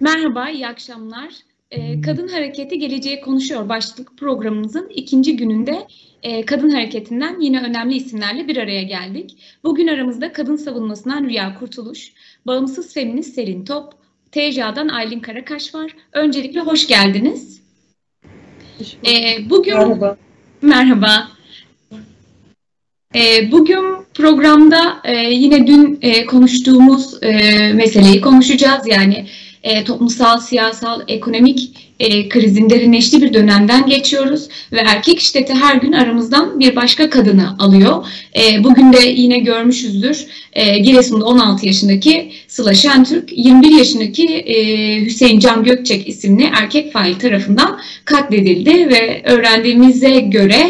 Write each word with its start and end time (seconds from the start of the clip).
Merhaba, 0.00 0.50
iyi 0.50 0.66
akşamlar. 0.66 1.28
Ee, 1.70 2.00
Kadın 2.00 2.28
Hareketi 2.28 2.78
Geleceği 2.78 3.20
Konuşuyor 3.20 3.68
başlık 3.68 4.18
programımızın 4.18 4.88
ikinci 4.94 5.36
gününde 5.36 5.86
e, 6.22 6.44
kadın 6.44 6.70
hareketinden 6.70 7.40
yine 7.40 7.62
önemli 7.62 7.96
isimlerle 7.96 8.48
bir 8.48 8.56
araya 8.56 8.82
geldik. 8.82 9.36
Bugün 9.64 9.86
aramızda 9.86 10.32
kadın 10.32 10.56
savunmasından 10.56 11.24
Rüya 11.24 11.58
Kurtuluş, 11.58 12.12
bağımsız 12.46 12.94
feminist 12.94 13.34
Selin 13.34 13.64
Top, 13.64 13.92
TCA'dan 14.32 14.88
Aylin 14.88 15.20
Karakaş 15.20 15.74
var. 15.74 15.92
Öncelikle 16.12 16.60
hoş 16.60 16.86
geldiniz. 16.86 17.62
Ee, 19.06 19.50
bugün 19.50 19.74
Merhaba. 19.74 20.16
Merhaba. 20.62 21.28
Ee, 23.14 23.52
bugün 23.52 23.84
programda 24.14 24.96
e, 25.04 25.16
yine 25.16 25.66
dün 25.66 25.98
e, 26.02 26.26
konuştuğumuz 26.26 27.22
meseleyi 27.74 28.20
konuşacağız. 28.20 28.86
Yani 28.86 29.26
e, 29.66 29.84
toplumsal, 29.84 30.40
siyasal, 30.40 31.00
ekonomik 31.08 31.70
e, 32.00 32.28
krizin 32.28 32.70
derinleştiği 32.70 33.22
bir 33.22 33.34
dönemden 33.34 33.86
geçiyoruz 33.86 34.48
ve 34.72 34.80
erkek 34.80 35.20
şiddeti 35.20 35.54
her 35.54 35.76
gün 35.76 35.92
aramızdan 35.92 36.60
bir 36.60 36.76
başka 36.76 37.10
kadını 37.10 37.58
alıyor. 37.58 38.06
E, 38.36 38.64
bugün 38.64 38.92
de 38.92 39.06
yine 39.06 39.38
görmüşüzdür 39.38 40.26
e, 40.52 40.78
Giresun'da 40.78 41.24
16 41.24 41.66
yaşındaki 41.66 42.32
Sıla 42.48 42.74
Şentürk, 42.74 43.38
21 43.38 43.78
yaşındaki 43.78 44.24
e, 44.24 44.56
Hüseyin 45.04 45.38
Can 45.38 45.64
Gökçek 45.64 46.08
isimli 46.08 46.50
erkek 46.60 46.92
fail 46.92 47.14
tarafından 47.14 47.80
katledildi 48.04 48.88
ve 48.88 49.22
öğrendiğimize 49.24 50.10
göre 50.10 50.66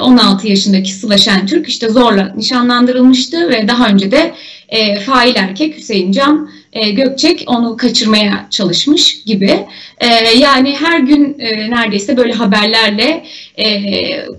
16 0.00 0.46
e, 0.46 0.50
yaşındaki 0.50 0.92
Sıla 0.92 1.18
Şentürk 1.18 1.68
işte 1.68 1.88
zorla 1.88 2.32
nişanlandırılmıştı 2.36 3.48
ve 3.48 3.68
daha 3.68 3.88
önce 3.88 4.12
de 4.12 4.34
e, 4.68 4.96
fail 4.96 5.36
erkek 5.36 5.76
Hüseyin 5.76 6.12
Can 6.12 6.50
e, 6.72 6.90
Gökçek 6.90 7.44
onu 7.46 7.76
kaçırmaya 7.76 8.46
çalışmış 8.50 9.24
gibi. 9.24 9.66
E, 9.98 10.06
yani 10.38 10.76
her 10.76 10.98
gün 10.98 11.38
e, 11.38 11.70
neredeyse 11.70 12.16
böyle 12.16 12.32
haberlerle 12.32 13.24
e, 13.58 13.66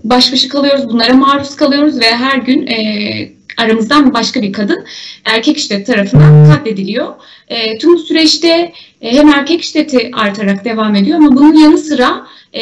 baş 0.03 0.33
başa 0.33 0.47
kalıyoruz, 0.47 0.89
bunlara 0.89 1.13
maruz 1.13 1.55
kalıyoruz 1.55 1.99
ve 1.99 2.15
her 2.15 2.37
gün 2.37 2.67
e, 2.67 3.31
aramızdan 3.57 4.13
başka 4.13 4.41
bir 4.41 4.53
kadın 4.53 4.85
erkek 5.25 5.59
şiddet 5.59 5.87
tarafından 5.87 6.51
katlediliyor. 6.51 7.13
E, 7.47 7.77
tüm 7.77 7.97
süreçte 7.97 8.73
e, 9.01 9.11
hem 9.11 9.29
erkek 9.29 9.63
şiddeti 9.63 10.11
artarak 10.13 10.65
devam 10.65 10.95
ediyor 10.95 11.17
ama 11.17 11.35
bunun 11.35 11.57
yanı 11.57 11.77
sıra 11.77 12.27
e, 12.53 12.61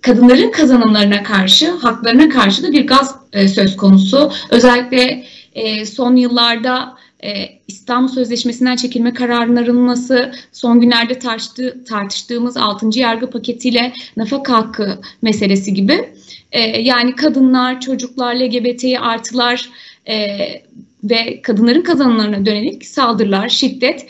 kadınların 0.00 0.50
kazanımlarına 0.50 1.22
karşı, 1.22 1.70
haklarına 1.70 2.28
karşı 2.28 2.62
da 2.62 2.72
bir 2.72 2.86
gaz 2.86 3.14
e, 3.32 3.48
söz 3.48 3.76
konusu. 3.76 4.32
Özellikle 4.50 5.24
e, 5.54 5.86
son 5.86 6.16
yıllarda 6.16 6.96
e, 7.24 7.58
İstanbul 7.68 8.08
Sözleşmesi'nden 8.08 8.76
çekilme 8.76 9.14
kararının 9.14 9.56
arınması, 9.56 10.32
son 10.52 10.80
günlerde 10.80 11.18
tartıştı, 11.18 11.84
tartıştığımız 11.88 12.56
6. 12.56 12.98
yargı 12.98 13.30
paketiyle 13.30 13.92
nafaka 14.16 14.52
hakkı 14.52 15.00
meselesi 15.22 15.74
gibi. 15.74 16.14
E, 16.52 16.60
yani 16.80 17.16
kadınlar, 17.16 17.80
çocuklar, 17.80 18.34
LGBT'yi 18.34 19.00
artılar 19.00 19.70
e, 20.08 20.38
ve 21.04 21.42
kadınların 21.42 21.82
kazanımlarına 21.82 22.46
dönelik 22.46 22.86
saldırılar, 22.86 23.48
şiddet 23.48 24.06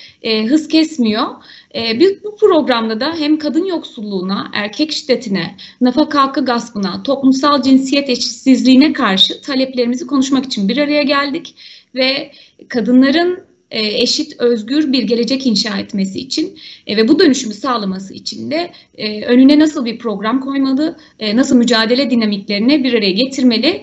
hız 0.49 0.69
kesmiyor. 0.69 1.27
Biz 1.75 2.25
bu 2.25 2.37
programda 2.37 3.01
da 3.01 3.15
hem 3.19 3.39
kadın 3.39 3.65
yoksulluğuna, 3.65 4.51
erkek 4.55 4.93
şiddetine, 4.93 5.57
nafaka 5.81 6.23
hakkı 6.23 6.45
gaspına, 6.45 7.03
toplumsal 7.03 7.63
cinsiyet 7.63 8.11
eşitsizliğine 8.11 8.93
karşı 8.93 9.43
taleplerimizi 9.43 10.07
konuşmak 10.07 10.45
için 10.45 10.69
bir 10.69 10.79
araya 10.79 11.03
geldik 11.03 11.55
ve 11.95 12.33
kadınların 12.69 13.53
e, 13.73 14.03
eşit, 14.03 14.41
özgür 14.41 14.93
bir 14.93 15.03
gelecek 15.03 15.47
inşa 15.47 15.79
etmesi 15.79 16.19
için 16.19 16.59
e, 16.87 16.97
ve 16.97 17.09
bu 17.09 17.19
dönüşümü 17.19 17.55
sağlaması 17.55 18.15
için 18.15 18.51
de 18.51 18.71
e, 18.95 19.25
önüne 19.25 19.59
nasıl 19.59 19.85
bir 19.85 19.99
program 19.99 20.41
koymalı, 20.41 20.97
nasıl 21.35 21.57
mücadele 21.57 22.11
dinamiklerini 22.11 22.85
bir 22.85 22.95
araya 22.95 23.13
getirmeli 23.13 23.83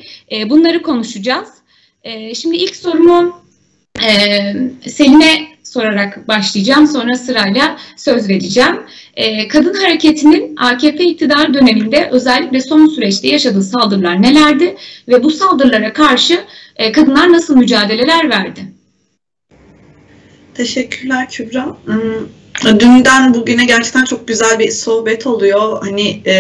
bunları 0.50 0.82
konuşacağız. 0.82 1.50
Şimdi 2.34 2.58
ilk 2.58 2.76
sorumu 2.76 3.36
Selin'e 4.88 5.48
sorarak 5.64 6.28
başlayacağım. 6.28 6.88
Sonra 6.88 7.16
sırayla 7.16 7.78
söz 7.98 8.30
vereceğim. 8.30 8.76
kadın 9.50 9.74
hareketinin 9.74 10.56
AKP 10.58 11.04
iktidar 11.04 11.54
döneminde 11.54 12.10
özellikle 12.12 12.62
son 12.62 12.88
süreçte 12.88 13.28
yaşadığı 13.28 13.64
saldırılar 13.64 14.22
nelerdi 14.22 14.76
ve 15.08 15.24
bu 15.24 15.30
saldırılara 15.30 15.94
karşı 15.94 16.40
kadınlar 16.94 17.32
nasıl 17.32 17.58
mücadeleler 17.58 18.30
verdi? 18.30 18.79
Teşekkürler 20.60 21.30
Kübra. 21.30 21.78
Hmm, 21.86 22.80
dünden 22.80 23.34
bugüne 23.34 23.66
gerçekten 23.66 24.06
çok 24.06 24.28
güzel 24.28 24.60
bir 24.60 24.72
sohbet 24.72 25.28
oluyor. 25.28 25.86
Hani 25.86 26.22
e, 26.26 26.36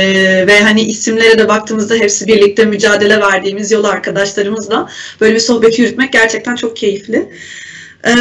ve 0.47 0.61
hani 0.61 0.81
isimlere 0.81 1.39
de 1.39 1.47
baktığımızda 1.47 1.95
hepsi 1.95 2.27
birlikte 2.27 2.65
mücadele 2.65 3.21
verdiğimiz 3.21 3.71
yol 3.71 3.83
arkadaşlarımızla 3.83 4.89
böyle 5.21 5.35
bir 5.35 5.39
sohbet 5.39 5.79
yürütmek 5.79 6.13
gerçekten 6.13 6.55
çok 6.55 6.75
keyifli. 6.75 7.29
E, 8.07 8.13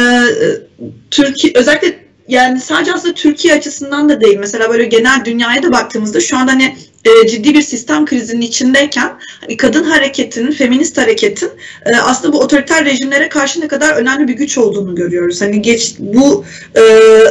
Türkiye 1.11 1.53
özellikle 1.55 1.99
yani 2.27 2.59
sadece 2.59 2.93
aslında 2.93 3.13
Türkiye 3.13 3.53
açısından 3.53 4.09
da 4.09 4.21
değil. 4.21 4.37
Mesela 4.39 4.69
böyle 4.69 4.85
genel 4.85 5.25
dünyaya 5.25 5.63
da 5.63 5.71
baktığımızda 5.71 6.19
şu 6.19 6.37
anda 6.37 6.51
hani 6.51 6.75
e, 7.05 7.27
ciddi 7.27 7.53
bir 7.53 7.61
sistem 7.61 8.05
krizinin 8.05 8.41
içindeyken 8.41 9.19
hani 9.41 9.57
kadın 9.57 9.83
hareketinin, 9.83 10.51
feminist 10.51 10.97
hareketin 10.97 11.49
e, 11.85 11.95
aslında 11.95 12.33
bu 12.33 12.39
otoriter 12.39 12.85
rejimlere 12.85 13.29
karşı 13.29 13.61
ne 13.61 13.67
kadar 13.67 13.95
önemli 13.95 14.27
bir 14.27 14.33
güç 14.33 14.57
olduğunu 14.57 14.95
görüyoruz. 14.95 15.41
Hani 15.41 15.61
geç 15.61 15.95
bu 15.99 16.45
e, 16.75 16.81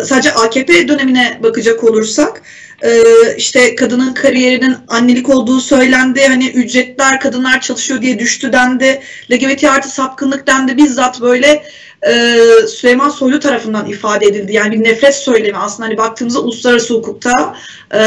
sadece 0.05 0.33
AKP 0.33 0.89
dönemine 0.89 1.39
bakacak 1.43 1.85
olursak 1.85 2.43
e, 2.83 3.03
işte 3.37 3.75
kadının 3.75 4.15
kariyerinin 4.15 4.77
annelik 4.89 5.29
olduğu 5.29 5.61
söylendi. 5.61 6.27
Hani 6.29 6.49
ücretler 6.49 7.21
kadınlar 7.21 7.61
çalışıyor 7.61 8.03
diye 8.03 8.19
düştü 8.19 8.53
dendi. 8.53 9.01
LGBT 9.31 9.65
artı 9.65 9.89
sapkınlık 9.89 10.47
dendi. 10.47 10.77
Bizzat 10.77 11.21
böyle 11.21 11.65
e, 12.07 12.37
Süleyman 12.69 13.09
Soylu 13.09 13.41
tarafından 13.41 13.87
ifade 13.87 14.27
edildi. 14.27 14.53
Yani 14.53 14.81
bir 14.81 14.85
nefret 14.85 15.15
söylemi 15.15 15.59
aslında 15.59 15.89
hani 15.89 15.97
baktığımızda 15.97 16.41
uluslararası 16.41 16.95
hukukta 16.95 17.57
e, 17.95 18.01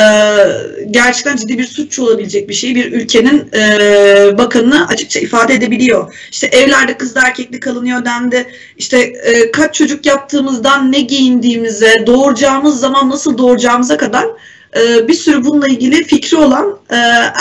gerçekten 0.92 1.36
ciddi 1.36 1.58
bir 1.58 1.64
suç 1.64 2.00
olabilecek 2.00 2.50
bir 2.50 2.54
şey. 2.54 2.76
Bir 2.76 2.92
ülkenin 2.92 3.50
e, 3.54 4.38
bakanını 4.38 4.88
açıkça 4.88 5.20
ifade 5.20 5.54
edebiliyor. 5.54 6.28
İşte 6.32 6.48
evlerde 6.48 6.98
kızlı 6.98 7.22
erkekli 7.26 7.60
kalınıyor 7.60 8.06
dendi. 8.06 8.48
İşte 8.78 9.00
e, 9.00 9.52
kaç 9.52 9.76
çocuk 9.76 10.06
yaptığımızdan 10.06 10.92
ne 10.92 11.00
giyindiğimize, 11.00 12.04
doğuracağımız 12.08 12.80
zaman 12.80 13.10
nasıl 13.10 13.38
doğuracağımıza 13.38 13.98
kadar 13.98 14.28
e, 14.76 15.08
bir 15.08 15.14
sürü 15.14 15.44
bununla 15.44 15.68
ilgili 15.68 16.04
fikri 16.04 16.38
olan 16.38 16.80
e, 16.90 16.96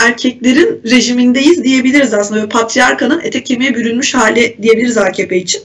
erkeklerin 0.07 0.81
rejimindeyiz 0.91 1.65
diyebiliriz 1.65 2.15
aslında. 2.15 2.49
Patriarkanın 2.49 3.21
ete 3.21 3.45
kemiğe 3.45 3.75
bürünmüş 3.75 4.15
hali 4.15 4.57
diyebiliriz 4.63 4.99
AKP 4.99 5.37
için. 5.37 5.63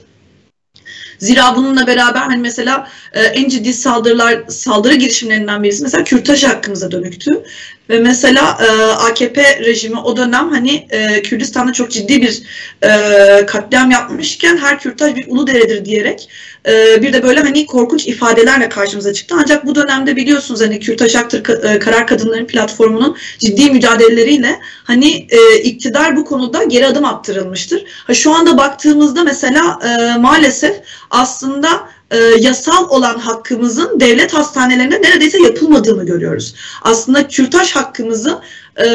Zira 1.18 1.56
bununla 1.56 1.86
beraber 1.86 2.20
hani 2.20 2.36
mesela 2.36 2.88
e, 3.12 3.20
en 3.20 3.48
ciddi 3.48 3.72
saldırılar 3.72 4.42
saldırı 4.48 4.94
girişimlerinden 4.94 5.62
birisi 5.62 5.82
mesela 5.82 6.04
kürtaj 6.04 6.44
hakkımıza 6.44 6.90
dönüktü. 6.90 7.42
Ve 7.90 7.98
mesela 7.98 8.58
e, 8.60 8.92
AKP 8.92 9.60
rejimi 9.60 10.00
o 10.00 10.16
dönem 10.16 10.50
hani 10.50 10.86
e, 10.90 11.22
Kürdistan'da 11.22 11.72
çok 11.72 11.90
ciddi 11.90 12.22
bir 12.22 12.42
e, 12.82 13.46
katliam 13.46 13.90
yapmışken 13.90 14.56
her 14.56 14.80
kürtaj 14.80 15.14
bir 15.14 15.24
ulu 15.28 15.46
deredir 15.46 15.84
diyerek 15.84 16.28
e, 16.68 17.02
bir 17.02 17.12
de 17.12 17.22
böyle 17.22 17.40
hani 17.40 17.66
korkunç 17.66 18.06
ifadelerle 18.06 18.68
karşımıza 18.68 19.12
çıktı. 19.12 19.34
Ancak 19.38 19.66
bu 19.66 19.74
dönemde 19.74 20.16
biliyorsunuz 20.16 20.60
hani 20.60 20.80
Kürtaj 20.80 21.14
Haktır 21.14 21.64
e, 21.64 21.78
Karar 21.78 22.06
Kadınların 22.06 22.46
platformunun 22.46 23.16
ciddi 23.38 23.70
mücadeleleriyle 23.70 24.60
hani 24.84 25.26
e, 25.30 25.58
iktidar 25.58 26.16
bu 26.16 26.24
konuda 26.24 26.64
geri 26.64 26.86
adım 26.86 27.04
attırılmıştır. 27.04 27.84
Ha, 28.06 28.14
şu 28.14 28.34
anda 28.34 28.58
baktığımızda 28.58 29.24
mesela 29.24 29.78
e, 29.84 30.18
maalesef 30.18 30.76
aslında 31.10 31.88
e, 32.10 32.16
yasal 32.40 32.88
olan 32.88 33.18
hakkımızın 33.18 34.00
devlet 34.00 34.34
hastanelerinde 34.34 35.02
neredeyse 35.02 35.42
yapılmadığını 35.42 36.06
görüyoruz. 36.06 36.54
Aslında 36.82 37.28
kürtaj 37.28 37.72
hakkımızı 37.72 38.40
e, 38.76 38.86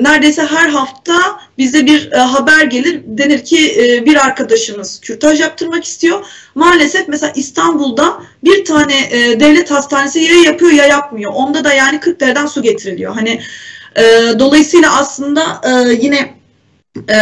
neredeyse 0.00 0.42
her 0.42 0.68
hafta 0.68 1.40
bize 1.58 1.86
bir 1.86 2.12
e, 2.12 2.16
haber 2.16 2.64
gelir. 2.64 3.00
Denir 3.06 3.44
ki 3.44 3.74
e, 3.78 4.06
bir 4.06 4.16
arkadaşımız 4.26 5.00
kürtaj 5.00 5.40
yaptırmak 5.40 5.84
istiyor. 5.84 6.26
Maalesef 6.54 7.08
mesela 7.08 7.32
İstanbul'da 7.36 8.22
bir 8.44 8.64
tane 8.64 8.94
e, 9.10 9.40
devlet 9.40 9.70
hastanesi 9.70 10.20
ya 10.20 10.42
yapıyor 10.42 10.72
ya 10.72 10.86
yapmıyor. 10.86 11.32
Onda 11.34 11.64
da 11.64 11.72
yani 11.72 12.00
40 12.00 12.20
dereden 12.20 12.46
su 12.46 12.62
getiriliyor. 12.62 13.14
Hani 13.14 13.40
e, 13.96 14.02
dolayısıyla 14.38 14.98
aslında 14.98 15.60
e, 15.64 15.92
yine 15.92 16.34
e, 17.08 17.18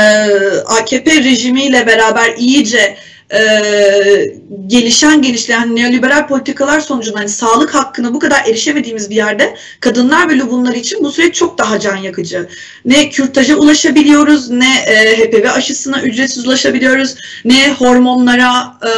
AKP 0.66 1.10
rejimiyle 1.24 1.86
beraber 1.86 2.34
iyice 2.36 2.96
e, 3.34 4.34
gelişen 4.66 5.22
gelişen 5.22 5.76
neoliberal 5.76 6.26
politikalar 6.28 6.80
sonucunda 6.80 7.18
hani 7.18 7.28
sağlık 7.28 7.74
hakkına 7.74 8.14
bu 8.14 8.18
kadar 8.18 8.44
erişemediğimiz 8.46 9.10
bir 9.10 9.14
yerde 9.14 9.56
kadınlar 9.80 10.28
ve 10.28 10.38
lubunlar 10.38 10.74
için 10.74 11.04
bu 11.04 11.12
süreç 11.12 11.34
çok 11.34 11.58
daha 11.58 11.80
can 11.80 11.96
yakıcı. 11.96 12.48
Ne 12.84 13.10
kürtaja 13.10 13.56
ulaşabiliyoruz, 13.56 14.50
ne 14.50 14.76
e, 14.86 15.16
HPV 15.16 15.50
aşısına 15.50 16.02
ücretsiz 16.02 16.46
ulaşabiliyoruz, 16.46 17.14
ne 17.44 17.72
hormonlara 17.72 18.78
e, 18.82 18.88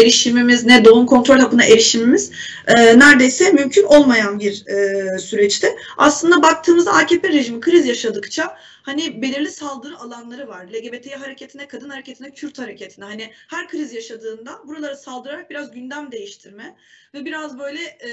erişimimiz, 0.00 0.64
ne 0.64 0.84
doğum 0.84 1.06
kontrol 1.06 1.38
hakkına 1.38 1.64
erişimimiz 1.64 2.30
e, 2.66 2.98
neredeyse 2.98 3.52
mümkün 3.52 3.82
olmayan 3.82 4.40
bir 4.40 4.64
e, 4.66 5.18
süreçte. 5.18 5.76
Aslında 5.96 6.42
baktığımızda 6.42 6.92
AKP 6.92 7.28
rejimi 7.28 7.60
kriz 7.60 7.86
yaşadıkça 7.86 8.56
hani 8.84 9.22
belirli 9.22 9.50
saldırı 9.50 9.98
alanları 9.98 10.48
var. 10.48 10.68
LGBT 10.68 11.16
hareketine, 11.16 11.68
kadın 11.68 11.90
hareketine, 11.90 12.30
Kürt 12.32 12.58
hareketine 12.58 13.04
hani 13.04 13.32
her 13.50 13.68
kriz 13.68 13.92
yaşadığında 13.92 14.62
buralara 14.66 14.96
saldırarak 14.96 15.50
biraz 15.50 15.70
gündem 15.70 16.12
değiştirme 16.12 16.76
ve 17.14 17.24
biraz 17.24 17.58
böyle 17.58 17.80
e, 17.80 18.10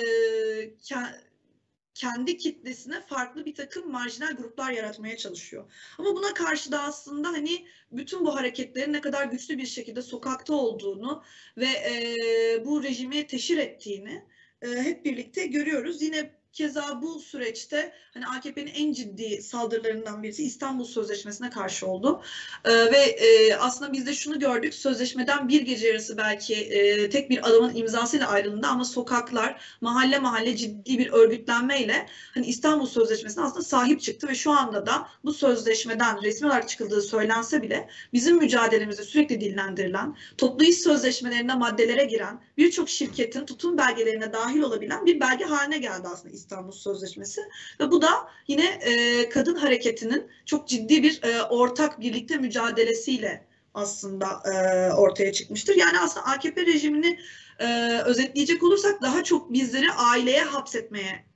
kendi 1.93 2.37
kitlesine 2.37 3.01
farklı 3.01 3.45
bir 3.45 3.55
takım 3.55 3.91
marjinal 3.91 4.35
gruplar 4.35 4.71
yaratmaya 4.71 5.17
çalışıyor. 5.17 5.71
Ama 5.97 6.15
buna 6.15 6.33
karşı 6.33 6.71
da 6.71 6.83
aslında 6.83 7.27
hani 7.27 7.67
bütün 7.91 8.25
bu 8.25 8.35
hareketlerin 8.35 8.93
ne 8.93 9.01
kadar 9.01 9.25
güçlü 9.25 9.57
bir 9.57 9.65
şekilde 9.65 10.01
sokakta 10.01 10.53
olduğunu 10.53 11.23
ve 11.57 11.67
e, 11.67 12.65
bu 12.65 12.83
rejimi 12.83 13.27
teşhir 13.27 13.57
ettiğini 13.57 14.25
e, 14.61 14.67
hep 14.67 15.05
birlikte 15.05 15.45
görüyoruz. 15.45 16.01
Yine 16.01 16.40
Keza 16.53 17.01
bu 17.01 17.19
süreçte 17.19 17.93
hani 18.13 18.27
AKP'nin 18.27 18.71
en 18.75 18.93
ciddi 18.93 19.41
saldırılarından 19.41 20.23
birisi 20.23 20.43
İstanbul 20.43 20.85
Sözleşmesi'ne 20.85 21.49
karşı 21.49 21.87
oldu. 21.87 22.21
Ee, 22.65 22.71
ve 22.71 22.97
e, 22.97 23.55
aslında 23.55 23.93
biz 23.93 24.05
de 24.05 24.13
şunu 24.13 24.39
gördük. 24.39 24.73
Sözleşmeden 24.73 25.47
bir 25.49 25.61
gece 25.61 25.87
yarısı 25.87 26.17
belki 26.17 26.55
e, 26.55 27.09
tek 27.09 27.29
bir 27.29 27.49
adamın 27.49 27.75
imzasıyla 27.75 28.27
ayrıldı 28.27 28.67
ama 28.67 28.85
sokaklar 28.85 29.61
mahalle 29.81 30.19
mahalle 30.19 30.55
ciddi 30.55 30.97
bir 30.97 31.11
örgütlenmeyle 31.11 32.05
hani 32.33 32.45
İstanbul 32.45 32.85
Sözleşmesi'ne 32.85 33.43
aslında 33.43 33.63
sahip 33.63 34.01
çıktı 34.01 34.27
ve 34.27 34.35
şu 34.35 34.51
anda 34.51 34.85
da 34.85 35.07
bu 35.23 35.33
sözleşmeden 35.33 36.23
resmi 36.23 36.47
olarak 36.47 36.69
çıkıldığı 36.69 37.01
söylense 37.01 37.61
bile 37.61 37.89
bizim 38.13 38.37
mücadelemizde 38.37 39.03
sürekli 39.03 39.41
dillendirilen, 39.41 40.17
toplu 40.37 40.65
iş 40.65 40.77
sözleşmelerinde 40.77 41.53
maddelere 41.53 42.05
giren 42.05 42.41
birçok 42.57 42.89
şirketin 42.89 43.45
tutum 43.45 43.77
belgelerine 43.77 44.33
dahil 44.33 44.61
olabilen 44.61 45.05
bir 45.05 45.19
belge 45.19 45.45
haline 45.45 45.77
geldi 45.77 46.07
aslında 46.07 46.40
İstanbul 46.41 46.71
Sözleşmesi 46.71 47.41
ve 47.79 47.91
bu 47.91 48.01
da 48.01 48.09
yine 48.47 48.65
e, 48.65 49.29
kadın 49.29 49.55
hareketinin 49.55 50.27
çok 50.45 50.67
ciddi 50.67 51.03
bir 51.03 51.23
e, 51.23 51.43
ortak 51.43 51.99
birlikte 51.99 52.37
mücadelesiyle 52.37 53.45
aslında 53.73 54.25
e, 54.45 54.93
ortaya 54.93 55.33
çıkmıştır. 55.33 55.75
Yani 55.75 55.99
aslında 55.99 56.25
AKP 56.25 56.65
rejimini 56.65 57.19
e, 57.59 57.99
özetleyecek 58.05 58.63
olursak 58.63 59.01
daha 59.01 59.23
çok 59.23 59.53
bizleri 59.53 59.91
aileye 59.91 60.43
hapsetmeye 60.43 61.30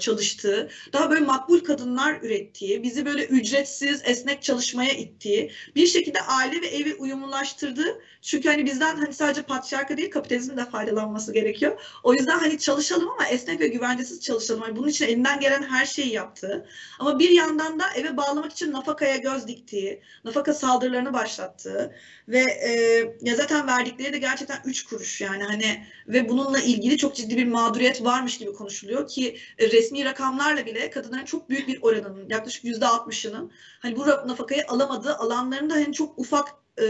çalıştığı, 0.00 0.70
daha 0.92 1.10
böyle 1.10 1.20
makbul 1.20 1.60
kadınlar 1.60 2.18
ürettiği, 2.22 2.82
bizi 2.82 3.06
böyle 3.06 3.24
ücretsiz, 3.24 4.02
esnek 4.04 4.42
çalışmaya 4.42 4.92
ittiği, 4.92 5.50
bir 5.76 5.86
şekilde 5.86 6.20
aile 6.20 6.62
ve 6.62 6.66
evi 6.66 6.94
uyumlulaştırdığı. 6.94 8.00
Çünkü 8.22 8.48
hani 8.48 8.66
bizden 8.66 8.96
hani 8.96 9.14
sadece 9.14 9.42
patriarka 9.42 9.96
değil 9.96 10.10
kapitalizmin 10.10 10.56
de 10.56 10.64
faydalanması 10.64 11.32
gerekiyor. 11.32 11.80
O 12.02 12.14
yüzden 12.14 12.38
hani 12.38 12.58
çalışalım 12.58 13.08
ama 13.10 13.26
esnek 13.26 13.60
ve 13.60 13.68
güvencesiz 13.68 14.20
çalışalım. 14.20 14.62
Yani 14.62 14.76
bunun 14.76 14.88
için 14.88 15.06
elinden 15.06 15.40
gelen 15.40 15.62
her 15.62 15.86
şeyi 15.86 16.12
yaptığı. 16.12 16.66
Ama 16.98 17.18
bir 17.18 17.30
yandan 17.30 17.80
da 17.80 17.84
eve 17.96 18.16
bağlamak 18.16 18.52
için 18.52 18.72
nafakaya 18.72 19.16
göz 19.16 19.48
diktiği, 19.48 20.02
nafaka 20.24 20.54
saldırılarını 20.54 21.12
başlattığı 21.12 21.94
ve 22.28 22.40
e, 22.40 22.70
ya 23.22 23.36
zaten 23.36 23.66
verdikleri 23.66 24.12
de 24.12 24.18
gerçekten 24.18 24.62
3 24.64 24.84
kuruş 24.84 25.20
yani 25.20 25.42
hani 25.42 25.86
ve 26.08 26.28
bununla 26.28 26.58
ilgili 26.58 26.98
çok 26.98 27.16
ciddi 27.16 27.36
bir 27.36 27.46
mağduriyet 27.46 28.04
varmış 28.04 28.38
gibi 28.38 28.52
konuşuluyor 28.52 29.08
ki 29.08 29.33
e, 29.58 29.70
resmi 29.70 30.04
rakamlarla 30.04 30.66
bile 30.66 30.90
kadınların 30.90 31.24
çok 31.24 31.50
büyük 31.50 31.68
bir 31.68 31.82
oranının 31.82 32.28
yaklaşık 32.28 32.64
yüzde 32.64 32.86
altmışının 32.86 33.52
hani 33.80 33.96
bu 33.96 34.06
nafakayı 34.06 34.64
alamadığı 34.68 35.14
alanlarında 35.14 35.74
hani 35.74 35.92
çok 35.92 36.18
ufak 36.18 36.54
e, 36.80 36.84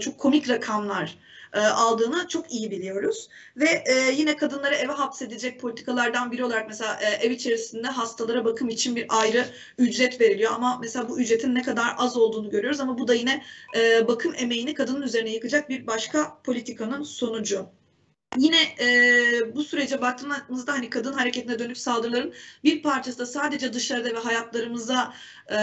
çok 0.00 0.18
komik 0.18 0.48
rakamlar 0.48 1.18
e, 1.52 1.60
aldığını 1.60 2.28
çok 2.28 2.52
iyi 2.52 2.70
biliyoruz. 2.70 3.28
Ve 3.56 3.84
yine 4.16 4.36
kadınları 4.36 4.74
eve 4.74 4.92
hapsedecek 4.92 5.60
politikalardan 5.60 6.32
biri 6.32 6.44
olarak 6.44 6.68
mesela 6.68 7.00
ev 7.00 7.30
içerisinde 7.30 7.88
hastalara 7.88 8.44
bakım 8.44 8.68
için 8.68 8.96
bir 8.96 9.06
ayrı 9.08 9.46
ücret 9.78 10.20
veriliyor. 10.20 10.52
Ama 10.52 10.78
mesela 10.80 11.08
bu 11.08 11.20
ücretin 11.20 11.54
ne 11.54 11.62
kadar 11.62 11.94
az 11.98 12.16
olduğunu 12.16 12.50
görüyoruz 12.50 12.80
ama 12.80 12.98
bu 12.98 13.08
da 13.08 13.14
yine 13.14 13.42
bakım 14.08 14.34
emeğini 14.36 14.74
kadının 14.74 15.02
üzerine 15.02 15.30
yıkacak 15.30 15.68
bir 15.68 15.86
başka 15.86 16.42
politikanın 16.44 17.02
sonucu. 17.02 17.66
Yine 18.36 18.62
e, 18.80 19.54
bu 19.54 19.64
sürece 19.64 20.00
baktığımızda 20.00 20.72
hani 20.72 20.90
kadın 20.90 21.12
hareketine 21.12 21.58
dönük 21.58 21.78
saldırıların 21.78 22.34
bir 22.64 22.82
parçası 22.82 23.18
da 23.18 23.26
sadece 23.26 23.72
dışarıda 23.72 24.14
ve 24.14 24.18
hayatlarımıza 24.18 25.14
e, 25.50 25.56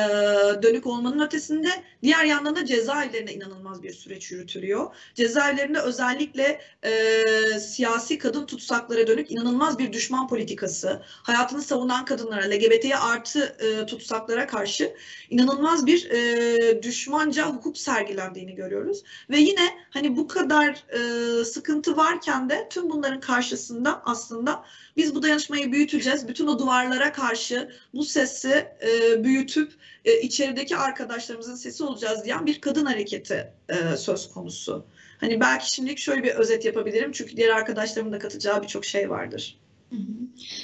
dönük 0.63 0.87
olmanın 0.87 1.25
ötesinde 1.25 1.69
diğer 2.03 2.25
yandan 2.25 2.55
da 2.55 2.65
cezaevlerine 2.65 3.33
inanılmaz 3.33 3.83
bir 3.83 3.93
süreç 3.93 4.31
yürütülüyor. 4.31 4.95
Cezaevlerinde 5.15 5.79
özellikle 5.79 6.61
e, 6.83 7.23
siyasi 7.59 8.17
kadın 8.17 8.45
tutsaklara 8.45 9.07
dönük 9.07 9.31
inanılmaz 9.31 9.79
bir 9.79 9.93
düşman 9.93 10.27
politikası, 10.27 11.01
hayatını 11.05 11.61
savunan 11.61 12.05
kadınlara, 12.05 12.49
LGBT'ye 12.49 12.97
artı 12.97 13.57
e, 13.59 13.85
tutsaklara 13.85 14.47
karşı 14.47 14.93
inanılmaz 15.29 15.85
bir 15.85 16.09
e, 16.09 16.83
düşmanca 16.83 17.45
hukuk 17.45 17.77
sergilendiğini 17.77 18.55
görüyoruz. 18.55 19.03
Ve 19.29 19.37
yine 19.37 19.77
hani 19.89 20.17
bu 20.17 20.27
kadar 20.27 20.83
e, 20.89 21.43
sıkıntı 21.43 21.97
varken 21.97 22.49
de 22.49 22.58
tüm 22.69 22.89
bunların 22.89 23.19
karşısında 23.19 24.01
aslında 24.05 24.63
biz 24.97 25.15
bu 25.15 25.23
dayanışmayı 25.23 25.71
büyüteceğiz. 25.71 26.27
Bütün 26.27 26.47
o 26.47 26.59
duvarlara 26.59 27.11
karşı 27.11 27.71
bu 27.93 28.03
sesi 28.03 28.67
e, 28.81 29.23
büyütüp 29.23 29.73
e, 30.05 30.21
içerideki 30.21 30.77
arkadaşlarımızın 30.77 31.55
sesi 31.55 31.83
olacağız 31.83 32.25
diyen 32.25 32.45
bir 32.45 32.61
kadın 32.61 32.85
hareketi 32.85 33.53
e, 33.69 33.97
söz 33.97 34.31
konusu. 34.31 34.85
Hani 35.19 35.39
belki 35.39 35.73
şimdilik 35.73 35.97
şöyle 35.97 36.23
bir 36.23 36.29
özet 36.29 36.65
yapabilirim. 36.65 37.11
Çünkü 37.11 37.37
diğer 37.37 37.49
arkadaşlarımın 37.49 38.13
da 38.13 38.19
katacağı 38.19 38.61
birçok 38.63 38.85
şey 38.85 39.09
vardır. 39.09 39.57
Hı 39.89 39.97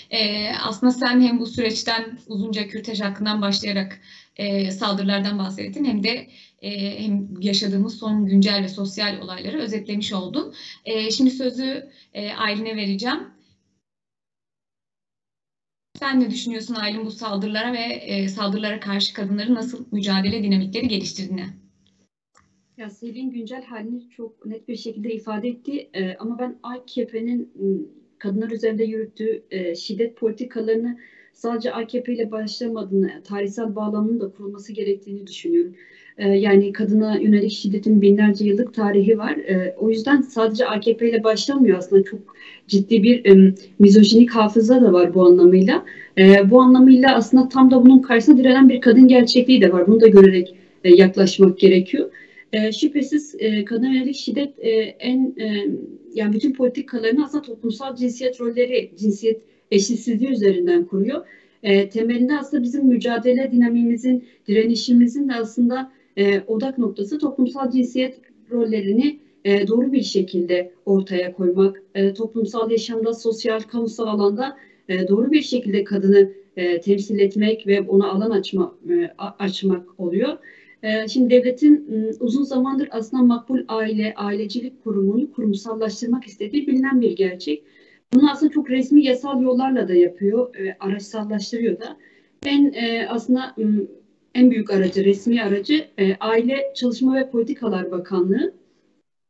E, 0.10 0.52
aslında 0.56 0.94
sen 0.94 1.22
hem 1.22 1.40
bu 1.40 1.46
süreçten 1.46 2.20
uzunca 2.28 2.68
kürtaj 2.68 3.02
hakkından 3.02 3.42
başlayarak 3.42 4.00
e, 4.36 4.72
saldırılardan 4.72 5.40
bahsettin 5.40 5.86
hem 5.86 6.04
de 6.04 6.28
e, 6.62 7.00
hem 7.04 7.42
yaşadığımız 7.42 7.98
son 7.98 8.26
güncel 8.26 8.64
ve 8.64 8.68
sosyal 8.68 9.22
olayları 9.22 9.58
özetlemiş 9.58 10.14
oldun. 10.14 10.54
E, 10.86 11.12
şimdi 11.12 11.32
sözü 11.32 11.90
e, 12.14 12.34
Aylin'e 12.34 12.76
vereceğim. 12.76 13.36
Sen 16.00 16.20
ne 16.20 16.30
düşünüyorsun 16.30 16.76
Aylin 16.76 17.06
bu 17.06 17.12
saldırılara 17.12 17.74
ve 17.74 17.84
e, 17.84 18.28
saldırılara 18.30 18.80
karşı 18.80 19.14
kadınların 19.14 19.56
nasıl 19.56 19.86
mücadele 19.92 20.44
dinamikleri 20.44 20.88
geliştirdiğine? 20.88 21.46
Ya 22.78 22.90
Selin 22.90 23.32
güncel 23.32 23.64
halini 23.64 24.10
çok 24.10 24.46
net 24.46 24.68
bir 24.68 24.76
şekilde 24.76 25.14
ifade 25.14 25.48
etti 25.48 25.90
e, 25.94 26.16
ama 26.16 26.40
ben 26.40 26.60
AKP'nin 26.64 27.52
kadınlar 28.20 28.50
üzerinde 28.50 28.84
yürüttüğü 28.84 29.44
e, 29.52 29.76
şiddet 29.76 30.18
politikalarını 30.18 30.98
sadece 31.34 31.74
AKP 31.74 32.14
ile 32.14 32.32
başlamadığını, 32.32 33.24
tarihsel 33.24 33.76
bağlamının 33.76 34.20
da 34.20 34.32
kurulması 34.32 34.74
gerektiğini 34.74 35.28
düşünüyorum. 35.28 35.76
E, 36.18 36.28
yani 36.30 36.74
kadına 36.74 37.18
yönelik 37.18 37.52
şiddetin 37.52 38.02
binlerce 38.02 38.46
yıllık 38.46 38.74
tarihi 38.74 39.18
var. 39.18 39.38
E, 39.38 39.76
o 39.78 39.90
yüzden 39.90 40.22
sadece 40.22 40.66
AKP 40.66 41.10
ile 41.10 41.24
başlamıyor 41.24 41.78
aslında 41.78 42.04
çok 42.04 42.20
ciddi 42.68 43.04
bir 43.04 43.26
e, 43.26 43.54
mizojinik 43.80 44.32
hafıza 44.32 44.82
da 44.82 44.94
var 44.94 45.14
bu 45.14 45.26
anlamıyla. 45.26 45.86
E, 46.18 46.50
bu 46.50 46.62
anlamıyla 46.62 47.16
aslında 47.16 47.50
tam 47.50 47.72
da 47.72 47.86
bunun 47.86 48.00
karşısına 48.00 48.38
direnen 48.38 48.70
bir 48.70 48.82
kadın 48.82 49.08
gerçekliği 49.08 49.62
de 49.62 49.74
var. 49.74 49.88
Bunu 49.88 50.02
da 50.02 50.08
görerek 50.08 50.56
e, 50.84 50.96
yaklaşmak 50.96 51.60
gerekiyor. 51.60 52.10
Şüphesiz 52.80 53.36
e, 53.40 53.66
kadın 53.66 53.86
yönelik 53.86 54.16
şiddet 54.16 54.60
e, 54.60 54.70
en 55.00 55.36
e, 55.40 55.66
yani 56.14 56.34
bütün 56.34 56.54
politikalarını 56.54 57.26
aslında 57.26 57.44
toplumsal 57.44 57.96
cinsiyet 57.96 58.42
rolleri, 58.42 58.92
cinsiyet 59.00 59.42
eşitsizliği 59.72 60.32
üzerinden 60.32 60.86
kuruyor. 60.86 61.26
E, 61.64 61.90
temelinde 61.90 62.38
aslında 62.38 62.64
bizim 62.64 62.86
mücadele 62.86 63.52
dinamimizin, 63.52 64.24
direnişimizin 64.48 65.30
de 65.30 65.34
aslında 65.34 65.92
e, 66.18 66.42
odak 66.48 66.78
noktası 66.78 67.18
toplumsal 67.18 67.72
cinsiyet 67.72 68.20
rollerini 68.52 69.20
e, 69.46 69.68
doğru 69.68 69.94
bir 69.94 70.04
şekilde 70.04 70.72
ortaya 70.86 71.34
koymak, 71.34 71.84
e, 71.96 72.14
toplumsal 72.14 72.72
yaşamda, 72.72 73.14
sosyal, 73.14 73.60
kamusal 73.60 74.08
alanda 74.08 74.58
e, 74.90 75.08
doğru 75.08 75.32
bir 75.32 75.42
şekilde 75.42 75.84
kadını 75.84 76.32
e, 76.58 76.82
temsil 76.82 77.20
etmek 77.20 77.68
ve 77.68 77.82
ona 77.82 78.12
alan 78.12 78.30
açma, 78.30 78.76
e, 78.90 79.12
açmak 79.18 80.00
oluyor. 80.00 80.38
E, 80.84 81.08
şimdi 81.08 81.30
devletin 81.30 81.88
uzun 82.20 82.44
zamandır 82.44 82.88
aslında 82.92 83.24
makbul 83.24 83.60
aile, 83.68 84.14
ailecilik 84.16 84.84
kurumunu 84.84 85.32
kurumsallaştırmak 85.32 86.26
istediği 86.26 86.68
bilinen 86.68 87.02
bir 87.02 87.16
gerçek. 87.16 87.64
Bunu 88.14 88.32
aslında 88.32 88.52
çok 88.52 88.70
resmi 88.70 89.04
yasal 89.04 89.42
yollarla 89.42 89.88
da 89.88 89.94
yapıyor, 89.94 90.56
e, 90.56 90.78
araçsallaştırıyor 90.80 91.80
da. 91.80 91.98
Ben 92.46 92.74
e, 92.74 93.08
aslında 93.10 93.56
en 94.36 94.52
büyük 94.52 94.72
aracı, 94.72 95.06
resmi 95.06 95.44
aracı 95.44 95.88
e, 95.98 96.16
Aile 96.16 96.74
Çalışma 96.76 97.16
ve 97.16 97.30
Politikalar 97.30 97.92
Bakanlığı. 97.92 98.54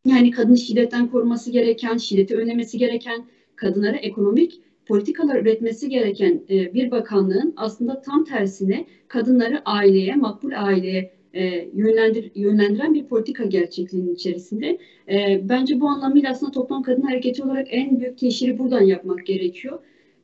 Yani 0.06 0.32
kadın 0.32 0.56
şiddetten 0.56 1.08
koruması 1.08 1.52
gereken, 1.52 1.98
şiddeti 1.98 2.36
önlemesi 2.36 2.78
gereken, 2.78 3.26
kadınlara 3.56 3.98
ekonomik 3.98 4.62
politikalar 4.86 5.42
üretmesi 5.42 5.90
gereken 5.90 6.42
e, 6.50 6.74
bir 6.74 6.92
bakanlığın 6.92 7.54
aslında 7.58 8.02
tam 8.02 8.24
tersine 8.24 8.86
kadınları 9.08 9.62
aileye, 9.66 10.16
makbul 10.16 10.52
aileye 10.56 11.12
e, 11.34 11.70
yönlendir, 11.74 12.32
yönlendiren 12.36 12.94
bir 12.94 13.06
politika 13.06 13.46
gerçekliğinin 13.46 14.14
içerisinde. 14.14 14.78
E, 15.10 15.42
bence 15.50 15.80
bu 15.80 15.88
anlamıyla 15.88 16.32
aslında 16.32 16.52
toplam 16.52 16.84
kadın 16.84 17.02
hareketi 17.02 17.44
olarak 17.44 17.68
en 17.70 18.00
büyük 18.00 18.18
teşhiri 18.18 18.60
buradan 18.60 18.82
yapmak 18.82 19.26
gerekiyor. 19.26 19.80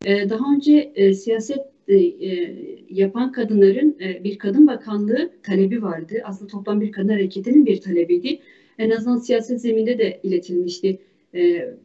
E, 0.05 0.29
daha 0.29 0.53
önce 0.55 0.91
e, 0.95 1.13
siyaset 1.13 1.70
e, 1.91 1.95
e, 1.97 2.55
yapan 2.89 3.31
kadınların 3.31 3.97
e, 4.01 4.23
bir 4.23 4.37
kadın 4.37 4.67
bakanlığı 4.67 5.31
talebi 5.43 5.81
vardı. 5.81 6.13
Aslında 6.23 6.51
toplam 6.51 6.81
bir 6.81 6.91
kadın 6.91 7.09
hareketinin 7.09 7.65
bir 7.65 7.81
talebiydi. 7.81 8.39
En 8.79 8.89
azından 8.89 9.17
siyaset 9.17 9.61
zeminde 9.61 9.97
de 9.97 10.19
iletilmişti 10.23 10.99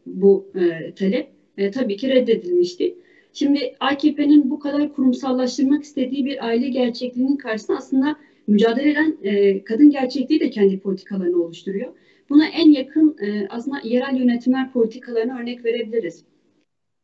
bu 0.07 0.53
talep. 0.97 1.29
Tabii 1.75 1.97
ki 1.97 2.09
reddedilmişti. 2.09 2.95
Şimdi 3.33 3.75
AKP'nin 3.81 4.51
bu 4.51 4.59
kadar 4.59 4.93
kurumsallaştırmak 4.93 5.83
istediği 5.85 6.27
bir 6.27 6.47
aile 6.47 6.69
gerçekliğinin 6.69 7.37
karşısında 7.37 7.79
aslında 7.79 8.17
mücadele 8.47 8.91
eden 8.91 9.17
kadın 9.65 9.91
gerçekliği 9.91 10.41
de 10.41 10.51
kendi 10.51 10.81
politikalarını 10.81 11.43
oluşturuyor. 11.43 11.93
Buna 12.31 12.49
en 12.49 12.71
yakın 12.71 13.17
aslında 13.49 13.77
yerel 13.85 14.17
yönetimler 14.17 14.73
politikalarına 14.73 15.39
örnek 15.39 15.65
verebiliriz. 15.65 16.25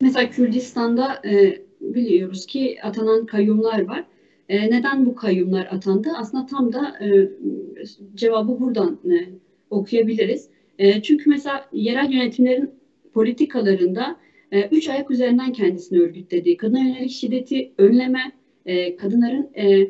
Mesela 0.01 0.31
Kürdistan'da 0.31 1.23
biliyoruz 1.83 2.47
ki 2.47 2.79
atanan 2.83 3.27
kayyumlar 3.27 3.81
var. 3.89 4.05
E, 4.49 4.71
neden 4.71 5.07
bu 5.07 5.15
kayyumlar 5.15 5.67
atandı? 5.67 6.09
Aslında 6.17 6.47
tam 6.47 6.73
da 6.73 7.05
e, 7.05 7.29
cevabı 8.15 8.61
buradan 8.61 8.99
e, 9.11 9.29
okuyabiliriz. 9.71 10.49
E, 10.79 11.03
çünkü 11.03 11.31
mesela 11.31 11.69
yerel 11.73 12.13
yönetimlerin 12.13 12.71
politikalarında 13.15 14.17
e, 14.53 14.69
üç 14.69 14.89
ayak 14.89 15.11
üzerinden 15.11 15.53
kendisini 15.53 16.01
örgütledi. 16.01 16.57
Kadına 16.57 16.79
yönelik 16.79 17.11
şiddeti 17.11 17.73
önleme, 17.79 18.33
e, 18.67 18.97
kadınların 18.97 19.51
e, 19.55 19.89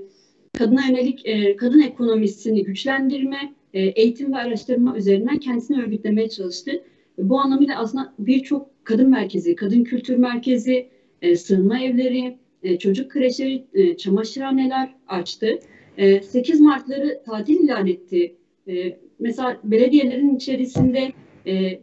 kadına 0.58 0.86
yönelik 0.88 1.26
e, 1.26 1.56
kadın 1.56 1.80
ekonomisini 1.80 2.64
güçlendirme, 2.64 3.54
e, 3.74 3.80
eğitim 3.80 4.32
ve 4.32 4.36
araştırma 4.36 4.96
üzerinden 4.96 5.38
kendisini 5.38 5.82
örgütlemeye 5.82 6.28
çalıştı. 6.28 6.84
Bu 7.18 7.40
anlamıyla 7.40 7.78
aslında 7.78 8.12
birçok 8.18 8.84
kadın 8.84 9.10
merkezi, 9.10 9.56
kadın 9.56 9.84
kültür 9.84 10.16
merkezi, 10.16 10.88
e, 11.22 11.36
sığınma 11.36 11.80
evleri, 11.80 12.38
e, 12.62 12.78
çocuk 12.78 13.10
kreşleri, 13.10 13.66
e, 13.74 13.96
çamaşırhaneler 13.96 14.94
açtı. 15.08 15.58
E, 15.96 16.22
8 16.22 16.60
Mart'ları 16.60 17.22
tatil 17.26 17.60
ilan 17.60 17.86
etti. 17.86 18.36
E, 18.68 18.98
mesela 19.18 19.60
belediyelerin 19.64 20.36
içerisinde 20.36 21.12
e, 21.46 21.80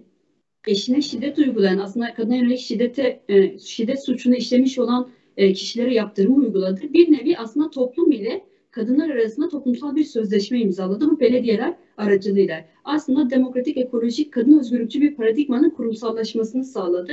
eşine 0.67 1.01
şiddet 1.01 1.37
uygulayan, 1.37 1.77
aslında 1.77 2.13
kadına 2.13 2.35
yönelik 2.35 2.59
şiddete, 2.59 3.21
e, 3.29 3.59
şiddet 3.59 4.05
suçunu 4.05 4.35
işlemiş 4.35 4.79
olan 4.79 5.09
e, 5.37 5.53
kişilere 5.53 5.93
yaptırım 5.93 6.39
uyguladı. 6.39 6.81
Bir 6.93 7.11
nevi 7.11 7.37
aslında 7.37 7.69
toplum 7.69 8.11
ile 8.11 8.45
kadınlar 8.71 9.09
arasında 9.09 9.49
toplumsal 9.49 9.95
bir 9.95 10.03
sözleşme 10.03 10.59
imzaladı 10.59 11.09
bu 11.11 11.19
belediyeler 11.19 11.73
aracılığıyla. 11.97 12.65
Aslında 12.83 13.29
demokratik, 13.29 13.77
ekolojik, 13.77 14.33
kadın 14.33 14.59
özgürlükçü 14.59 15.01
bir 15.01 15.15
paradigmanın 15.15 15.69
kurumsallaşmasını 15.69 16.63
sağladı. 16.63 17.11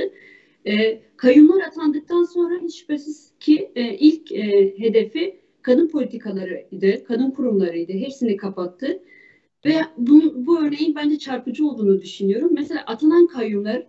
E, 0.67 1.01
kayyumlar 1.17 1.61
atandıktan 1.61 2.23
sonra 2.23 2.59
hiç 2.61 2.79
şüphesiz 2.79 3.33
ki 3.39 3.71
e, 3.75 3.97
ilk 3.97 4.31
e, 4.31 4.73
hedefi 4.77 5.39
kadın 5.61 5.87
politikalarıydı, 5.87 7.03
kadın 7.03 7.31
kurumlarıydı. 7.31 7.93
Hepsini 7.93 8.37
kapattı. 8.37 8.99
Ve 9.65 9.75
bu, 9.97 10.45
bu 10.47 10.59
örneğin 10.59 10.95
bence 10.95 11.19
çarpıcı 11.19 11.67
olduğunu 11.67 12.01
düşünüyorum. 12.01 12.51
Mesela 12.53 12.83
atanan 12.87 13.27
kayyumlar 13.27 13.87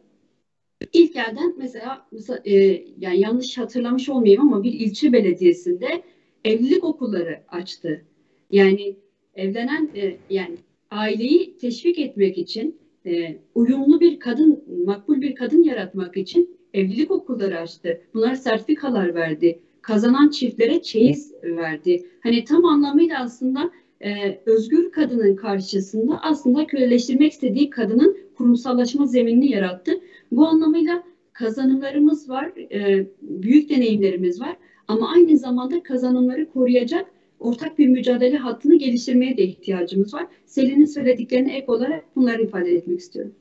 ilk 0.93 1.17
elden 1.17 1.55
mesela, 1.59 2.07
mesela 2.13 2.41
e, 2.45 2.55
yani 2.99 3.21
yanlış 3.21 3.59
hatırlamış 3.59 4.09
olmayayım 4.09 4.43
ama 4.43 4.63
bir 4.63 4.73
ilçe 4.73 5.13
belediyesinde 5.13 6.03
evlilik 6.45 6.85
okulları 6.85 7.41
açtı. 7.49 8.05
Yani 8.51 8.97
evlenen 9.35 9.91
e, 9.97 10.17
yani 10.31 10.57
aileyi 10.91 11.57
teşvik 11.57 11.99
etmek 11.99 12.39
için 12.39 12.79
e, 13.07 13.39
uyumlu 13.55 14.01
bir 14.01 14.21
kadın, 14.21 14.65
makbul 14.87 15.21
bir 15.21 15.35
kadın 15.35 15.63
yaratmak 15.63 16.17
için 16.17 16.58
evlilik 16.75 17.11
okulları 17.11 17.59
açtı. 17.59 18.01
Bunlar 18.15 18.35
sertifikalar 18.35 19.15
verdi. 19.15 19.59
Kazanan 19.83 20.29
çiftlere 20.29 20.83
çeyiz 20.83 21.33
verdi. 21.43 22.07
Hani 22.21 22.45
tam 22.45 22.65
anlamıyla 22.65 23.21
aslında 23.21 23.71
e, 24.05 24.39
özgür 24.47 24.91
kadının 24.91 25.37
karşısında 25.37 26.21
aslında 26.23 26.67
köleleştirmek 26.67 27.33
istediği 27.33 27.71
kadının 27.71 28.17
kurumsallaşma 28.37 29.07
zeminini 29.07 29.51
yarattı. 29.51 29.93
Bu 30.33 30.47
anlamıyla 30.47 31.03
kazanımlarımız 31.33 32.29
var, 32.31 32.53
e, 32.73 33.07
büyük 33.23 33.71
deneyimlerimiz 33.71 34.41
var 34.41 34.57
ama 34.89 35.13
aynı 35.13 35.39
zamanda 35.39 35.83
kazanımları 35.83 36.51
koruyacak 36.51 37.07
ortak 37.41 37.79
bir 37.79 37.89
mücadele 37.89 38.37
hattını 38.37 38.75
geliştirmeye 38.75 39.37
de 39.37 39.43
ihtiyacımız 39.43 40.15
var. 40.15 40.27
Selin'in 40.47 40.85
söylediklerine 40.85 41.57
ek 41.57 41.67
olarak 41.69 42.17
bunları 42.17 42.43
ifade 42.43 42.71
etmek 42.71 43.01
istiyorum. 43.01 43.33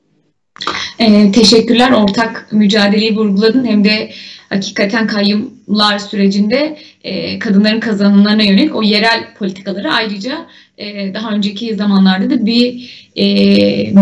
Ee, 0.98 1.32
teşekkürler. 1.32 1.90
Ortak 1.90 2.48
mücadeleyi 2.52 3.16
vurguladın. 3.16 3.64
Hem 3.64 3.84
de 3.84 4.10
hakikaten 4.48 5.06
kayyumlar 5.06 5.98
sürecinde 5.98 6.78
e, 7.04 7.38
kadınların 7.38 7.80
kazanımlarına 7.80 8.42
yönelik 8.42 8.76
o 8.76 8.82
yerel 8.82 9.34
politikaları 9.38 9.92
ayrıca 9.92 10.46
e, 10.78 11.14
daha 11.14 11.30
önceki 11.30 11.74
zamanlarda 11.74 12.30
da 12.30 12.46
bir 12.46 12.90
e, 13.16 13.24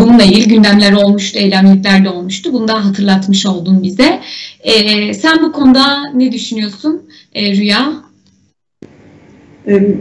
bununla 0.01 0.25
ilgili 0.25 0.49
gündemler 0.49 0.93
olmuştu, 0.93 1.39
eylemlikler 1.39 2.05
de 2.05 2.09
olmuştu. 2.09 2.53
Bunu 2.53 2.69
da 2.69 2.85
hatırlatmış 2.85 3.47
oldun 3.47 3.83
bize. 3.83 4.21
E, 4.61 5.15
sen 5.15 5.43
bu 5.43 5.53
konuda 5.53 6.03
ne 6.15 6.33
düşünüyorsun 6.33 7.03
e, 7.35 7.57
Rüya? 7.57 7.93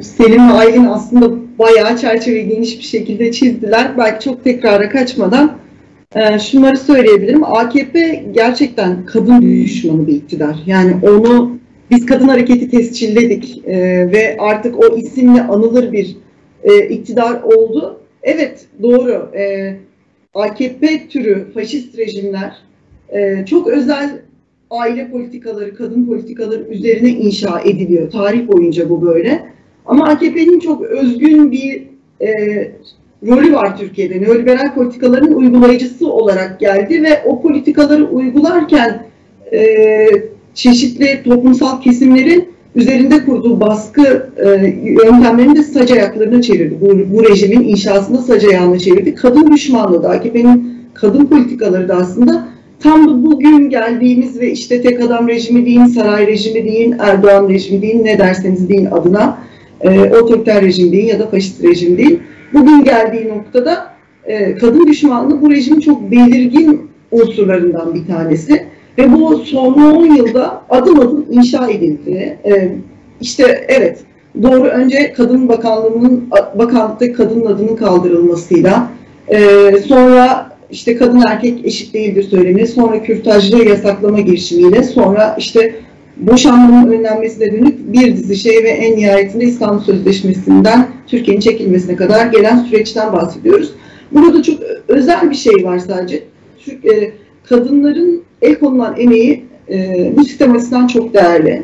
Selim 0.02 0.50
ve 0.50 0.54
Aylin 0.54 0.86
aslında 0.86 1.32
bayağı 1.60 1.98
çerçeveyi 1.98 2.48
geniş 2.48 2.80
bir 2.80 2.84
şekilde 2.84 3.32
çizdiler. 3.32 3.98
Belki 3.98 4.26
çok 4.26 4.44
tekrara 4.44 4.90
kaçmadan 4.90 5.65
e, 6.16 6.40
şunları 6.40 6.78
söyleyebilirim. 6.78 7.44
AKP 7.44 8.26
gerçekten 8.32 9.06
kadın 9.06 9.42
düşmanı 9.42 10.08
bir 10.08 10.14
iktidar. 10.16 10.64
Yani 10.66 10.94
onu 11.04 11.58
biz 11.92 12.06
kadın 12.06 12.28
hareketi 12.28 12.70
tescilledik 12.70 13.62
e, 13.68 13.78
ve 14.12 14.38
artık 14.40 14.80
o 14.80 14.98
isimle 14.98 15.42
anılır 15.42 15.92
bir 15.92 16.18
e, 16.64 16.88
iktidar 16.88 17.42
oldu. 17.42 18.00
Evet 18.24 18.66
doğru. 18.82 19.32
E, 19.38 19.76
AKP 20.34 21.08
türü 21.08 21.52
faşist 21.54 21.98
rejimler 21.98 22.56
e, 23.10 23.46
çok 23.46 23.68
özel 23.68 24.22
aile 24.70 25.12
politikaları, 25.12 25.76
kadın 25.76 26.06
politikaları 26.06 26.64
üzerine 26.64 27.10
inşa 27.10 27.60
ediliyor. 27.60 28.12
Tarih 28.12 28.48
boyunca 28.48 28.90
bu 28.90 29.02
böyle. 29.02 29.46
Ama 29.86 30.06
AKP'nin 30.06 30.60
çok 30.60 30.82
özgün 30.82 31.52
bir 31.52 31.84
e, 32.22 32.32
rolü 33.28 33.54
var 33.54 33.78
Türkiye'de. 33.78 34.22
Neoliberal 34.22 34.74
politikaların 34.76 35.34
uygulayıcısı 35.34 36.12
olarak 36.12 36.60
geldi 36.60 37.04
ve 37.04 37.24
o 37.26 37.42
politikaları 37.42 38.06
uygularken 38.06 39.06
e, 39.54 40.08
çeşitli 40.54 41.24
toplumsal 41.24 41.82
kesimlerin 41.82 42.56
üzerinde 42.76 43.26
kurduğu 43.26 43.60
baskı 43.62 44.30
e, 44.38 44.50
yöntemlerini 44.84 45.56
de 45.56 45.64
sac 45.64 45.92
ayaklarına 45.92 46.42
çevirdi. 46.42 46.78
Bu, 46.82 47.18
bu 47.18 47.30
rejimin 47.30 47.64
inşasında 47.64 48.18
sac 48.18 48.46
ayağına 48.46 48.80
çevirdi. 48.80 49.16
Kadın 49.16 49.52
düşmanlığı 49.52 50.04
da 50.04 50.10
AKP'nin 50.10 50.76
kadın 50.94 51.26
politikaları 51.26 51.90
da 51.90 51.96
aslında 51.96 52.48
tam 52.80 53.08
da 53.08 53.24
bugün 53.24 53.70
geldiğimiz 53.70 54.40
ve 54.40 54.52
işte 54.52 54.82
tek 54.82 55.02
adam 55.02 55.28
rejimi 55.28 55.66
deyin, 55.66 55.86
saray 55.86 56.28
rejimi 56.28 56.66
deyin, 56.66 56.96
Erdoğan 57.00 57.50
rejimi 57.50 57.82
deyin, 57.82 58.06
ne 58.06 58.20
derseniz 58.20 58.70
deyin 58.70 58.86
adına 58.86 59.38
e, 59.82 60.10
otoriter 60.10 60.62
rejim 60.62 60.92
deyin 60.92 61.08
ya 61.08 61.20
da 61.20 61.28
faşist 61.28 61.64
rejim 61.64 61.98
deyin. 61.98 62.22
Bugün 62.54 62.84
geldiği 62.84 63.30
noktada 63.30 63.88
e, 64.26 64.56
kadın 64.56 64.88
düşmanlığı 64.88 65.42
bu 65.42 65.52
rejimin 65.52 65.80
çok 65.80 66.12
belirgin 66.12 66.92
unsurlarından 67.12 67.96
bir 67.96 68.08
tanesi. 68.08 68.66
Ve 68.98 69.14
bu 69.14 69.38
son 69.38 69.74
10 69.74 70.16
yılda 70.16 70.62
adım 70.70 71.00
adım 71.00 71.26
inşa 71.32 71.68
edildi. 71.68 72.38
E, 72.46 72.76
işte 73.22 73.66
evet 73.68 74.00
doğru 74.44 74.64
önce 74.64 75.14
Kadın 75.14 75.50
Bakanlığı'nın 75.50 76.30
bakanlıkta 76.56 77.14
kadının 77.14 77.46
adının 77.46 77.76
kaldırılmasıyla 77.76 78.90
e, 79.28 79.72
sonra 79.88 80.50
işte 80.72 80.98
kadın 80.98 81.24
erkek 81.28 81.66
eşit 81.66 81.94
değildir 81.94 82.24
söylemi, 82.24 82.68
sonra 82.68 83.04
kürtajlı 83.04 83.66
yasaklama 83.66 84.20
girişimiyle, 84.20 84.84
sonra 84.84 85.36
işte 85.40 85.76
boşanmanın 86.18 86.92
önlenmesine 86.92 87.52
dönük 87.52 87.94
bir 87.94 88.18
dizi 88.18 88.36
şey 88.36 88.64
ve 88.64 88.70
en 88.70 88.98
nihayetinde 88.98 89.46
İstanbul 89.46 89.80
Sözleşmesi'nden 89.80 90.88
Türkiye'nin 91.08 91.42
çekilmesine 91.42 91.96
kadar 91.96 92.28
gelen 92.28 92.58
süreçten 92.58 93.14
bahsediyoruz. 93.14 93.72
Burada 94.12 94.44
çok 94.44 94.60
özel 94.88 95.30
bir 95.30 95.36
şey 95.36 95.64
var 95.64 95.80
sadece. 95.80 96.24
Çünkü 96.66 97.12
kadınların 97.44 98.24
el 98.42 98.60
konulan 98.60 98.96
emeği 98.98 99.46
e, 99.70 100.12
bu 100.16 100.24
sistem 100.24 100.56
açısından 100.56 100.88
çok 100.88 101.14
değerli. 101.14 101.64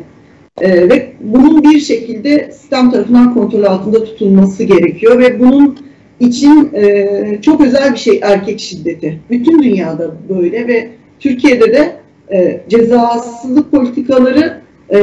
E, 0.60 0.88
ve 0.88 1.12
bunun 1.20 1.62
bir 1.62 1.80
şekilde 1.80 2.50
sistem 2.52 2.90
tarafından 2.90 3.34
kontrol 3.34 3.64
altında 3.64 4.04
tutulması 4.04 4.64
gerekiyor 4.64 5.18
ve 5.18 5.40
bunun 5.40 5.78
için 6.20 6.70
e, 6.74 7.38
çok 7.42 7.60
özel 7.60 7.92
bir 7.92 7.98
şey 7.98 8.20
erkek 8.22 8.60
şiddeti. 8.60 9.20
Bütün 9.30 9.62
dünyada 9.62 10.10
böyle 10.28 10.66
ve 10.66 10.88
Türkiye'de 11.20 11.72
de 11.72 12.01
e, 12.32 12.60
cezasızlık 12.68 13.70
politikaları 13.70 14.60
e, 14.90 14.98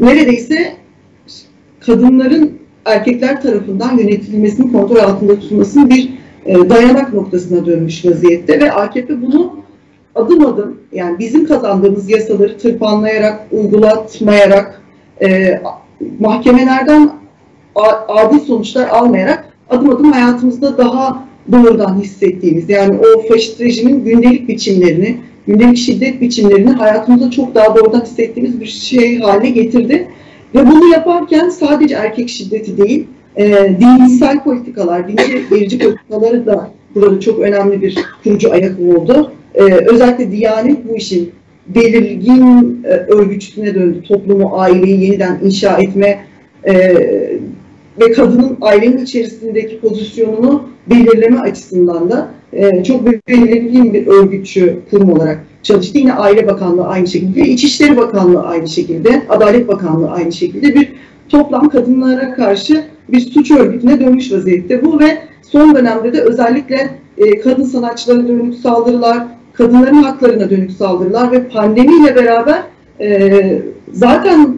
neredeyse 0.00 0.72
kadınların 1.80 2.58
erkekler 2.84 3.42
tarafından 3.42 3.98
yönetilmesinin 3.98 4.72
kontrol 4.72 4.96
altında 4.96 5.38
tutulmasının 5.38 5.90
bir 5.90 6.10
e, 6.46 6.70
dayanak 6.70 7.14
noktasına 7.14 7.66
dönmüş 7.66 8.04
vaziyette 8.04 8.60
ve 8.60 8.72
AKP 8.72 9.22
bunu 9.22 9.56
adım 10.14 10.46
adım 10.46 10.80
yani 10.92 11.18
bizim 11.18 11.46
kazandığımız 11.46 12.10
yasaları 12.10 12.58
tırpanlayarak, 12.58 13.46
uygulatmayarak, 13.52 14.82
e, 15.22 15.60
mahkemelerden 16.18 17.10
adil 18.08 18.38
sonuçlar 18.38 18.88
almayarak 18.88 19.44
adım 19.70 19.90
adım 19.90 20.12
hayatımızda 20.12 20.78
daha 20.78 21.24
doğrudan 21.52 22.00
hissettiğimiz 22.00 22.70
yani 22.70 22.98
o 22.98 23.28
faşist 23.28 23.60
rejimin 23.60 24.04
gündelik 24.04 24.48
biçimlerini, 24.48 25.20
gündelik 25.46 25.76
şiddet 25.76 26.20
biçimlerini 26.20 26.70
hayatımızda 26.70 27.30
çok 27.30 27.54
daha 27.54 27.76
doğrudan 27.76 28.00
hissettiğimiz 28.00 28.60
bir 28.60 28.66
şey 28.66 29.18
haline 29.18 29.50
getirdi. 29.50 30.08
Ve 30.54 30.66
bunu 30.66 30.92
yaparken 30.92 31.48
sadece 31.48 31.94
erkek 31.94 32.28
şiddeti 32.28 32.78
değil, 32.78 33.06
e, 33.36 33.76
dinsel 33.80 34.44
politikalar, 34.44 35.08
dinci 35.08 35.48
gerici 35.50 35.78
politikaları 35.78 36.46
da 36.46 36.70
burada 36.94 37.20
çok 37.20 37.40
önemli 37.40 37.82
bir 37.82 37.98
kurucu 38.24 38.52
ayak 38.52 38.80
oldu. 38.80 39.32
E, 39.54 39.62
özellikle 39.62 40.30
Diyanet 40.30 40.88
bu 40.88 40.96
işin 40.96 41.32
belirgin 41.66 42.82
e, 42.84 42.88
örgütüne 42.88 43.74
döndü. 43.74 44.02
Toplumu, 44.08 44.50
aileyi 44.52 45.04
yeniden 45.04 45.38
inşa 45.44 45.78
etme 45.78 46.24
e, 46.64 46.94
ve 48.00 48.12
kadının 48.12 48.56
ailenin 48.60 48.98
içerisindeki 48.98 49.80
pozisyonunu 49.80 50.68
belirleme 50.90 51.38
açısından 51.38 52.10
da 52.10 52.30
e, 52.54 52.84
çok 52.84 53.06
belirgin 53.28 53.94
bir 53.94 54.06
örgütçü 54.06 54.78
kurum 54.90 55.12
olarak 55.12 55.44
çalıştı. 55.62 55.98
Yine 55.98 56.12
Aile 56.12 56.46
Bakanlığı 56.46 56.86
aynı 56.86 57.06
şekilde, 57.06 57.40
İçişleri 57.40 57.96
Bakanlığı 57.96 58.42
aynı 58.42 58.68
şekilde, 58.68 59.22
Adalet 59.28 59.68
Bakanlığı 59.68 60.10
aynı 60.10 60.32
şekilde 60.32 60.74
bir 60.74 60.92
toplam 61.28 61.68
kadınlara 61.68 62.34
karşı 62.34 62.84
bir 63.08 63.20
suç 63.20 63.50
örgütüne 63.50 64.00
dönmüş 64.00 64.32
vaziyette 64.32 64.84
bu 64.84 65.00
ve 65.00 65.18
son 65.42 65.74
dönemde 65.74 66.12
de 66.12 66.20
özellikle 66.20 66.90
e, 67.18 67.40
kadın 67.40 67.64
sanatçılara 67.64 68.28
dönük 68.28 68.54
saldırılar, 68.54 69.18
kadınların 69.52 70.02
haklarına 70.02 70.50
dönük 70.50 70.72
saldırılar 70.72 71.32
ve 71.32 71.48
pandemiyle 71.48 72.16
beraber 72.16 72.62
e, 73.00 73.62
zaten 73.92 74.56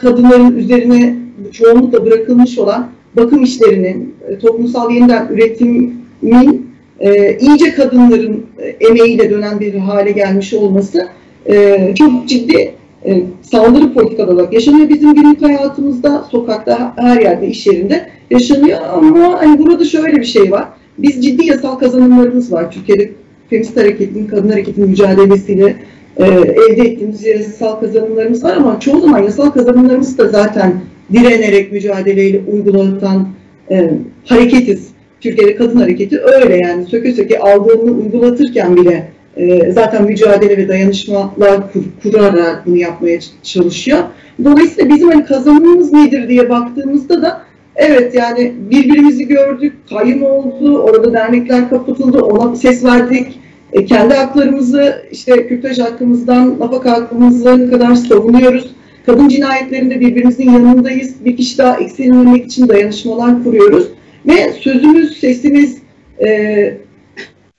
kadınların 0.00 0.56
üzerine 0.56 1.16
çoğunlukla 1.52 2.06
bırakılmış 2.06 2.58
olan 2.58 2.86
bakım 3.16 3.42
işlerinin, 3.42 4.14
e, 4.28 4.38
toplumsal 4.38 4.90
yeniden 4.90 5.28
üretimin 5.28 6.67
e, 7.00 7.38
iyice 7.38 7.74
kadınların 7.74 8.46
emeğiyle 8.90 9.30
dönen 9.30 9.60
bir 9.60 9.74
hale 9.74 10.10
gelmiş 10.10 10.54
olması 10.54 11.08
e, 11.46 11.94
çok 11.94 12.28
ciddi 12.28 12.74
e, 13.04 13.22
saldırı 13.42 13.94
politikalar 13.94 14.32
olarak 14.32 14.52
yaşanıyor. 14.52 14.88
Bizim 14.88 15.14
günlük 15.14 15.42
hayatımızda, 15.42 16.24
sokakta, 16.30 16.94
her 16.96 17.20
yerde, 17.20 17.48
iş 17.48 17.66
yerinde 17.66 18.08
yaşanıyor 18.30 18.78
ama 18.92 19.40
hani 19.40 19.58
burada 19.58 19.84
şöyle 19.84 20.16
bir 20.16 20.24
şey 20.24 20.50
var. 20.50 20.64
Biz 20.98 21.24
ciddi 21.24 21.46
yasal 21.46 21.78
kazanımlarımız 21.78 22.52
var. 22.52 22.72
Türkiye'de 22.72 23.10
feminist 23.50 23.76
hareketin, 23.76 24.26
kadın 24.26 24.48
hareketinin 24.48 24.88
mücadelesiyle 24.88 25.76
e, 26.16 26.24
elde 26.26 26.88
ettiğimiz 26.88 27.26
yasal 27.26 27.80
kazanımlarımız 27.80 28.44
var 28.44 28.56
ama 28.56 28.80
çoğu 28.80 29.00
zaman 29.00 29.18
yasal 29.18 29.50
kazanımlarımız 29.50 30.18
da 30.18 30.28
zaten 30.28 30.80
direnerek 31.12 31.72
mücadeleyle 31.72 32.40
uygulatan 32.52 33.28
e, 33.70 33.90
hareketiz. 34.24 34.88
Türkiye'de 35.20 35.56
kadın 35.56 35.76
hareketi 35.76 36.20
öyle 36.20 36.56
yani 36.56 36.86
söke 36.86 37.12
söke 37.12 37.38
aldığını 37.38 37.90
uygulatırken 37.90 38.76
bile 38.76 39.08
e, 39.36 39.72
zaten 39.72 40.04
mücadele 40.04 40.56
ve 40.56 40.68
dayanışmalar 40.68 41.72
kur, 41.72 41.82
kurarak 42.02 42.66
bunu 42.66 42.76
yapmaya 42.76 43.18
çalışıyor. 43.42 43.98
Dolayısıyla 44.44 44.94
bizim 44.94 45.08
hani 45.10 45.24
kazanımımız 45.24 45.92
nedir 45.92 46.28
diye 46.28 46.50
baktığımızda 46.50 47.22
da 47.22 47.42
evet 47.76 48.14
yani 48.14 48.52
birbirimizi 48.70 49.28
gördük, 49.28 49.72
kayyum 49.90 50.22
oldu, 50.22 50.78
orada 50.78 51.12
dernekler 51.12 51.70
kapatıldı, 51.70 52.18
ona 52.18 52.56
ses 52.56 52.84
verdik. 52.84 53.40
E, 53.72 53.84
kendi 53.84 54.14
haklarımızı 54.14 55.02
işte 55.10 55.46
kürtaj 55.48 55.78
hakkımızdan 55.78 56.58
nafaka 56.60 56.92
hakkımıza 56.92 57.70
kadar 57.70 57.94
savunuyoruz. 57.94 58.70
Kadın 59.06 59.28
cinayetlerinde 59.28 60.00
birbirimizin 60.00 60.50
yanındayız. 60.50 61.24
Bir 61.24 61.36
kişi 61.36 61.58
daha 61.58 61.76
eksilmemek 61.76 62.46
için 62.46 62.68
dayanışmalar 62.68 63.44
kuruyoruz. 63.44 63.88
Ve 64.26 64.52
sözümüz, 64.52 65.20
sesimiz 65.20 65.78
e, 66.26 66.76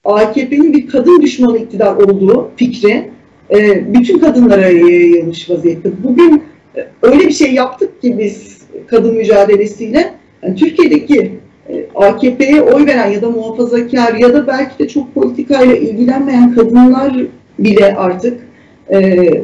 AKP'nin 0.05 0.73
bir 0.73 0.87
kadın 0.87 1.21
düşmanı 1.21 1.57
iktidar 1.57 1.95
olduğu 1.95 2.51
fikri 2.55 3.09
e, 3.51 3.93
bütün 3.93 4.19
kadınlara 4.19 4.67
yayılmış 4.67 5.49
vaziyette. 5.49 5.89
Bugün 6.03 6.43
e, 6.77 6.87
öyle 7.01 7.27
bir 7.27 7.33
şey 7.33 7.53
yaptık 7.53 8.01
ki 8.01 8.19
biz 8.19 8.61
kadın 8.87 9.15
mücadelesiyle 9.15 10.13
yani 10.43 10.55
Türkiye'deki 10.55 11.31
e, 11.69 11.85
AKP'ye 11.95 12.61
oy 12.61 12.85
veren 12.85 13.11
ya 13.11 13.21
da 13.21 13.29
muhafazakar 13.29 14.13
ya 14.13 14.33
da 14.33 14.47
belki 14.47 14.79
de 14.79 14.87
çok 14.87 15.15
politikayla 15.15 15.75
ilgilenmeyen 15.75 16.55
kadınlar 16.55 17.13
bile 17.59 17.95
artık 17.95 18.48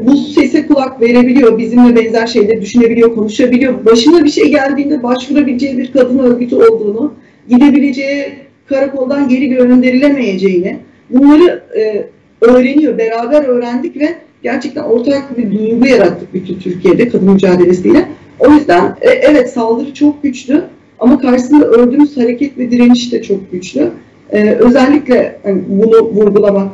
bu 0.05 0.17
sese 0.17 0.67
kulak 0.67 1.01
verebiliyor, 1.01 1.57
bizimle 1.57 1.95
benzer 1.95 2.27
şeyleri 2.27 2.61
düşünebiliyor, 2.61 3.15
konuşabiliyor. 3.15 3.85
Başına 3.85 4.23
bir 4.23 4.29
şey 4.29 4.51
geldiğinde 4.51 5.03
başvurabileceği 5.03 5.77
bir 5.77 5.91
kadın 5.91 6.19
örgütü 6.19 6.55
olduğunu, 6.55 7.13
gidebileceği 7.49 8.25
karakoldan 8.65 9.29
geri 9.29 9.49
gönderilemeyeceğini 9.49 10.77
bunları 11.09 11.63
e, 11.77 12.07
öğreniyor. 12.41 12.97
Beraber 12.97 13.43
öğrendik 13.43 13.97
ve 13.97 14.07
gerçekten 14.43 14.83
ortak 14.83 15.37
bir 15.37 15.51
duygu 15.51 15.87
yarattık 15.87 16.33
bütün 16.33 16.59
Türkiye'de 16.59 17.09
kadın 17.09 17.31
mücadelesiyle. 17.33 18.05
O 18.39 18.51
yüzden 18.51 18.95
e, 19.01 19.09
evet 19.09 19.49
saldırı 19.49 19.93
çok 19.93 20.23
güçlü 20.23 20.63
ama 20.99 21.19
karşısında 21.19 21.65
ördüğümüz 21.65 22.17
hareket 22.17 22.57
ve 22.57 22.71
direniş 22.71 23.11
de 23.11 23.21
çok 23.21 23.51
güçlü. 23.51 23.89
E, 24.31 24.49
özellikle 24.49 25.39
hani, 25.43 25.61
bunu 25.67 26.09
vurgulamak 26.09 26.67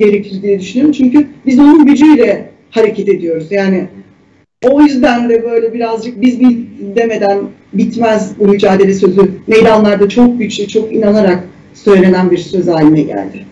gerekir 0.00 0.42
diye 0.42 0.60
düşünüyorum. 0.60 0.92
Çünkü 0.92 1.28
biz 1.46 1.58
onun 1.58 1.86
gücüyle 1.86 2.50
hareket 2.70 3.08
ediyoruz. 3.08 3.46
Yani 3.50 3.88
o 4.64 4.80
yüzden 4.82 5.28
de 5.28 5.42
böyle 5.42 5.74
birazcık 5.74 6.20
biz 6.20 6.40
bir 6.40 6.58
demeden 6.96 7.38
bitmez 7.72 8.32
bu 8.38 8.48
mücadele 8.48 8.94
sözü 8.94 9.30
meydanlarda 9.46 10.08
çok 10.08 10.38
güçlü, 10.38 10.68
çok 10.68 10.92
inanarak 10.92 11.44
söylenen 11.74 12.30
bir 12.30 12.38
söz 12.38 12.68
haline 12.68 13.02
geldi. 13.02 13.44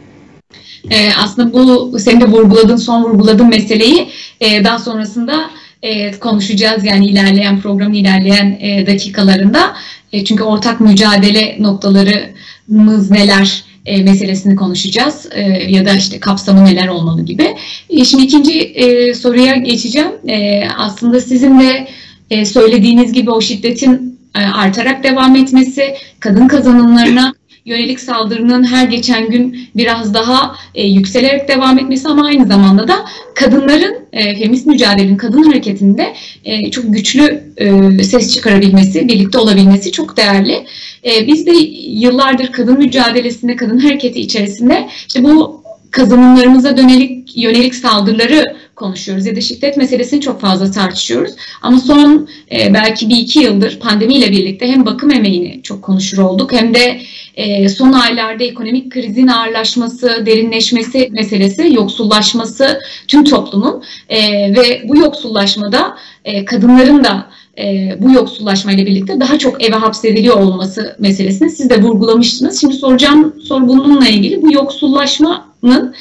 Ee, 0.91 1.09
aslında 1.25 1.53
bu 1.53 1.99
senin 1.99 2.21
de 2.21 2.25
vurguladığın, 2.25 2.77
son 2.77 3.05
vurguladığın 3.05 3.49
meseleyi 3.49 4.09
e, 4.41 4.65
daha 4.65 4.79
sonrasında 4.79 5.51
e, 5.83 6.13
konuşacağız 6.13 6.85
yani 6.85 7.07
ilerleyen 7.07 7.61
programın 7.61 7.95
ilerleyen 7.95 8.59
e, 8.61 8.87
dakikalarında. 8.87 9.75
E, 10.13 10.25
çünkü 10.25 10.43
ortak 10.43 10.81
mücadele 10.81 11.57
noktalarımız 11.61 13.11
neler 13.11 13.65
e, 13.89 14.03
meselesini 14.03 14.57
konuşacağız 14.57 15.27
e, 15.31 15.41
ya 15.69 15.85
da 15.85 15.95
işte 15.95 16.21
kapsamı 16.21 16.65
neler 16.65 16.89
olmalı 16.89 17.23
gibi. 17.23 17.57
E, 17.91 18.05
şimdi 18.05 18.23
ikinci 18.23 18.61
e, 18.61 19.15
soruya 19.15 19.57
geçeceğim. 19.57 20.13
E, 20.29 20.69
aslında 20.77 21.21
sizin 21.21 21.61
de 21.61 21.89
e, 22.31 22.45
söylediğiniz 22.45 23.13
gibi 23.13 23.31
o 23.31 23.41
şiddetin 23.41 24.19
e, 24.35 24.39
artarak 24.39 25.05
devam 25.05 25.37
etmesi, 25.37 25.95
kadın 26.21 26.49
kazanımlarına 26.49 27.35
yönelik 27.69 28.01
saldırının 28.01 28.65
her 28.65 28.87
geçen 28.87 29.31
gün 29.31 29.69
biraz 29.77 30.15
daha 30.15 30.57
e, 30.75 30.87
yükselerek 30.87 31.49
devam 31.49 31.79
etmesi 31.79 32.09
ama 32.09 32.27
aynı 32.27 32.47
zamanda 32.47 32.89
da 32.89 32.95
kadınların 33.35 33.97
e, 34.13 34.35
feminist 34.39 34.67
mücadelenin 34.67 35.17
kadın 35.17 35.43
hareketinde 35.43 36.15
e, 36.45 36.71
çok 36.71 36.85
güçlü 36.95 37.43
e, 37.57 38.05
ses 38.05 38.35
çıkarabilmesi, 38.35 39.09
birlikte 39.09 39.39
olabilmesi 39.39 39.93
çok 39.93 40.17
değerli. 40.17 40.67
E, 41.05 41.27
biz 41.27 41.47
de 41.47 41.53
yıllardır 41.83 42.53
kadın 42.53 42.79
mücadelesinde, 42.79 43.57
kadın 43.57 43.79
hareketi 43.79 44.21
içerisinde 44.21 44.89
işte 45.09 45.25
bu 45.25 45.63
kazanımlarımıza 45.91 46.77
dönelik 46.77 47.37
yönelik 47.37 47.75
saldırıları 47.75 48.45
konuşuyoruz 48.77 49.27
ya 49.27 49.37
da 49.37 49.41
şiddet 49.41 49.77
meselesini 49.77 50.21
çok 50.21 50.41
fazla 50.41 50.71
tartışıyoruz. 50.71 51.33
Ama 51.63 51.79
son 51.79 52.29
e, 52.53 52.75
belki 52.75 53.09
bir 53.09 53.17
iki 53.17 53.39
yıldır 53.39 53.81
pandemiyle 53.81 54.31
birlikte 54.31 54.67
hem 54.67 54.87
bakım 54.87 55.11
emeğini 55.11 55.63
çok 55.63 55.83
konuşur 55.83 56.19
olduk 56.19 56.53
hem 56.53 56.75
de 56.75 57.01
e, 57.39 57.69
son 57.69 57.93
aylarda 57.93 58.45
ekonomik 58.45 58.93
krizin 58.93 59.27
ağırlaşması, 59.27 60.27
derinleşmesi 60.27 61.09
meselesi, 61.13 61.75
yoksullaşması 61.75 62.81
tüm 63.09 63.25
toplumun 63.25 63.83
e, 64.09 64.21
ve 64.55 64.83
bu 64.89 64.97
yoksullaşmada 64.97 65.97
e, 66.25 66.45
kadınların 66.45 67.05
da 67.05 67.27
e, 67.59 67.97
bu 68.01 68.13
yoksullaşmayla 68.13 68.87
birlikte 68.87 69.21
daha 69.21 69.39
çok 69.39 69.65
eve 69.65 69.77
hapsediliyor 69.77 70.37
olması 70.37 70.97
meselesini 70.99 71.51
siz 71.51 71.71
de 71.71 71.83
vurgulamıştınız. 71.83 72.61
Şimdi 72.61 72.75
soracağım 72.75 73.35
soru 73.43 73.69
bununla 73.69 74.09
ilgili. 74.09 74.43
Bu 74.43 74.53
yoksullaşmanın 74.53 75.95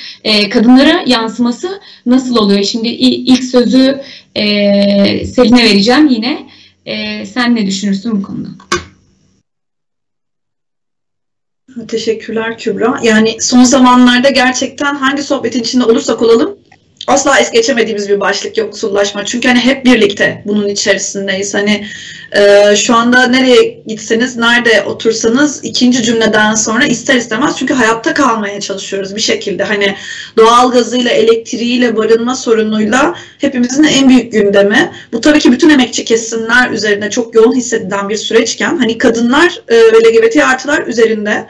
kadınlara 0.50 1.04
yansıması 1.08 1.80
nasıl 2.06 2.36
oluyor? 2.36 2.64
Şimdi 2.64 2.88
ilk 2.88 3.44
sözü 3.44 4.02
e, 4.36 4.46
Selin'e 5.26 5.64
vereceğim 5.64 6.08
yine. 6.08 6.48
E, 6.86 7.26
sen 7.26 7.56
ne 7.56 7.66
düşünürsün 7.66 8.12
bu 8.12 8.24
konuda? 8.24 8.50
Teşekkürler 11.88 12.58
Kübra. 12.58 13.00
Yani 13.04 13.38
son 13.42 13.64
zamanlarda 13.64 14.30
gerçekten 14.30 14.96
hangi 14.96 15.24
sohbetin 15.24 15.60
içinde 15.60 15.84
olursak 15.84 16.22
olalım 16.22 16.57
asla 17.08 17.40
es 17.40 17.52
geçemediğimiz 17.52 18.10
bir 18.10 18.20
başlık 18.20 18.58
yoksullaşma. 18.58 19.26
Çünkü 19.26 19.48
hani 19.48 19.60
hep 19.60 19.86
birlikte 19.86 20.44
bunun 20.46 20.68
içerisindeyiz. 20.68 21.54
Hani 21.54 21.88
e, 22.32 22.76
şu 22.76 22.96
anda 22.96 23.28
nereye 23.28 23.84
gitseniz, 23.88 24.38
nerede 24.38 24.84
otursanız 24.84 25.64
ikinci 25.64 26.04
cümleden 26.04 26.56
sonra 26.56 26.86
ister 26.86 27.16
istemez 27.16 27.56
çünkü 27.60 27.74
hayatta 27.74 28.14
kalmaya 28.14 28.60
çalışıyoruz 28.60 29.16
bir 29.16 29.22
şekilde. 29.22 29.64
Hani 29.64 29.96
doğal 30.38 30.72
gazıyla, 30.72 31.12
elektriğiyle, 31.12 31.98
barınma 31.98 32.36
sorunuyla 32.36 33.16
hepimizin 33.38 33.84
en 33.84 34.10
büyük 34.10 34.32
gündemi. 34.32 34.92
Bu 35.14 35.22
tabii 35.22 35.40
ki 35.40 35.52
bütün 35.52 35.70
emekçi 35.70 36.06
kesimler 36.06 36.72
üzerinde 36.72 37.10
çok 37.10 37.36
yoğun 37.36 37.56
hissedilen 37.56 38.10
bir 38.10 38.18
süreçken 38.18 38.78
hani 38.78 38.98
kadınlar 38.98 39.62
ve 39.70 40.00
LGBT 40.00 40.38
artılar 40.38 40.88
üzerinde 40.88 41.48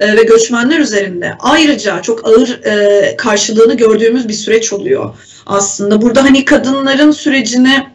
e, 0.00 0.16
ve 0.16 0.22
göçmenler 0.22 0.78
üzerinde 0.78 1.34
ayrıca 1.38 2.02
çok 2.02 2.28
ağır 2.28 2.64
e, 2.64 3.16
karşılığını 3.16 3.76
gördüğümüz 3.76 4.28
bir 4.28 4.34
süreç 4.34 4.72
oluyor 4.72 5.14
aslında. 5.46 6.02
Burada 6.02 6.24
hani 6.24 6.44
kadınların 6.44 7.10
sürecini 7.10 7.86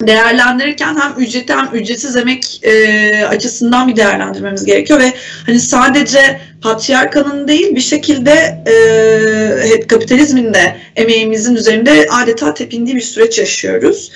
değerlendirirken 0.00 0.96
hem 1.00 1.12
ücreti 1.18 1.54
hem 1.54 1.68
ücretsiz 1.72 2.16
emek 2.16 2.60
e, 2.64 3.26
açısından 3.26 3.88
bir 3.88 3.96
değerlendirmemiz 3.96 4.64
gerekiyor 4.64 5.00
ve 5.00 5.12
hani 5.46 5.60
sadece 5.60 6.40
patriarkanın 6.62 7.48
değil 7.48 7.76
bir 7.76 7.80
şekilde 7.80 8.64
e, 8.66 9.86
kapitalizmin 9.86 10.54
de 10.54 10.76
emeğimizin 10.96 11.54
üzerinde 11.54 12.06
adeta 12.10 12.54
tepindiği 12.54 12.96
bir 12.96 13.00
süreç 13.00 13.38
yaşıyoruz. 13.38 14.10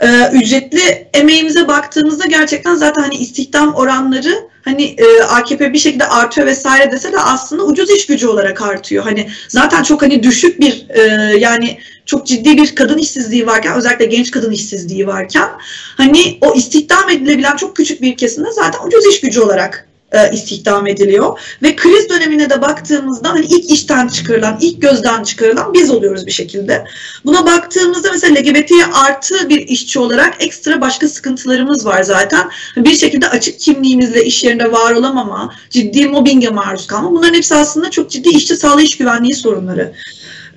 E, 0.00 0.30
ücretli 0.32 1.08
emeğimize 1.14 1.68
baktığımızda 1.68 2.26
gerçekten 2.26 2.74
zaten 2.74 3.02
hani 3.02 3.14
istihdam 3.14 3.74
oranları 3.74 4.47
hani 4.62 4.84
e, 4.84 5.22
AKP 5.22 5.72
bir 5.72 5.78
şekilde 5.78 6.04
artıyor 6.04 6.46
vesaire 6.46 6.92
dese 6.92 7.12
de 7.12 7.18
aslında 7.18 7.64
ucuz 7.64 7.90
iş 7.90 8.06
gücü 8.06 8.28
olarak 8.28 8.62
artıyor. 8.62 9.04
Hani 9.04 9.30
zaten 9.48 9.82
çok 9.82 10.02
hani 10.02 10.22
düşük 10.22 10.60
bir 10.60 10.86
e, 10.88 11.00
yani 11.38 11.78
çok 12.06 12.26
ciddi 12.26 12.56
bir 12.56 12.74
kadın 12.74 12.98
işsizliği 12.98 13.46
varken 13.46 13.76
özellikle 13.76 14.04
genç 14.04 14.30
kadın 14.30 14.52
işsizliği 14.52 15.06
varken 15.06 15.48
hani 15.96 16.38
o 16.40 16.54
istihdam 16.54 17.10
edilebilen 17.10 17.56
çok 17.56 17.76
küçük 17.76 18.02
bir 18.02 18.16
kesimde 18.16 18.52
zaten 18.52 18.86
ucuz 18.86 19.06
iş 19.06 19.20
gücü 19.20 19.40
olarak 19.40 19.87
e, 20.12 20.32
istihdam 20.32 20.86
ediliyor. 20.86 21.40
Ve 21.62 21.76
kriz 21.76 22.08
dönemine 22.08 22.50
de 22.50 22.62
baktığımızda 22.62 23.30
hani 23.30 23.46
ilk 23.46 23.70
işten 23.70 24.08
çıkarılan, 24.08 24.58
ilk 24.60 24.82
gözden 24.82 25.22
çıkarılan 25.22 25.74
biz 25.74 25.90
oluyoruz 25.90 26.26
bir 26.26 26.32
şekilde. 26.32 26.84
Buna 27.24 27.46
baktığımızda 27.46 28.12
mesela 28.12 28.40
LGBT'ye 28.40 28.86
artı 28.92 29.48
bir 29.48 29.68
işçi 29.68 29.98
olarak 29.98 30.34
ekstra 30.44 30.80
başka 30.80 31.08
sıkıntılarımız 31.08 31.86
var 31.86 32.02
zaten. 32.02 32.50
Bir 32.76 32.96
şekilde 32.96 33.28
açık 33.28 33.60
kimliğimizle 33.60 34.24
iş 34.24 34.44
yerinde 34.44 34.72
var 34.72 34.92
olamama, 34.92 35.54
ciddi 35.70 36.08
mobbinge 36.08 36.48
maruz 36.48 36.86
kalma. 36.86 37.10
Bunların 37.10 37.34
hepsi 37.34 37.54
aslında 37.54 37.90
çok 37.90 38.10
ciddi 38.10 38.28
işçi 38.28 38.56
sağlığı 38.56 38.82
iş 38.82 38.96
güvenliği 38.96 39.34
sorunları 39.34 39.92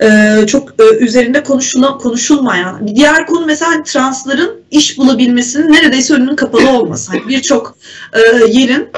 ee, 0.04 0.46
çok 0.48 0.70
e, 0.70 0.96
üzerinde 0.96 1.44
konuşula, 1.44 1.98
konuşulmayan. 1.98 2.88
Bir 2.88 2.96
diğer 2.96 3.28
konu 3.28 3.46
mesela 3.46 3.72
hani 3.72 3.84
transların 3.84 4.62
iş 4.72 4.98
bulabilmesinin 4.98 5.74
neredeyse 5.74 6.14
önünün 6.14 6.36
kapalı 6.36 6.70
olması. 6.70 7.12
Hani 7.12 7.28
Birçok 7.28 7.78
e, 8.14 8.20
yerin 8.48 8.90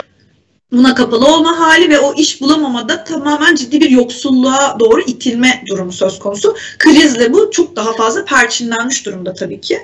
buna 0.74 0.96
kapalı 0.96 1.36
olma 1.36 1.60
hali 1.60 1.90
ve 1.90 2.00
o 2.00 2.14
iş 2.14 2.42
bulamamada 2.42 3.04
tamamen 3.04 3.56
ciddi 3.56 3.82
bir 3.82 3.90
yoksulluğa 3.90 4.78
doğru 4.80 5.02
itilme 5.02 5.64
durumu 5.68 5.92
söz 5.92 6.20
konusu. 6.20 6.56
Krizle 6.80 7.34
bu 7.34 7.52
çok 7.52 7.76
daha 7.76 7.94
fazla 7.94 8.26
perçinlenmiş 8.26 9.06
durumda 9.06 9.34
tabii 9.34 9.62
ki. 9.62 9.80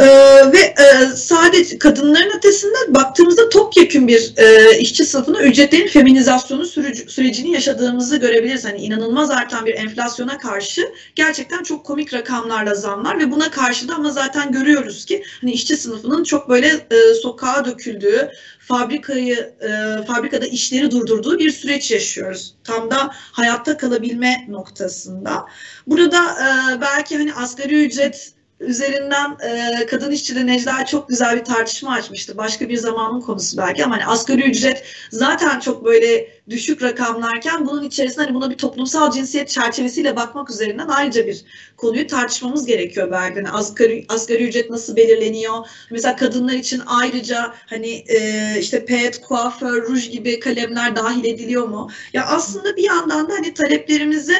Ee, 0.00 0.52
ve 0.52 0.58
e, 0.58 1.06
sadece 1.16 1.78
kadınların 1.78 2.36
ötesinde 2.36 2.74
baktığımızda 2.88 3.48
topyekun 3.48 4.08
bir 4.08 4.32
e, 4.36 4.78
işçi 4.78 5.04
sınıfının 5.04 5.40
ücretlerin 5.40 5.88
feminizasyonu 5.88 6.66
süreci, 6.66 7.04
sürecini 7.08 7.50
yaşadığımızı 7.50 8.16
görebiliriz. 8.16 8.64
Hani 8.64 8.78
inanılmaz 8.78 9.30
artan 9.30 9.66
bir 9.66 9.74
enflasyona 9.74 10.38
karşı 10.38 10.92
gerçekten 11.14 11.62
çok 11.62 11.86
komik 11.86 12.14
rakamlarla 12.14 12.74
zamlar 12.74 13.18
ve 13.18 13.30
buna 13.30 13.50
karşı 13.50 13.88
da 13.88 13.94
ama 13.94 14.10
zaten 14.10 14.52
görüyoruz 14.52 15.04
ki 15.04 15.24
hani 15.40 15.52
işçi 15.52 15.76
sınıfının 15.76 16.24
çok 16.24 16.48
böyle 16.48 16.66
e, 16.90 17.14
sokağa 17.22 17.64
döküldüğü, 17.64 18.30
fabrikayı 18.58 19.54
e, 19.60 20.02
fabrikada 20.06 20.46
işleri 20.46 20.90
durdurduğu 20.90 21.38
bir 21.38 21.50
süreç 21.50 21.90
yaşıyoruz. 21.90 22.54
Tam 22.64 22.90
da 22.90 23.10
hayatta 23.12 23.76
kalabilme 23.76 24.46
noktasında. 24.48 25.46
Burada 25.86 26.18
e, 26.18 26.80
belki 26.80 27.16
hani 27.16 27.34
asgari 27.34 27.84
ücret 27.86 28.33
üzerinden 28.64 29.36
e, 29.42 29.86
kadın 29.86 30.10
işçide 30.10 30.46
Necla 30.46 30.86
çok 30.86 31.08
güzel 31.08 31.36
bir 31.36 31.44
tartışma 31.44 31.92
açmıştı. 31.92 32.36
Başka 32.36 32.68
bir 32.68 32.76
zamanın 32.76 33.20
konusu 33.20 33.58
belki 33.58 33.84
ama 33.84 33.94
hani 33.94 34.06
asgari 34.06 34.50
ücret 34.50 34.84
zaten 35.10 35.60
çok 35.60 35.84
böyle 35.84 36.28
düşük 36.50 36.82
rakamlarken 36.82 37.66
bunun 37.66 37.82
içerisinde 37.82 38.24
hani 38.24 38.34
buna 38.34 38.50
bir 38.50 38.58
toplumsal 38.58 39.10
cinsiyet 39.10 39.48
çerçevesiyle 39.48 40.16
bakmak 40.16 40.50
üzerinden 40.50 40.88
ayrıca 40.88 41.26
bir 41.26 41.44
konuyu 41.76 42.06
tartışmamız 42.06 42.66
gerekiyor 42.66 43.10
belki. 43.10 43.38
Yani 43.38 43.50
asgari, 43.50 44.04
asgari 44.08 44.48
ücret 44.48 44.70
nasıl 44.70 44.96
belirleniyor? 44.96 45.66
Mesela 45.90 46.16
kadınlar 46.16 46.52
için 46.52 46.82
ayrıca 46.86 47.54
hani 47.66 48.04
e, 48.08 48.56
işte 48.60 48.84
pet, 48.84 49.20
kuaför, 49.20 49.82
ruj 49.82 50.10
gibi 50.10 50.40
kalemler 50.40 50.96
dahil 50.96 51.24
ediliyor 51.24 51.68
mu? 51.68 51.90
Ya 52.12 52.26
aslında 52.26 52.76
bir 52.76 52.82
yandan 52.82 53.28
da 53.28 53.34
hani 53.34 53.54
taleplerimizi 53.54 54.36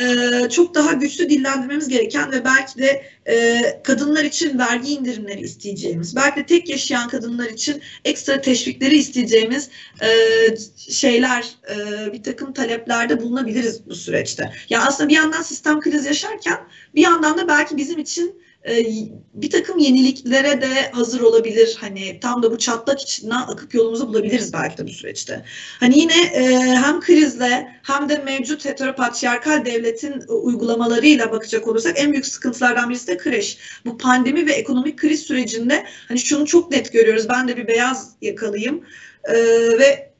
e, 0.00 0.48
çok 0.48 0.74
daha 0.74 0.92
güçlü 0.92 1.28
dillendirmemiz 1.28 1.88
gereken 1.88 2.32
ve 2.32 2.44
belki 2.44 2.78
de 2.78 3.04
e, 3.28 3.62
kadınlar 3.84 4.24
için 4.24 4.58
vergi 4.58 4.92
indirimleri 4.92 5.40
isteyeceğimiz, 5.40 6.16
belki 6.16 6.40
de 6.40 6.46
tek 6.46 6.68
yaşayan 6.68 7.08
kadınlar 7.08 7.46
için 7.46 7.82
ekstra 8.04 8.40
teşvikleri 8.40 8.96
isteyeceğimiz 8.96 9.70
e, 10.02 10.08
şeyler, 10.76 11.48
e, 11.70 12.12
bir 12.12 12.22
takım 12.22 12.52
taleplerde 12.52 13.20
bulunabiliriz 13.20 13.86
bu 13.86 13.94
süreçte. 13.94 14.52
Yani 14.70 14.84
aslında 14.84 15.08
bir 15.08 15.14
yandan 15.14 15.42
sistem 15.42 15.80
kriz 15.80 16.06
yaşarken 16.06 16.58
bir 16.94 17.02
yandan 17.02 17.38
da 17.38 17.48
belki 17.48 17.76
bizim 17.76 17.98
için 17.98 18.44
bir 19.34 19.50
takım 19.50 19.78
yeniliklere 19.78 20.60
de 20.60 20.90
hazır 20.92 21.20
olabilir. 21.20 21.76
Hani 21.80 22.20
tam 22.20 22.42
da 22.42 22.52
bu 22.52 22.58
çatlak 22.58 23.02
içinden 23.02 23.40
akıp 23.40 23.74
yolumuzu 23.74 24.08
bulabiliriz 24.08 24.52
belki 24.52 24.78
de 24.78 24.86
bu 24.86 24.90
süreçte. 24.90 25.44
Hani 25.80 25.98
yine 25.98 26.22
e, 26.34 26.42
hem 26.56 27.00
krizle 27.00 27.80
hem 27.82 28.08
de 28.08 28.18
mevcut 28.18 28.64
heteropatriarkal 28.64 29.64
devletin 29.64 30.22
uygulamalarıyla 30.28 31.32
bakacak 31.32 31.68
olursak 31.68 31.98
en 31.98 32.12
büyük 32.12 32.26
sıkıntılardan 32.26 32.90
birisi 32.90 33.06
de 33.06 33.16
kreş. 33.16 33.58
Bu 33.84 33.98
pandemi 33.98 34.46
ve 34.46 34.52
ekonomik 34.52 34.98
kriz 34.98 35.20
sürecinde 35.20 35.84
hani 36.08 36.18
şunu 36.18 36.46
çok 36.46 36.70
net 36.70 36.92
görüyoruz. 36.92 37.28
Ben 37.28 37.48
de 37.48 37.56
bir 37.56 37.66
beyaz 37.66 38.12
yakalıyım. 38.22 38.84
Ee, 39.28 39.34
ve 39.78 40.13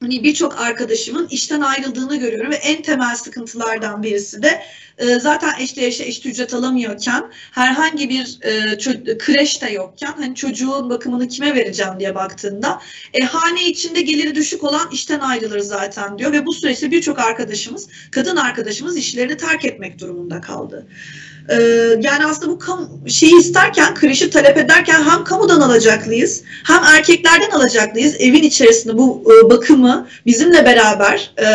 hani 0.00 0.24
birçok 0.24 0.60
arkadaşımın 0.60 1.28
işten 1.28 1.60
ayrıldığını 1.60 2.16
görüyorum 2.16 2.50
ve 2.50 2.56
en 2.56 2.82
temel 2.82 3.16
sıkıntılardan 3.16 4.02
birisi 4.02 4.42
de 4.42 4.62
e, 4.98 5.20
zaten 5.20 5.52
eşte 5.60 5.84
yaşa 5.84 6.04
eşit 6.04 6.26
ücret 6.26 6.54
alamıyorken 6.54 7.32
herhangi 7.52 8.08
bir 8.08 8.38
e, 8.42 8.78
kreş 9.18 9.62
de 9.62 9.70
yokken 9.70 10.12
hani 10.16 10.34
çocuğun 10.34 10.90
bakımını 10.90 11.28
kime 11.28 11.54
vereceğim 11.54 11.92
diye 11.98 12.14
baktığında 12.14 12.80
e, 13.14 13.20
hane 13.20 13.64
içinde 13.64 14.00
geliri 14.00 14.34
düşük 14.34 14.64
olan 14.64 14.90
işten 14.92 15.20
ayrılır 15.20 15.60
zaten 15.60 16.18
diyor 16.18 16.32
ve 16.32 16.46
bu 16.46 16.52
süreçte 16.52 16.90
birçok 16.90 17.18
arkadaşımız 17.18 17.88
kadın 18.10 18.36
arkadaşımız 18.36 18.96
işlerini 18.96 19.36
terk 19.36 19.64
etmek 19.64 20.00
durumunda 20.00 20.40
kaldı. 20.40 20.86
Ee, 21.50 21.54
yani 22.00 22.26
aslında 22.26 22.52
bu 22.52 22.58
kam 22.58 22.88
şeyi 23.06 23.38
isterken, 23.38 23.94
kreşi 23.94 24.30
talep 24.30 24.56
ederken 24.56 25.02
hem 25.02 25.24
kamudan 25.24 25.60
alacaklıyız, 25.60 26.42
hem 26.64 26.84
erkeklerden 26.84 27.50
alacaklıyız. 27.50 28.14
Evin 28.18 28.42
içerisinde 28.42 28.98
bu 28.98 29.24
e, 29.26 29.50
bakımı 29.50 30.08
bizimle 30.26 30.64
beraber 30.64 31.30
e, 31.38 31.46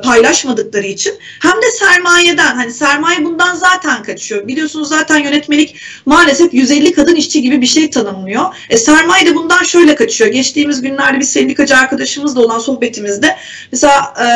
paylaşmadıkları 0.00 0.86
için. 0.86 1.14
Hem 1.40 1.62
de 1.62 1.70
sermayeden, 1.78 2.54
hani 2.54 2.72
sermaye 2.72 3.24
bundan 3.24 3.54
zaten 3.54 4.02
kaçıyor. 4.02 4.48
Biliyorsunuz 4.48 4.88
zaten 4.88 5.18
yönetmelik 5.18 5.76
maalesef 6.06 6.54
150 6.54 6.92
kadın 6.92 7.14
işçi 7.14 7.42
gibi 7.42 7.60
bir 7.60 7.66
şey 7.66 7.90
tanımlıyor. 7.90 8.44
E, 8.70 8.76
sermaye 8.76 9.26
de 9.26 9.34
bundan 9.34 9.62
şöyle 9.62 9.94
kaçıyor. 9.94 10.30
Geçtiğimiz 10.30 10.82
günlerde 10.82 11.18
bir 11.18 11.24
sendikacı 11.24 11.76
arkadaşımızla 11.76 12.40
olan 12.40 12.58
sohbetimizde 12.58 13.36
mesela 13.72 14.14
e, 14.20 14.26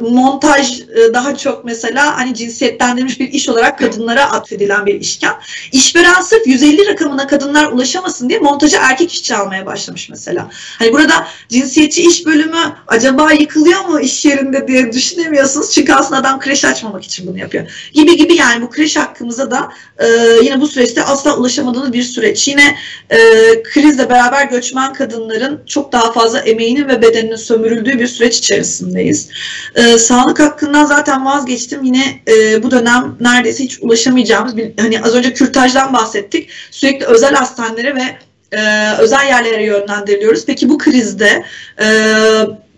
montaj 0.00 0.80
e, 0.80 1.14
daha 1.14 1.36
çok 1.36 1.64
mesela 1.64 2.18
hani 2.18 2.34
cinsiyetlendirilmiş 2.34 3.20
bir 3.20 3.32
iş 3.32 3.48
olarak 3.48 3.78
kadınlara 3.78 4.30
atfedilen 4.30 4.86
bir 4.86 5.00
işken. 5.00 5.34
İşveren 5.72 6.20
sırf 6.20 6.46
150 6.46 6.86
rakamına 6.86 7.26
kadınlar 7.26 7.72
ulaşamasın 7.72 8.28
diye 8.28 8.38
montaja 8.38 8.78
erkek 8.82 9.12
işçi 9.12 9.34
almaya 9.34 9.66
başlamış 9.66 10.08
mesela. 10.08 10.50
Hani 10.78 10.92
burada 10.92 11.26
cinsiyetçi 11.48 12.02
iş 12.02 12.26
bölümü 12.26 12.72
acaba 12.86 13.32
yıkılıyor 13.32 13.84
mu 13.84 14.00
iş 14.00 14.24
yerinde 14.24 14.68
diye 14.68 14.92
düşünemiyorsunuz. 14.92 15.70
Çünkü 15.70 15.92
aslında 15.92 16.20
adam 16.20 16.40
kreş 16.40 16.64
açmamak 16.64 17.04
için 17.04 17.26
bunu 17.26 17.38
yapıyor. 17.38 17.90
Gibi 17.92 18.16
gibi 18.16 18.34
yani 18.34 18.62
bu 18.62 18.70
kreş 18.70 18.96
hakkımıza 18.96 19.50
da 19.50 19.68
e, 19.98 20.06
yine 20.42 20.60
bu 20.60 20.68
süreçte 20.68 21.02
asla 21.02 21.36
ulaşamadığınız 21.36 21.92
bir 21.92 22.02
süreç. 22.02 22.48
Yine 22.48 22.76
e, 23.10 23.18
krizle 23.62 24.10
beraber 24.10 24.46
göçmen 24.46 24.92
kadınların 24.92 25.60
çok 25.66 25.92
daha 25.92 26.12
fazla 26.12 26.38
emeğinin 26.38 26.88
ve 26.88 27.02
bedeninin 27.02 27.36
sömürüldüğü 27.36 27.98
bir 27.98 28.06
süreç 28.06 28.38
içerisindeyiz. 28.38 29.28
E, 29.76 29.87
e, 29.88 29.98
sağlık 29.98 30.40
hakkından 30.40 30.84
zaten 30.84 31.24
vazgeçtim. 31.24 31.84
Yine 31.84 32.20
e, 32.28 32.62
bu 32.62 32.70
dönem 32.70 33.16
neredeyse 33.20 33.64
hiç 33.64 33.78
ulaşamayacağımız 33.80 34.56
bir, 34.56 34.72
hani 34.80 35.02
az 35.02 35.14
önce 35.14 35.32
kürtajdan 35.32 35.92
bahsettik. 35.92 36.50
Sürekli 36.70 37.06
özel 37.06 37.34
hastanelere 37.34 37.94
ve 37.94 38.18
e, 38.52 38.92
özel 38.98 39.26
yerlere 39.26 39.64
yönlendiriliyoruz. 39.64 40.46
Peki 40.46 40.68
bu 40.68 40.78
krizde 40.78 41.44
e, 41.80 41.86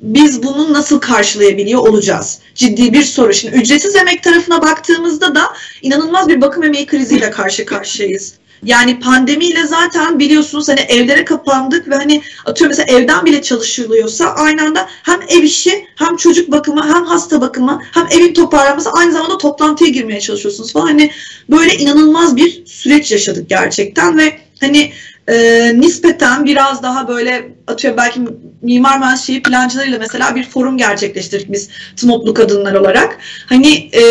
biz 0.03 0.43
bunu 0.43 0.73
nasıl 0.73 1.01
karşılayabiliyor 1.01 1.81
olacağız? 1.81 2.39
Ciddi 2.55 2.93
bir 2.93 3.03
soru. 3.03 3.33
Şimdi 3.33 3.57
ücretsiz 3.57 3.97
emek 3.97 4.23
tarafına 4.23 4.63
baktığımızda 4.63 5.35
da 5.35 5.43
inanılmaz 5.83 6.29
bir 6.29 6.41
bakım 6.41 6.63
emeği 6.63 6.87
kriziyle 6.87 7.31
karşı 7.31 7.67
karşıyayız. 7.67 8.40
Yani 8.65 9.01
pandemiyle 9.01 9.67
zaten 9.67 10.19
biliyorsunuz 10.19 10.69
hani 10.69 10.81
evlere 10.81 11.25
kapandık 11.25 11.89
ve 11.89 11.95
hani 11.95 12.23
atıyorum 12.47 12.77
mesela 12.79 12.99
evden 12.99 13.25
bile 13.25 13.43
çalışılıyorsa 13.43 14.27
aynı 14.27 14.63
anda 14.63 14.89
hem 15.03 15.21
ev 15.29 15.43
işi 15.43 15.87
hem 15.97 16.17
çocuk 16.17 16.51
bakımı 16.51 16.95
hem 16.95 17.05
hasta 17.05 17.41
bakımı 17.41 17.83
hem 17.93 18.07
evin 18.11 18.35
toparlanması 18.35 18.91
aynı 18.91 19.13
zamanda 19.13 19.39
toplantıya 19.39 19.91
girmeye 19.91 20.21
çalışıyorsunuz 20.21 20.73
falan. 20.73 20.87
Hani 20.87 21.11
böyle 21.51 21.75
inanılmaz 21.75 22.37
bir 22.37 22.67
süreç 22.67 23.13
yaşadık 23.13 23.49
gerçekten 23.49 24.19
ve 24.19 24.39
hani 24.61 24.93
e, 25.29 25.81
nispeten 25.81 26.45
biraz 26.45 26.83
daha 26.83 27.09
böyle 27.09 27.53
atıyorum 27.67 27.97
belki 27.97 28.21
mimar 28.63 28.99
mühendisliği 28.99 29.43
plancılarıyla 29.43 29.99
mesela 29.99 30.35
bir 30.35 30.45
forum 30.45 30.77
gerçekleştirdik 30.77 31.53
biz 31.53 31.69
TMOP'lu 31.97 32.35
kadınlar 32.35 32.75
olarak. 32.75 33.19
Hani 33.47 33.91
e, 33.93 34.03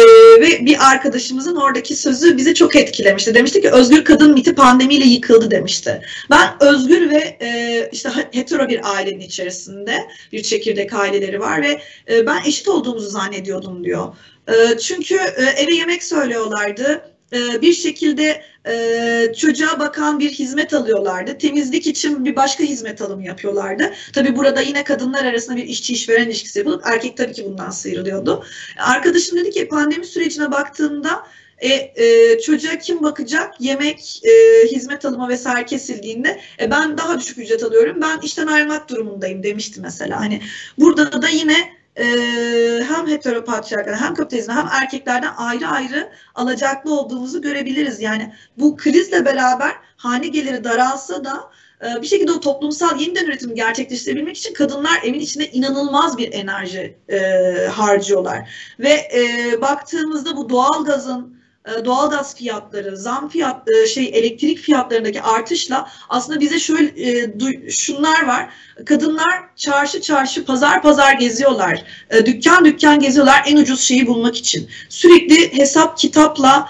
ve 0.42 0.66
bir 0.66 0.92
arkadaşımızın 0.92 1.56
oradaki 1.56 1.96
sözü 1.96 2.38
bizi 2.38 2.54
çok 2.54 2.76
etkilemişti. 2.76 3.34
Demişti 3.36 3.62
ki 3.62 3.70
özgür 3.72 4.06
kadın 4.06 4.34
miti 4.34 4.56
pandemiyle 4.56 5.06
yıkıldı 5.06 5.52
demişti. 5.52 6.02
Ben 6.30 6.50
özgür 6.60 7.10
ve 7.10 7.38
e, 7.42 7.90
işte 7.92 8.10
hetero 8.32 8.70
bir 8.70 8.96
ailenin 8.96 9.20
içerisinde 9.20 10.08
bir 10.32 10.44
çekirdek 10.44 10.94
aileleri 10.94 11.40
var 11.40 11.62
ve 11.62 11.82
e, 12.10 12.26
ben 12.26 12.40
eşit 12.46 12.68
olduğumuzu 12.68 13.10
zannediyordum 13.10 13.84
diyor. 13.84 14.14
E, 14.48 14.78
çünkü 14.78 15.16
e, 15.16 15.44
eve 15.44 15.76
yemek 15.76 16.04
söylüyorlardı 16.04 17.02
e, 17.34 17.62
bir 17.62 17.74
şekilde 17.74 18.44
e, 18.68 19.34
çocuğa 19.38 19.80
bakan 19.80 20.20
bir 20.20 20.32
hizmet 20.32 20.74
alıyorlardı. 20.74 21.38
Temizlik 21.38 21.88
için 21.88 22.26
bir 22.26 22.36
başka 22.36 22.64
hizmet 22.64 23.02
alımı 23.02 23.24
yapıyorlardı. 23.24 23.94
Tabii 24.14 24.36
burada 24.36 24.62
yine 24.62 24.84
kadınlar 24.84 25.26
arasında 25.26 25.58
bir 25.58 25.64
işçi 25.64 25.94
işveren 25.94 26.28
ilişkisi 26.28 26.60
yapılıp 26.60 26.82
erkek 26.86 27.18
tabii 27.18 27.34
ki 27.34 27.46
bundan 27.46 27.70
sıyrılıyordu. 27.70 28.44
Arkadaşım 28.78 29.38
dedi 29.38 29.52
ki 29.52 29.68
pandemi 29.68 30.06
sürecine 30.06 30.52
baktığında 30.52 31.24
e, 31.58 31.70
e, 31.96 32.40
çocuğa 32.40 32.78
kim 32.78 33.04
bakacak? 33.04 33.62
Yemek, 33.62 34.22
e, 34.26 34.68
hizmet 34.68 35.06
alımı 35.06 35.28
vesaire 35.30 35.66
kesildiğinde 35.66 36.42
e, 36.62 36.72
ben 36.72 36.98
daha 36.98 37.20
düşük 37.20 37.38
ücret 37.38 37.64
alıyorum. 37.64 38.02
Ben 38.02 38.20
işten 38.24 38.48
ayrılmak 38.48 38.90
durumundayım 38.90 39.44
demişti 39.44 39.82
mesela. 39.82 40.20
Hani 40.20 40.42
burada 40.78 41.22
da 41.22 41.30
yine 41.30 41.79
e, 42.00 42.84
hem 42.84 43.08
heteropatriarkal 43.08 43.94
hem 43.94 44.14
kapitalizm 44.14 44.52
hem 44.52 44.68
erkeklerden 44.72 45.34
ayrı 45.38 45.68
ayrı 45.68 46.10
alacaklı 46.36 47.00
olduğumuzu 47.00 47.42
görebiliriz. 47.42 48.02
Yani 48.02 48.34
bu 48.58 48.78
krizle 48.78 49.26
beraber 49.26 49.72
hane 49.98 50.28
geliri 50.28 50.64
daralsa 50.64 51.26
da 51.26 51.52
e, 51.82 52.02
bir 52.02 52.08
şekilde 52.08 52.32
o 52.32 52.40
toplumsal 52.40 53.00
yeniden 53.00 53.26
üretimi 53.26 53.54
gerçekleştirebilmek 53.54 54.38
için 54.38 54.54
kadınlar 54.54 55.00
evin 55.04 55.20
içinde 55.20 55.52
inanılmaz 55.52 56.18
bir 56.18 56.34
enerji 56.34 56.98
e, 57.10 57.20
harcıyorlar. 57.68 58.50
Ve 58.80 59.08
e, 59.14 59.62
baktığımızda 59.62 60.38
bu 60.38 60.50
doğal 60.50 60.86
gazın 60.86 61.39
doğalgaz 61.86 62.36
fiyatları, 62.36 62.98
zam 62.98 63.30
fiyat, 63.30 63.70
e, 63.70 63.88
şey 63.88 64.12
elektrik 64.14 64.60
fiyatlarındaki 64.60 65.22
artışla 65.22 65.88
aslında 66.10 66.40
bize 66.40 66.60
şöyle 66.60 67.12
e, 67.12 67.70
şunlar 67.70 68.28
var. 68.28 68.50
Kadınlar 68.86 69.56
çarşı 69.56 70.02
çarşı, 70.02 70.46
pazar 70.46 70.82
pazar 70.82 71.14
geziyorlar. 71.14 71.84
Dükkan 72.26 72.66
dükkan 72.66 73.00
geziyorlar 73.00 73.44
en 73.48 73.58
ucuz 73.58 73.82
şeyi 73.82 74.08
bulmak 74.08 74.38
için. 74.38 74.70
Sürekli 74.90 75.58
hesap 75.58 75.98
kitapla 75.98 76.70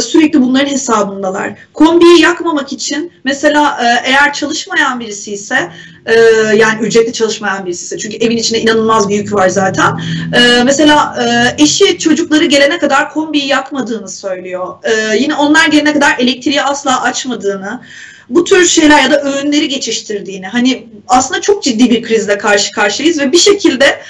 sürekli 0.00 0.42
bunların 0.42 0.66
hesabındalar. 0.66 1.52
Kombiyi 1.74 2.20
yakmamak 2.20 2.72
için 2.72 3.12
mesela 3.24 3.78
eğer 4.04 4.32
çalışmayan 4.32 5.00
birisi 5.00 5.32
ise 5.32 5.70
e, 6.06 6.14
yani 6.56 6.82
ücretli 6.82 7.12
çalışmayan 7.12 7.66
birisi 7.66 7.98
çünkü 7.98 8.16
evin 8.16 8.36
içinde 8.36 8.60
inanılmaz 8.60 9.08
bir 9.08 9.14
yük 9.14 9.32
var 9.32 9.48
zaten. 9.48 10.00
E, 10.34 10.62
mesela 10.64 11.16
e, 11.58 11.62
eşi 11.62 11.98
çocukları 11.98 12.44
gelene 12.44 12.78
kadar 12.78 13.10
kombiyi 13.10 13.46
yakmadığını 13.46 14.08
söylüyor. 14.08 14.74
E, 14.82 15.16
yine 15.16 15.34
onlar 15.34 15.66
gelene 15.66 15.92
kadar 15.92 16.18
elektriği 16.18 16.62
asla 16.62 17.02
açmadığını 17.02 17.80
bu 18.28 18.44
tür 18.44 18.66
şeyler 18.66 19.02
ya 19.02 19.10
da 19.10 19.22
öğünleri 19.22 19.68
geçiştirdiğini 19.68 20.46
hani 20.46 20.88
aslında 21.08 21.40
çok 21.40 21.62
ciddi 21.62 21.90
bir 21.90 22.02
krizle 22.02 22.38
karşı 22.38 22.72
karşıyayız 22.72 23.18
ve 23.18 23.32
bir 23.32 23.38
şekilde 23.38 24.00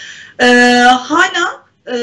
e, 0.41 0.47
hala 0.91 1.64
e, 1.89 1.97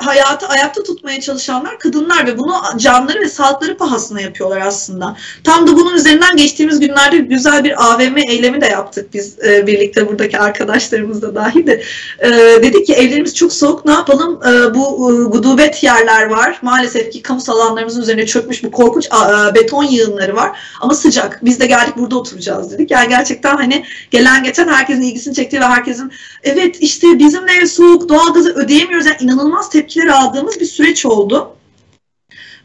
hayatı 0.00 0.46
ayakta 0.46 0.82
tutmaya 0.82 1.20
çalışanlar 1.20 1.78
kadınlar 1.78 2.26
ve 2.26 2.38
bunu 2.38 2.54
canları 2.76 3.20
ve 3.20 3.28
sağlıkları 3.28 3.76
pahasına 3.76 4.20
yapıyorlar 4.20 4.60
aslında. 4.60 5.16
Tam 5.44 5.66
da 5.66 5.76
bunun 5.76 5.94
üzerinden 5.94 6.36
geçtiğimiz 6.36 6.80
günlerde 6.80 7.18
güzel 7.18 7.64
bir 7.64 7.84
AVM 7.86 8.16
eylemi 8.16 8.60
de 8.60 8.66
yaptık 8.66 9.14
biz 9.14 9.38
e, 9.44 9.66
birlikte 9.66 10.08
buradaki 10.08 10.38
arkadaşlarımızla 10.38 11.34
dahi 11.34 11.66
de. 11.66 11.82
E, 12.18 12.30
dedik 12.62 12.86
ki 12.86 12.94
evlerimiz 12.94 13.34
çok 13.34 13.52
soğuk 13.52 13.84
ne 13.84 13.92
yapalım 13.92 14.40
e, 14.42 14.74
bu 14.74 15.12
e, 15.12 15.24
gudubet 15.24 15.82
yerler 15.82 16.26
var. 16.26 16.58
Maalesef 16.62 17.12
ki 17.12 17.22
kamu 17.22 17.40
alanlarımızın 17.48 18.02
üzerine 18.02 18.26
çökmüş 18.26 18.64
bu 18.64 18.70
korkunç 18.70 19.06
e, 19.06 19.54
beton 19.54 19.84
yığınları 19.84 20.36
var 20.36 20.58
ama 20.80 20.94
sıcak. 20.94 21.40
Biz 21.44 21.60
de 21.60 21.66
geldik 21.66 21.94
burada 21.96 22.18
oturacağız 22.18 22.72
dedik. 22.72 22.90
Yani 22.90 23.08
gerçekten 23.08 23.56
hani 23.56 23.84
gelen 24.10 24.44
geçen 24.44 24.68
herkesin 24.68 25.02
ilgisini 25.02 25.34
çektiği 25.34 25.60
ve 25.60 25.64
herkesin 25.64 26.12
evet 26.42 26.76
işte 26.80 27.18
bizim 27.18 27.48
ev 27.48 27.66
soğuk 27.66 28.08
doğalgazı 28.08 28.54
ödeyelim 28.54 28.75
diyemiyoruz. 28.76 29.06
Yani 29.06 29.16
inanılmaz 29.20 29.70
tepkiler 29.70 30.06
aldığımız 30.06 30.60
bir 30.60 30.66
süreç 30.66 31.06
oldu. 31.06 31.52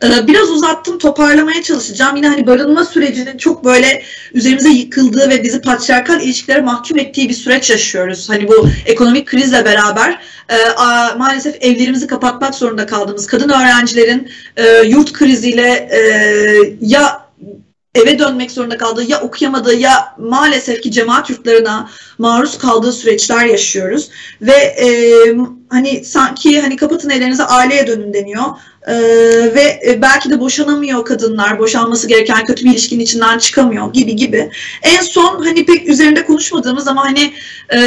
Ee, 0.03 0.27
biraz 0.27 0.49
uzattım, 0.49 0.97
toparlamaya 0.97 1.63
çalışacağım. 1.63 2.15
Yine 2.15 2.27
hani 2.27 2.47
barınma 2.47 2.85
sürecinin 2.85 3.37
çok 3.37 3.65
böyle 3.65 4.03
üzerimize 4.33 4.69
yıkıldığı 4.69 5.29
ve 5.29 5.43
bizi 5.43 5.61
patriarkal 5.61 6.21
ilişkilere 6.21 6.61
mahkum 6.61 6.99
ettiği 6.99 7.29
bir 7.29 7.33
süreç 7.33 7.69
yaşıyoruz. 7.69 8.29
Hani 8.29 8.47
bu 8.47 8.67
ekonomik 8.85 9.27
krizle 9.27 9.65
beraber 9.65 10.21
e, 10.49 10.55
maalesef 11.17 11.55
evlerimizi 11.61 12.07
kapatmak 12.07 12.55
zorunda 12.55 12.85
kaldığımız 12.85 13.27
kadın 13.27 13.49
öğrencilerin 13.49 14.31
e, 14.57 14.81
yurt 14.85 15.13
kriziyle 15.13 15.89
e, 15.91 15.99
ya 16.81 17.20
eve 17.95 18.19
dönmek 18.19 18.51
zorunda 18.51 18.77
kaldığı 18.77 19.03
ya 19.03 19.21
okuyamadığı 19.21 19.75
ya 19.75 20.15
maalesef 20.17 20.81
ki 20.81 20.91
cemaat 20.91 21.29
yurtlarına 21.29 21.89
maruz 22.17 22.57
kaldığı 22.57 22.91
süreçler 22.91 23.45
yaşıyoruz. 23.45 24.09
Ve 24.41 24.51
e, 24.51 24.87
hani 25.69 26.05
sanki 26.05 26.61
hani 26.61 26.75
kapatın 26.75 27.09
ellerinizi 27.09 27.43
aileye 27.43 27.87
dönün 27.87 28.13
deniyor 28.13 28.43
ee, 28.87 28.93
ve 29.55 29.79
e, 29.87 30.01
belki 30.01 30.29
de 30.29 30.39
boşanamıyor 30.39 31.05
kadınlar, 31.05 31.59
boşanması 31.59 32.07
gereken 32.07 32.45
kötü 32.45 32.65
bir 32.65 32.71
ilişkinin 32.71 33.03
içinden 33.03 33.37
çıkamıyor 33.37 33.93
gibi 33.93 34.15
gibi. 34.15 34.49
En 34.83 35.01
son 35.01 35.43
hani 35.43 35.65
pek 35.65 35.89
üzerinde 35.89 36.25
konuşmadığımız 36.25 36.87
ama 36.87 37.05
hani 37.05 37.33
e, 37.69 37.77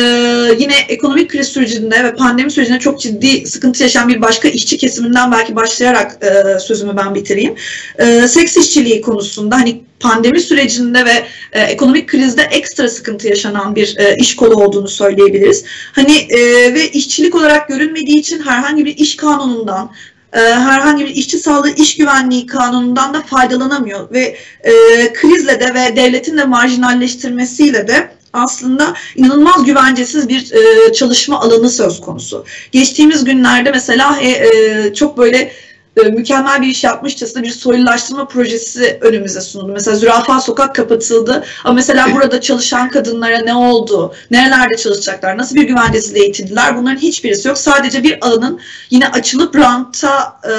yine 0.59 0.75
ekonomik 0.89 1.31
kriz 1.31 1.49
sürecinde 1.49 2.05
ve 2.05 2.15
pandemi 2.15 2.51
sürecinde 2.51 2.79
çok 2.79 3.01
ciddi 3.01 3.47
sıkıntı 3.47 3.83
yaşayan 3.83 4.09
bir 4.09 4.23
başka 4.23 4.49
işçi 4.49 4.79
kesiminden 4.79 5.33
belki 5.33 5.57
başlayarak 5.57 6.19
e, 6.23 6.59
sözümü 6.59 6.97
ben 6.97 7.15
bitireyim. 7.15 7.55
E, 7.99 8.29
seks 8.29 8.57
işçiliği 8.57 9.01
konusunda 9.01 9.57
hani 9.57 9.83
pandemi 10.01 10.41
sürecinde 10.41 11.05
ve 11.05 11.25
e, 11.53 11.61
ekonomik 11.61 12.09
krizde 12.09 12.43
ekstra 12.43 12.89
sıkıntı 12.89 13.29
yaşanan 13.29 13.77
bir 13.77 13.97
e, 13.99 14.17
iş 14.17 14.37
kolu 14.37 14.65
olduğunu 14.65 14.89
söyleyebiliriz. 14.89 15.65
Hani 15.93 16.17
e, 16.17 16.39
ve 16.75 16.91
işçilik 16.91 17.35
olarak 17.35 17.69
görünmediği 17.69 18.19
için 18.19 18.43
herhangi 18.43 18.85
bir 18.85 18.97
iş 18.97 19.17
kanunundan 19.17 19.91
e, 20.35 20.39
herhangi 20.41 21.05
bir 21.05 21.11
işçi 21.11 21.39
sağlığı 21.39 21.71
iş 21.71 21.97
güvenliği 21.97 22.47
kanunundan 22.47 23.15
da 23.15 23.23
faydalanamıyor 23.23 24.11
ve 24.11 24.37
e, 24.63 24.73
krizle 25.13 25.61
de 25.61 25.75
ve 25.75 25.97
devletin 25.97 26.39
de 26.39 26.45
marjinalleştirmesiyle 26.45 27.89
de 27.89 28.11
aslında 28.33 28.95
inanılmaz 29.17 29.65
güvencesiz 29.65 30.29
bir 30.29 30.53
e, 30.53 30.93
çalışma 30.93 31.41
alanı 31.41 31.71
söz 31.71 32.01
konusu. 32.01 32.45
Geçtiğimiz 32.73 33.25
günlerde 33.25 33.71
mesela 33.71 34.19
e, 34.21 34.29
e, 34.29 34.95
çok 34.95 35.19
böyle 35.19 35.53
e, 35.97 36.09
mükemmel 36.09 36.63
bir 36.63 36.67
iş 36.67 36.85
yapmışçasına 36.85 37.43
bir 37.43 37.51
soylulaştırma 37.51 38.29
projesi 38.29 38.99
önümüze 39.01 39.41
sunuldu. 39.41 39.73
Mesela 39.73 39.97
Zürafa 39.97 40.41
Sokak 40.41 40.75
kapatıldı 40.75 41.45
ama 41.65 41.75
mesela 41.75 42.07
burada 42.15 42.41
çalışan 42.41 42.91
kadınlara 42.91 43.39
ne 43.39 43.55
oldu, 43.55 44.15
nerelerde 44.31 44.77
çalışacaklar, 44.77 45.39
nasıl 45.39 45.57
bir 45.57 45.63
güvencesiz 45.63 46.17
eğitildiler 46.17 46.77
bunların 46.77 46.99
hiçbirisi 46.99 47.49
yok. 47.49 47.59
Sadece 47.59 48.03
bir 48.03 48.27
alanın 48.27 48.61
yine 48.91 49.09
açılıp 49.09 49.57
ranta 49.57 50.37
e, 50.45 50.51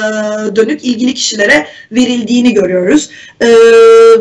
dönük 0.55 0.85
ilgili 0.85 1.13
kişilere 1.13 1.67
verildiğini 1.91 2.53
görüyoruz. 2.53 3.09
E, 3.41 3.47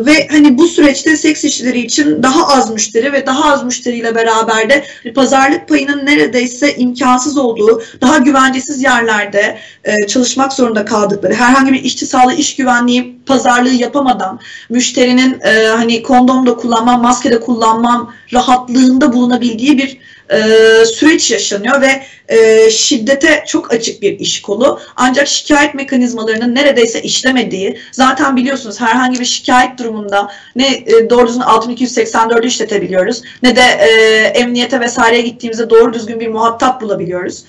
ve 0.05 0.27
hani 0.31 0.57
bu 0.57 0.67
süreçte 0.67 1.17
seks 1.17 1.43
işçileri 1.43 1.79
için 1.79 2.23
daha 2.23 2.47
az 2.47 2.71
müşteri 2.71 3.13
ve 3.13 3.25
daha 3.25 3.53
az 3.53 3.63
müşteriyle 3.63 4.15
beraber 4.15 4.69
de 4.69 4.83
pazarlık 5.15 5.69
payının 5.69 6.05
neredeyse 6.05 6.75
imkansız 6.75 7.37
olduğu, 7.37 7.83
daha 8.01 8.17
güvencesiz 8.17 8.83
yerlerde 8.83 9.57
e, 9.83 10.07
çalışmak 10.07 10.53
zorunda 10.53 10.85
kaldığı 10.85 11.04
aldıkları 11.05 11.33
herhangi 11.33 11.73
bir 11.73 11.83
işçi 11.83 12.05
sağlığı 12.05 12.33
iş 12.33 12.55
güvenliği 12.55 13.19
pazarlığı 13.25 13.69
yapamadan 13.69 14.39
müşterinin 14.69 15.39
e, 15.41 15.67
hani 15.67 16.03
kondom 16.03 16.45
da 16.45 16.55
kullanmam, 16.55 17.01
maske 17.01 17.31
de 17.31 17.39
kullanmam 17.39 18.13
rahatlığında 18.33 19.13
bulunabildiği 19.13 19.77
bir 19.77 19.97
e, 20.29 20.39
süreç 20.85 21.31
yaşanıyor 21.31 21.81
ve 21.81 22.03
e, 22.29 22.69
şiddete 22.71 23.43
çok 23.47 23.73
açık 23.73 24.01
bir 24.01 24.19
iş 24.19 24.41
kolu. 24.41 24.79
Ancak 24.95 25.27
şikayet 25.27 25.73
mekanizmalarının 25.73 26.55
neredeyse 26.55 27.01
işlemediği, 27.01 27.79
zaten 27.91 28.35
biliyorsunuz 28.35 28.81
herhangi 28.81 29.19
bir 29.19 29.25
şikayet 29.25 29.79
durumunda 29.79 30.31
ne 30.55 30.67
e, 30.67 31.09
doğru 31.09 31.27
düzgün 31.27 31.41
6284'ü 31.41 32.47
işletebiliyoruz 32.47 33.21
ne 33.43 33.55
de 33.55 33.61
e, 33.61 33.87
emniyete 34.27 34.79
vesaireye 34.79 35.21
gittiğimizde 35.21 35.69
doğru 35.69 35.93
düzgün 35.93 36.19
bir 36.19 36.27
muhatap 36.27 36.81
bulabiliyoruz. 36.81 37.43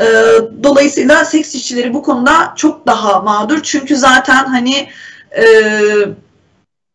E, 0.00 0.06
dolayısıyla 0.62 1.24
seks 1.24 1.54
işçileri 1.54 1.94
bu 1.94 2.02
konuda 2.02 2.52
çok 2.56 2.86
daha 2.86 3.20
mağdur. 3.20 3.60
Çünkü 3.62 3.96
zaten 3.96 4.44
hani 4.44 4.88
e, 5.36 5.44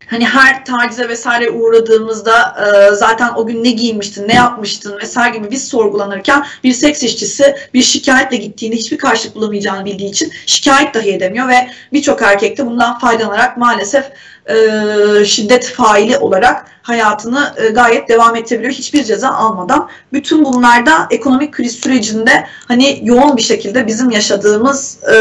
hani 0.08 0.26
her 0.26 0.66
tacize 0.66 1.10
vesaire 1.10 1.50
uğradığımızda 1.50 2.56
e, 2.66 2.96
zaten 2.96 3.34
o 3.36 3.48
gün 3.48 3.64
ne 3.64 3.72
giymiştin, 3.72 4.28
ne 4.28 4.34
yapmıştın 4.34 4.98
vesaire 4.98 5.38
gibi 5.38 5.52
biz 5.52 5.68
sorgulanırken 5.68 6.46
bir 6.64 6.74
seks 6.74 7.04
işçisi 7.04 7.56
bir 7.74 7.82
şikayetle 7.82 8.38
gittiğinde 8.38 8.76
hiçbir 8.76 8.98
karşılık 8.98 9.36
bulamayacağını 9.36 9.86
bildiği 9.86 10.10
için 10.10 10.34
şikayet 10.46 10.94
dahi 10.94 11.12
edemiyor 11.12 11.48
ve 11.48 11.70
birçok 11.94 12.22
erkek 12.22 12.58
de 12.58 12.66
bundan 12.66 13.00
faydalanarak 13.00 13.58
maalesef 13.58 14.06
e, 14.50 15.26
şiddet 15.26 15.66
faili 15.66 16.18
olarak 16.18 16.66
hayatını 16.82 17.54
e, 17.58 17.70
gayet 17.70 18.10
devam 18.10 18.36
ettirebiliyor 18.36 18.74
hiçbir 18.74 19.04
ceza 19.04 19.30
almadan. 19.30 19.90
Bütün 20.14 20.46
bunlarda 20.46 21.08
ekonomik 21.12 21.54
kriz 21.54 21.76
sürecinde 21.76 22.48
hani 22.68 23.00
yoğun 23.04 23.38
bir 23.38 23.42
şekilde 23.42 23.88
bizim 23.88 24.10
yaşadığımız 24.10 25.04
e, 25.04 25.16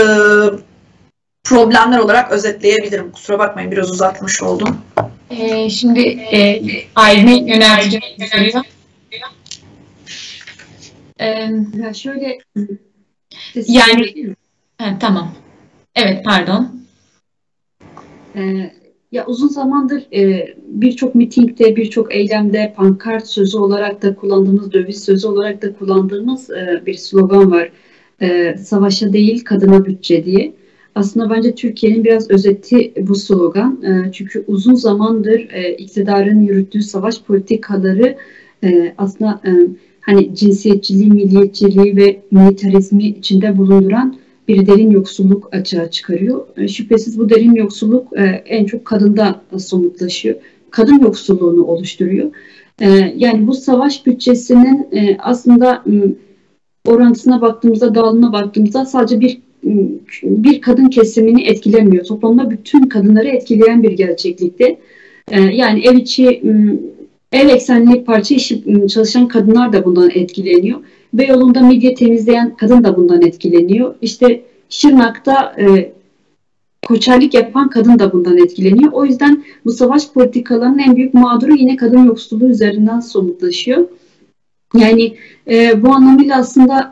problemler 1.45 1.99
olarak 1.99 2.33
özetleyebilirim. 2.33 3.13
Kusura 3.13 3.39
bakmayın 3.39 3.71
biraz 3.71 3.91
uzatmış 3.91 4.43
oldum. 4.43 4.79
Ee, 5.31 5.71
şimdi 5.71 6.01
e, 6.09 6.63
Ayrı'ne 6.95 7.37
yönelteceğim. 7.37 8.65
Ee, 11.21 11.51
ya 11.83 11.95
şöyle 11.95 12.39
yani 13.55 14.35
ha, 14.79 14.97
tamam. 15.01 15.35
Evet 15.95 16.25
pardon. 16.25 16.87
Ee, 18.37 18.73
ya 19.15 19.27
uzun 19.27 19.49
zamandır 19.49 20.03
e, 20.15 20.55
birçok 20.67 21.15
mitingde, 21.15 21.77
birçok 21.77 22.15
eylemde 22.15 22.75
pankart 22.77 23.27
sözü 23.27 23.59
olarak 23.59 24.03
da 24.03 24.15
kullandığımız, 24.15 24.73
döviz 24.73 25.05
sözü 25.05 25.29
olarak 25.29 25.63
da 25.63 25.73
kullandığımız 25.73 26.51
e, 26.51 26.83
bir 26.87 26.95
slogan 26.95 27.51
var. 27.51 27.73
E, 28.23 28.57
savaşa 28.57 29.13
değil 29.13 29.45
kadına 29.45 29.85
bütçe 29.85 30.25
diye. 30.25 30.55
Aslında 30.95 31.31
bence 31.31 31.55
Türkiye'nin 31.55 32.05
biraz 32.05 32.31
özeti 32.31 32.93
bu 33.09 33.15
slogan. 33.15 33.83
E, 33.83 34.13
çünkü 34.13 34.45
uzun 34.47 34.75
zamandır 34.75 35.49
e, 35.53 35.75
iktidarın 35.75 36.41
yürüttüğü 36.41 36.83
savaş 36.83 37.23
politikaları 37.23 38.17
e, 38.65 38.95
aslında 38.99 39.41
e, 39.47 39.51
hani 40.01 40.35
cinsiyetçiliği, 40.35 41.11
milliyetçiliği 41.11 41.97
ve 41.97 42.23
militarizmi 42.31 43.05
içinde 43.05 43.59
bulunduran 43.59 44.17
bir 44.49 44.67
derin 44.67 44.91
yoksulluk 44.91 45.55
açığa 45.55 45.91
çıkarıyor. 45.91 46.47
E, 46.57 46.69
şüphesiz 46.69 47.19
bu 47.19 47.31
derin 47.31 47.55
yoksulluk 47.55 48.19
e, 48.19 48.23
en 48.47 48.65
çok 48.65 48.85
kadında 48.85 49.41
somutlaşıyor. 49.59 50.37
Kadın 50.71 50.99
yoksulluğunu 50.99 51.65
oluşturuyor. 51.65 52.31
E, 52.81 52.89
yani 53.17 53.47
bu 53.47 53.55
savaş 53.55 54.07
bütçesinin 54.07 54.89
aslında 55.19 55.85
orantısına 56.87 57.41
baktığımızda, 57.41 57.95
dağılımına 57.95 58.33
baktığımızda 58.33 58.85
sadece 58.85 59.21
bir 59.21 59.39
bir 60.23 60.61
kadın 60.61 60.89
kesimini 60.89 61.43
etkilemiyor. 61.43 62.05
Toplumda 62.05 62.51
bütün 62.51 62.83
kadınları 62.83 63.29
etkileyen 63.29 63.83
bir 63.83 63.93
gerçeklikte. 63.93 64.79
Yani 65.31 65.87
ev 65.87 65.97
içi 65.97 66.43
ev 67.33 67.49
eksenli 67.49 68.05
parça 68.05 68.35
işi 68.35 68.89
çalışan 68.89 69.29
kadınlar 69.29 69.73
da 69.73 69.85
bundan 69.85 70.11
etkileniyor. 70.11 70.81
Beyoğlu'nda 71.15 71.61
midye 71.61 71.95
temizleyen 71.95 72.57
kadın 72.57 72.85
da 72.85 72.97
bundan 72.97 73.23
etkileniyor. 73.23 73.95
İşte 74.03 74.43
Şırnak'ta 74.69 75.55
e, 75.59 75.93
koçerlik 76.87 77.35
yapan 77.35 77.71
kadın 77.71 77.99
da 77.99 78.13
bundan 78.13 78.39
etkileniyor. 78.39 78.93
O 78.93 79.05
yüzden 79.05 79.45
bu 79.65 79.73
savaş 79.73 80.09
politikalarının 80.09 80.79
en 80.79 80.97
büyük 80.97 81.15
mağduru 81.15 81.55
yine 81.55 81.77
kadın 81.77 82.05
yoksulluğu 82.05 82.49
üzerinden 82.49 83.01
somutlaşıyor. 83.01 83.89
Yani 84.75 85.17
e, 85.51 85.83
bu 85.83 85.93
anlamıyla 85.93 86.39
aslında 86.39 86.91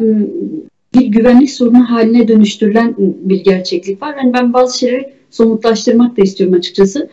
bir 0.94 1.06
güvenlik 1.06 1.50
sorunu 1.50 1.90
haline 1.90 2.28
dönüştürülen 2.28 2.94
bir 2.98 3.44
gerçeklik 3.44 4.02
var. 4.02 4.16
Yani 4.16 4.32
ben 4.32 4.52
bazı 4.52 4.78
şeyleri 4.78 5.12
somutlaştırmak 5.30 6.16
da 6.16 6.22
istiyorum 6.22 6.56
açıkçası. 6.56 7.08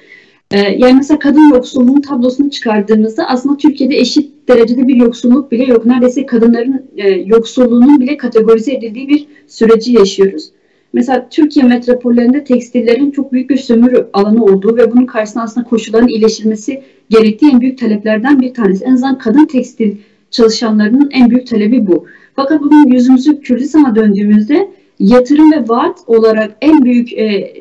Ee, 0.52 0.58
yani 0.58 0.94
mesela 0.94 1.20
kadın 1.20 1.50
yoksulluğun 1.54 2.02
tablosunu 2.02 2.50
çıkardığımızda 2.50 3.28
aslında 3.28 3.58
Türkiye'de 3.58 3.98
eşit 3.98 4.50
derecede 4.50 4.88
bir 4.88 4.96
yoksulluk 4.96 5.52
bile 5.52 5.64
yok. 5.64 5.86
Neredeyse 5.86 6.26
kadınların 6.26 6.86
e, 6.98 7.10
yoksulluğunun 7.10 8.00
bile 8.00 8.18
kategorize 8.18 8.74
edildiği 8.74 9.08
bir 9.08 9.28
süreci 9.48 9.94
yaşıyoruz. 9.94 10.52
Mesela 10.94 11.30
Türkiye 11.30 11.66
metropollerinde 11.66 12.44
tekstillerin 12.44 13.12
çok 13.12 13.32
büyük 13.32 13.50
bir 13.50 13.58
sömürü 13.58 14.08
alanı 14.14 14.44
olduğu 14.46 14.78
ve 14.78 14.92
bunun 14.92 15.06
karşısında 15.06 15.44
aslında 15.44 15.68
koşulların 15.68 16.08
iyileştirilmesi 16.08 16.84
gerektiği 17.10 17.52
en 17.52 17.62
büyük 17.62 17.78
taleplerden 17.78 18.42
bir 18.42 18.54
tanesi. 18.54 18.86
En 18.86 18.94
azından 18.94 19.18
kadın 19.18 19.46
tekstil 19.46 19.98
çalışanlarının 20.32 21.10
en 21.12 21.30
büyük 21.30 21.48
talebi 21.48 21.88
bu. 21.88 22.06
Fakat 22.36 22.62
bugün 22.62 22.92
yüzümüzü 22.92 23.42
Kürdistan'a 23.42 23.96
döndüğümüzde 23.96 24.70
yatırım 25.00 25.52
ve 25.52 25.70
vaat 25.70 26.00
olarak 26.08 26.58
en 26.62 26.86
büyük 26.86 27.14
e, 27.14 27.54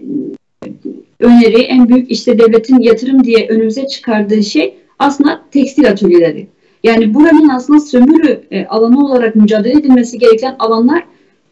öneri, 1.20 1.62
en 1.62 1.88
büyük 1.88 2.11
işte 2.11 2.38
devletin 2.38 2.81
yatırım 2.81 3.24
diye 3.24 3.48
önümüze 3.48 3.87
çıkardığı 3.87 4.42
şey 4.42 4.74
aslında 4.98 5.40
tekstil 5.50 5.88
atölyeleri. 5.88 6.46
Yani 6.85 7.14
buranın 7.14 7.48
aslında 7.48 7.81
sömürü 7.81 8.40
e, 8.50 8.66
alanı 8.66 9.04
olarak 9.04 9.37
mücadele 9.37 9.72
edilmesi 9.72 10.18
gereken 10.18 10.57
alanlar 10.59 11.04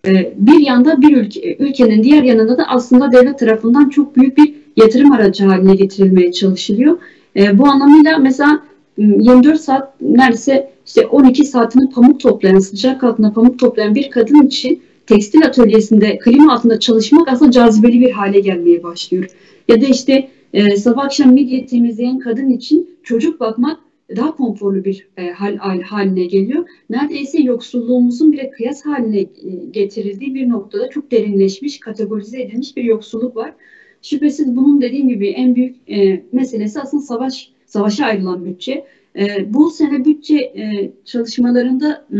e, 0.06 0.32
bir 0.36 0.66
yanda 0.66 1.00
bir 1.00 1.16
ülke, 1.16 1.56
ülkenin 1.56 2.02
diğer 2.02 2.22
yanında 2.22 2.58
da 2.58 2.64
aslında 2.68 3.12
devlet 3.12 3.38
tarafından 3.38 3.88
çok 3.88 4.16
büyük 4.16 4.36
bir 4.36 4.54
yatırım 4.76 5.12
aracı 5.12 5.44
haline 5.44 5.74
getirilmeye 5.74 6.32
çalışılıyor. 6.32 6.98
E, 7.36 7.58
bu 7.58 7.66
anlamıyla 7.66 8.18
mesela 8.18 8.62
24 8.98 9.60
saat 9.60 10.00
neredeyse 10.00 10.70
işte 10.86 11.06
12 11.06 11.44
saatini 11.44 11.90
pamuk 11.90 12.20
toplayan, 12.20 12.58
sıcak 12.58 13.04
altında 13.04 13.32
pamuk 13.32 13.58
toplayan 13.58 13.94
bir 13.94 14.10
kadın 14.10 14.46
için 14.46 14.82
tekstil 15.06 15.46
atölyesinde 15.46 16.18
klima 16.18 16.54
altında 16.54 16.80
çalışmak 16.80 17.28
aslında 17.28 17.50
cazibeli 17.50 18.00
bir 18.00 18.10
hale 18.10 18.40
gelmeye 18.40 18.82
başlıyor. 18.82 19.26
Ya 19.68 19.80
da 19.80 19.86
işte 19.86 20.28
e, 20.52 20.76
sabah 20.76 21.04
akşam 21.04 21.32
midye 21.34 21.66
temizleyen 21.66 22.18
kadın 22.18 22.50
için 22.50 22.90
çocuk 23.02 23.40
bakmak 23.40 23.80
daha 24.16 24.36
konforlu 24.36 24.84
bir 24.84 25.08
e, 25.16 25.30
hal, 25.30 25.56
hal 25.56 25.80
haline 25.80 26.24
geliyor. 26.24 26.68
Neredeyse 26.90 27.42
yoksulluğumuzun 27.42 28.32
bile 28.32 28.50
kıyas 28.50 28.86
haline 28.86 29.20
e, 29.20 29.28
getirildiği 29.70 30.34
bir 30.34 30.48
noktada 30.48 30.90
çok 30.90 31.10
derinleşmiş, 31.10 31.80
kategorize 31.80 32.42
edilmiş 32.42 32.76
bir 32.76 32.84
yoksulluk 32.84 33.36
var. 33.36 33.54
Şüphesiz 34.02 34.56
bunun 34.56 34.80
dediğim 34.80 35.08
gibi 35.08 35.28
en 35.28 35.54
büyük 35.54 35.76
e, 35.90 36.22
meselesi 36.32 36.80
aslında 36.80 37.02
savaş 37.02 37.50
savaşa 37.66 38.04
ayrılan 38.06 38.44
bütçe. 38.44 38.84
E, 39.18 39.54
bu 39.54 39.70
sene 39.70 40.04
bütçe 40.04 40.36
e, 40.36 40.90
çalışmalarında 41.04 42.06
e, 42.12 42.18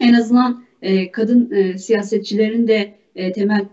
en 0.00 0.14
azından 0.14 0.64
e, 0.82 1.12
kadın 1.12 1.50
e, 1.50 1.78
siyasetçilerin 1.78 2.68
de 2.68 2.94
e, 3.16 3.32
temel 3.32 3.66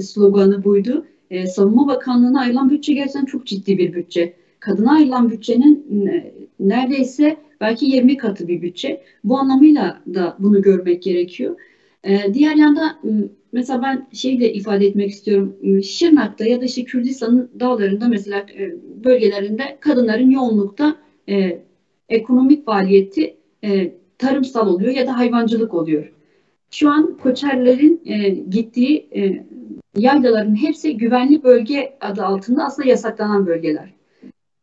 sloganı 0.00 0.64
buydu. 0.64 1.06
E, 1.30 1.46
Savunma 1.46 1.86
Bakanlığı'na 1.86 2.40
ayrılan 2.40 2.70
bütçe 2.70 2.92
gerçekten 2.94 3.24
çok 3.24 3.46
ciddi 3.46 3.78
bir 3.78 3.92
bütçe. 3.92 4.34
Kadına 4.60 4.92
ayrılan 4.92 5.30
bütçenin 5.30 6.06
e, 6.06 6.32
neredeyse 6.60 7.36
belki 7.60 7.86
20 7.86 8.16
katı 8.16 8.48
bir 8.48 8.62
bütçe. 8.62 9.02
Bu 9.24 9.38
anlamıyla 9.38 10.02
da 10.14 10.36
bunu 10.38 10.62
görmek 10.62 11.02
gerekiyor. 11.02 11.56
E, 12.04 12.34
diğer 12.34 12.56
yanda 12.56 12.98
mesela 13.52 13.82
ben 13.82 14.08
şeyi 14.12 14.40
de 14.40 14.52
ifade 14.52 14.86
etmek 14.86 15.10
istiyorum. 15.10 15.56
Şırnak'ta 15.82 16.44
ya 16.44 16.60
da 16.60 16.64
işte 16.64 16.84
Kürdistan'ın 16.84 17.50
dağlarında 17.60 18.08
mesela 18.08 18.38
e, 18.38 18.74
bölgelerinde 19.04 19.76
kadınların 19.80 20.30
yoğunlukta 20.30 20.96
e, 21.28 21.62
ekonomik 22.08 22.66
faaliyeti 22.66 23.36
e, 23.64 23.92
tarımsal 24.18 24.68
oluyor 24.68 24.92
ya 24.92 25.06
da 25.06 25.18
hayvancılık 25.18 25.74
oluyor. 25.74 26.12
Şu 26.70 26.90
an 26.90 27.16
koçerlerin 27.16 28.00
e, 28.04 28.28
gittiği 28.28 29.08
e, 29.16 29.46
yaylaların 29.96 30.54
hepsi 30.54 30.96
güvenli 30.96 31.42
bölge 31.42 31.96
adı 32.00 32.24
altında 32.24 32.64
aslında 32.64 32.88
yasaklanan 32.88 33.46
bölgeler. 33.46 33.94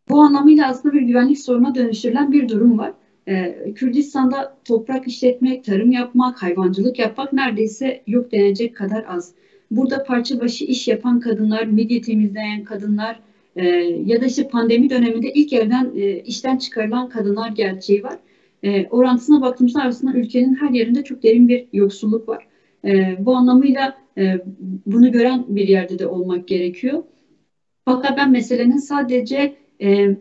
Bu 0.09 0.21
anlamıyla 0.21 0.67
aslında 0.67 0.95
bir 0.95 1.01
güvenlik 1.01 1.39
soruna 1.39 1.75
dönüştürülen 1.75 2.31
bir 2.31 2.49
durum 2.49 2.77
var. 2.77 2.93
Ee, 3.27 3.73
Kürdistan'da 3.75 4.57
toprak 4.65 5.07
işletmek, 5.07 5.63
tarım 5.63 5.91
yapmak, 5.91 6.43
hayvancılık 6.43 6.99
yapmak 6.99 7.33
neredeyse 7.33 8.03
yok 8.07 8.31
denecek 8.31 8.75
kadar 8.75 9.05
az. 9.07 9.33
Burada 9.71 10.03
parça 10.03 10.39
başı 10.39 10.65
iş 10.65 10.87
yapan 10.87 11.19
kadınlar, 11.19 11.65
midye 11.65 12.01
temizleyen 12.01 12.63
kadınlar 12.63 13.19
e, 13.55 13.65
ya 14.05 14.21
da 14.21 14.25
işte 14.25 14.47
pandemi 14.47 14.89
döneminde 14.89 15.33
ilk 15.33 15.53
evden 15.53 15.91
e, 15.95 16.19
işten 16.19 16.57
çıkarılan 16.57 17.09
kadınlar 17.09 17.49
gerçeği 17.49 18.03
var. 18.03 18.19
E, 18.63 18.87
orantısına 18.87 19.41
baktığımızda 19.41 19.81
aslında 19.81 20.17
ülkenin 20.17 20.55
her 20.55 20.69
yerinde 20.69 21.03
çok 21.03 21.23
derin 21.23 21.47
bir 21.47 21.65
yoksulluk 21.73 22.29
var. 22.29 22.47
E, 22.85 23.17
bu 23.25 23.35
anlamıyla 23.35 23.97
e, 24.17 24.41
bunu 24.85 25.11
gören 25.11 25.45
bir 25.47 25.67
yerde 25.67 25.99
de 25.99 26.07
olmak 26.07 26.47
gerekiyor. 26.47 27.03
Fakat 27.85 28.17
ben 28.17 28.31
meselenin 28.31 28.77
sadece 28.77 29.55
e, 29.81 30.17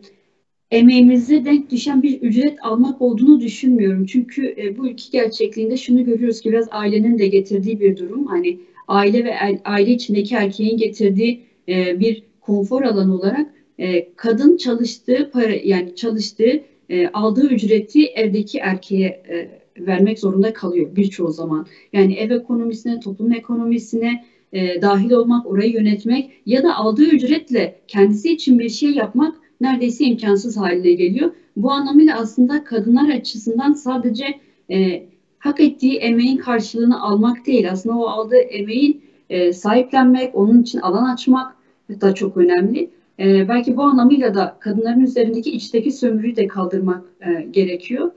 emeğimize 0.71 1.45
denk 1.45 1.69
düşen 1.71 2.03
bir 2.03 2.21
ücret 2.21 2.65
almak 2.65 3.01
olduğunu 3.01 3.39
düşünmüyorum. 3.39 4.05
Çünkü 4.05 4.55
e, 4.57 4.77
bu 4.77 4.87
ülke 4.87 5.03
gerçekliğinde 5.11 5.77
şunu 5.77 6.05
görüyoruz 6.05 6.41
ki 6.41 6.51
biraz 6.51 6.67
ailenin 6.71 7.17
de 7.19 7.27
getirdiği 7.27 7.79
bir 7.79 7.97
durum. 7.97 8.25
Hani 8.25 8.59
aile 8.87 9.25
ve 9.25 9.29
el, 9.29 9.59
aile 9.65 9.91
içindeki 9.91 10.35
erkeğin 10.35 10.77
getirdiği 10.77 11.41
e, 11.69 11.99
bir 11.99 12.23
konfor 12.41 12.81
alanı 12.81 13.15
olarak 13.15 13.53
e, 13.79 14.13
kadın 14.15 14.57
çalıştığı 14.57 15.29
para 15.33 15.53
yani 15.63 15.95
çalıştığı 15.95 16.63
e, 16.89 17.07
aldığı 17.07 17.47
ücreti 17.47 18.05
evdeki 18.05 18.59
erkeğe 18.59 19.07
e, 19.07 19.62
vermek 19.77 20.19
zorunda 20.19 20.53
kalıyor 20.53 20.95
birçoğu 20.95 21.31
zaman. 21.31 21.65
Yani 21.93 22.13
ev 22.13 22.31
ekonomisine, 22.31 22.99
toplum 22.99 23.33
ekonomisine 23.33 24.23
e, 24.53 24.81
dahil 24.81 25.11
olmak, 25.11 25.45
orayı 25.45 25.73
yönetmek 25.73 26.31
ya 26.45 26.63
da 26.63 26.75
aldığı 26.75 27.05
ücretle 27.05 27.75
kendisi 27.87 28.31
için 28.31 28.59
bir 28.59 28.69
şey 28.69 28.91
yapmak 28.91 29.35
neredeyse 29.61 30.05
imkansız 30.05 30.57
haline 30.57 30.91
geliyor. 30.91 31.31
Bu 31.55 31.71
anlamıyla 31.71 32.19
aslında 32.19 32.63
kadınlar 32.63 33.09
açısından 33.09 33.73
sadece 33.73 34.25
e, 34.71 35.03
hak 35.39 35.59
ettiği 35.59 35.97
emeğin 35.97 36.37
karşılığını 36.37 37.01
almak 37.01 37.45
değil, 37.45 37.71
aslında 37.71 37.97
o 37.97 38.05
aldığı 38.05 38.35
emeğin 38.35 39.01
e, 39.29 39.53
sahiplenmek, 39.53 40.35
onun 40.35 40.61
için 40.61 40.79
alan 40.79 41.13
açmak 41.13 41.55
da 42.01 42.15
çok 42.15 42.37
önemli. 42.37 42.89
E, 43.19 43.49
belki 43.49 43.77
bu 43.77 43.83
anlamıyla 43.83 44.33
da 44.33 44.57
kadınların 44.59 45.01
üzerindeki 45.01 45.51
içteki 45.51 45.91
sömürüyü 45.91 46.35
de 46.35 46.47
kaldırmak 46.47 47.03
e, 47.21 47.47
gerekiyor. 47.51 48.11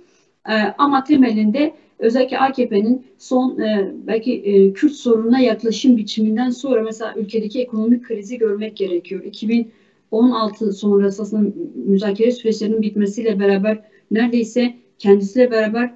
E, 0.49 0.55
ama 0.79 1.05
temelinde 1.05 1.75
özellikle 1.99 2.39
AKP'nin 2.39 3.07
son 3.19 3.59
e, 3.59 3.93
belki 4.07 4.33
e, 4.35 4.73
Kürt 4.73 4.93
sorununa 4.93 5.41
yaklaşım 5.41 5.97
biçiminden 5.97 6.51
sonra 6.51 6.83
mesela 6.83 7.15
ülkedeki 7.17 7.61
ekonomik 7.61 8.05
krizi 8.05 8.39
görmek 8.39 8.77
gerekiyor. 8.77 9.25
2016 9.25 10.73
sonrası 10.73 11.23
aslında 11.23 11.51
müzakere 11.75 12.31
süreçlerinin 12.31 12.83
bitmesiyle 12.83 13.41
beraber 13.41 13.83
neredeyse 14.11 14.75
kendisiyle 14.99 15.51
beraber 15.51 15.95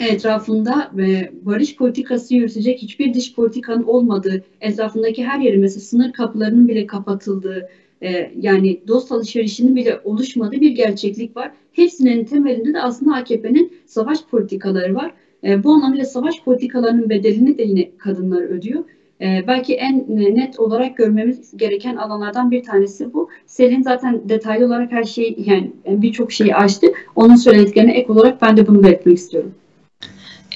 etrafında 0.00 0.90
e, 0.98 1.30
barış 1.42 1.76
politikası 1.76 2.34
yürütecek 2.34 2.82
hiçbir 2.82 3.14
dış 3.14 3.34
politikanın 3.34 3.82
olmadığı, 3.82 4.44
etrafındaki 4.60 5.24
her 5.24 5.40
yeri 5.40 5.58
mesela 5.58 5.80
sınır 5.80 6.12
kapılarının 6.12 6.68
bile 6.68 6.86
kapatıldığı, 6.86 7.68
e, 8.02 8.30
yani 8.40 8.80
dost 8.88 9.12
alışverişinin 9.12 9.76
bile 9.76 10.00
oluşmadığı 10.04 10.60
bir 10.60 10.70
gerçeklik 10.70 11.36
var. 11.36 11.50
Hepsinin 11.72 12.24
temelinde 12.24 12.74
de 12.74 12.82
aslında 12.82 13.14
AKP'nin 13.14 13.72
savaş 13.86 14.18
politikaları 14.30 14.94
var. 14.94 15.12
E, 15.44 15.64
bu 15.64 15.72
anlamıyla 15.72 16.04
savaş 16.04 16.42
politikalarının 16.42 17.10
bedelini 17.10 17.58
de 17.58 17.62
yine 17.62 17.90
kadınlar 17.98 18.42
ödüyor. 18.42 18.84
E, 19.20 19.44
belki 19.46 19.74
en 19.74 20.06
net 20.08 20.60
olarak 20.60 20.96
görmemiz 20.96 21.56
gereken 21.56 21.96
alanlardan 21.96 22.50
bir 22.50 22.62
tanesi 22.62 23.14
bu. 23.14 23.28
Selin 23.46 23.82
zaten 23.82 24.20
detaylı 24.28 24.66
olarak 24.66 24.92
her 24.92 25.04
şeyi 25.04 25.44
yani 25.46 25.72
birçok 25.86 26.32
şeyi 26.32 26.54
açtı. 26.54 26.86
Onun 27.16 27.36
söylediklerine 27.36 27.92
ek 27.92 28.12
olarak 28.12 28.42
ben 28.42 28.56
de 28.56 28.66
bunu 28.66 28.82
belirtmek 28.82 29.18
istiyorum. 29.18 29.54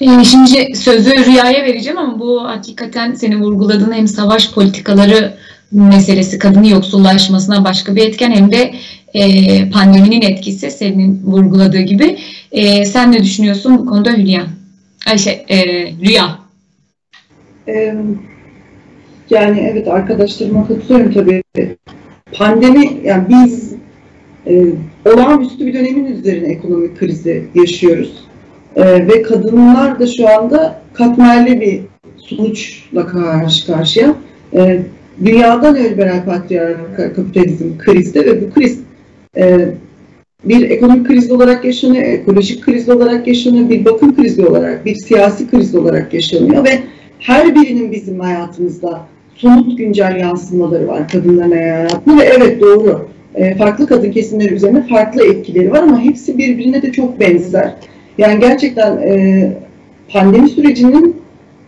E, 0.01 0.23
şimdi 0.23 0.75
sözü 0.75 1.25
Rüya'ya 1.25 1.63
vereceğim 1.65 1.97
ama 1.97 2.19
bu 2.19 2.43
hakikaten 2.43 3.13
senin 3.13 3.41
vurguladığın 3.41 3.91
hem 3.91 4.07
savaş 4.07 4.53
politikaları 4.53 5.33
meselesi 5.71 6.39
kadının 6.39 6.63
yoksullaşmasına 6.63 7.63
başka 7.63 7.95
bir 7.95 8.01
etken 8.01 8.31
hem 8.31 8.51
de 8.51 8.73
e, 9.13 9.69
pandeminin 9.69 10.21
etkisi 10.21 10.71
senin 10.71 11.21
vurguladığı 11.25 11.81
gibi. 11.81 12.17
E, 12.51 12.85
sen 12.85 13.11
ne 13.11 13.23
düşünüyorsun 13.23 13.77
bu 13.77 13.85
konuda 13.85 14.11
Hülya? 14.11 14.45
Ayşe, 15.07 15.45
e, 15.49 15.57
Rüya. 15.91 16.39
Yani 19.29 19.69
evet 19.71 19.87
arkadaşlarıma 19.87 20.67
katılıyorum 20.67 21.13
tabii. 21.13 21.43
Pandemi, 22.33 23.01
yani 23.03 23.23
biz 23.29 23.73
e, 24.47 24.63
olağanüstü 25.05 25.65
bir 25.65 25.73
dönemin 25.73 26.05
üzerine 26.05 26.47
ekonomik 26.47 26.99
krizi 26.99 27.47
yaşıyoruz. 27.55 28.25
E, 28.75 29.07
ve 29.07 29.21
kadınlar 29.21 29.99
da 29.99 30.07
şu 30.07 30.29
anda 30.29 30.81
katmerli 30.93 31.61
bir 31.61 31.81
sonuçla 32.17 33.07
karşı 33.07 33.65
karşıya. 33.65 34.15
E, 34.53 34.81
dünyada 35.25 35.71
neoliberal 35.71 36.25
patriarkal 36.25 37.13
kapitalizm 37.15 37.77
krizde 37.77 38.25
ve 38.25 38.41
bu 38.41 38.53
kriz 38.53 38.79
e, 39.37 39.69
bir 40.43 40.69
ekonomik 40.69 41.07
kriz 41.07 41.31
olarak 41.31 41.65
yaşanıyor, 41.65 42.03
ekolojik 42.03 42.63
kriz 42.63 42.89
olarak 42.89 43.27
yaşanıyor, 43.27 43.69
bir 43.69 43.85
bakım 43.85 44.15
krizi 44.15 44.45
olarak, 44.45 44.85
bir 44.85 44.95
siyasi 44.95 45.49
kriz 45.49 45.75
olarak 45.75 46.13
yaşanıyor 46.13 46.65
ve 46.65 46.79
her 47.19 47.55
birinin 47.55 47.91
bizim 47.91 48.19
hayatımızda 48.19 49.01
somut 49.35 49.77
güncel 49.77 50.15
yansımaları 50.15 50.87
var 50.87 51.09
kadınların 51.09 51.51
hayatında 51.51 52.17
ve 52.17 52.23
evet 52.23 52.61
doğru 52.61 53.07
e, 53.35 53.55
farklı 53.57 53.87
kadın 53.87 54.11
kesimleri 54.11 54.53
üzerine 54.53 54.87
farklı 54.87 55.25
etkileri 55.25 55.71
var 55.71 55.83
ama 55.83 56.01
hepsi 56.01 56.37
birbirine 56.37 56.81
de 56.81 56.91
çok 56.91 57.19
benzer. 57.19 57.73
Yani 58.17 58.39
gerçekten 58.39 58.97
e, 58.97 59.53
pandemi 60.09 60.49
sürecinin 60.49 61.15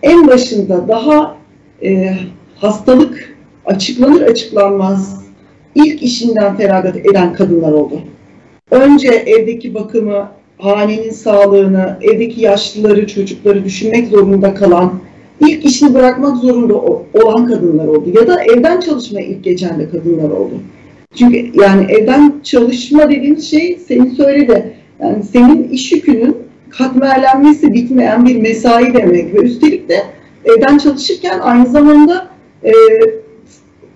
en 0.04 0.28
başında 0.28 0.88
daha 0.88 1.38
e, 1.84 2.14
hastalık 2.56 3.36
açıklanır 3.68 4.22
açıklanmaz 4.22 5.22
ilk 5.76 6.03
işinden 6.03 6.57
feragat 6.57 6.97
eden 6.97 7.34
kadınlar 7.34 7.72
oldu. 7.72 7.99
Önce 8.72 9.07
evdeki 9.07 9.74
bakımı, 9.74 10.30
hanenin 10.57 11.11
sağlığını, 11.11 11.97
evdeki 12.01 12.41
yaşlıları, 12.41 13.07
çocukları 13.07 13.65
düşünmek 13.65 14.07
zorunda 14.07 14.53
kalan, 14.53 14.93
ilk 15.39 15.65
işini 15.65 15.93
bırakmak 15.93 16.38
zorunda 16.38 16.76
olan 17.13 17.47
kadınlar 17.47 17.88
oldu. 17.88 18.09
Ya 18.15 18.28
da 18.28 18.43
evden 18.43 18.80
çalışmaya 18.80 19.26
ilk 19.26 19.43
geçen 19.43 19.80
de 19.80 19.89
kadınlar 19.89 20.30
oldu. 20.30 20.53
Çünkü 21.15 21.61
yani 21.61 21.91
evden 21.91 22.34
çalışma 22.43 23.09
dediğiniz 23.09 23.49
şey 23.49 23.80
senin 23.88 24.09
söyledi. 24.09 24.74
Yani 24.99 25.24
senin 25.24 25.70
iş 25.70 25.91
yükünün 25.91 26.38
katmerlenmesi 26.70 27.74
bitmeyen 27.74 28.26
bir 28.26 28.41
mesai 28.41 28.93
demek 28.93 29.34
ve 29.34 29.38
üstelik 29.38 29.89
de 29.89 30.03
evden 30.45 30.78
çalışırken 30.78 31.39
aynı 31.39 31.65
zamanda 31.65 32.28
e, 32.63 32.72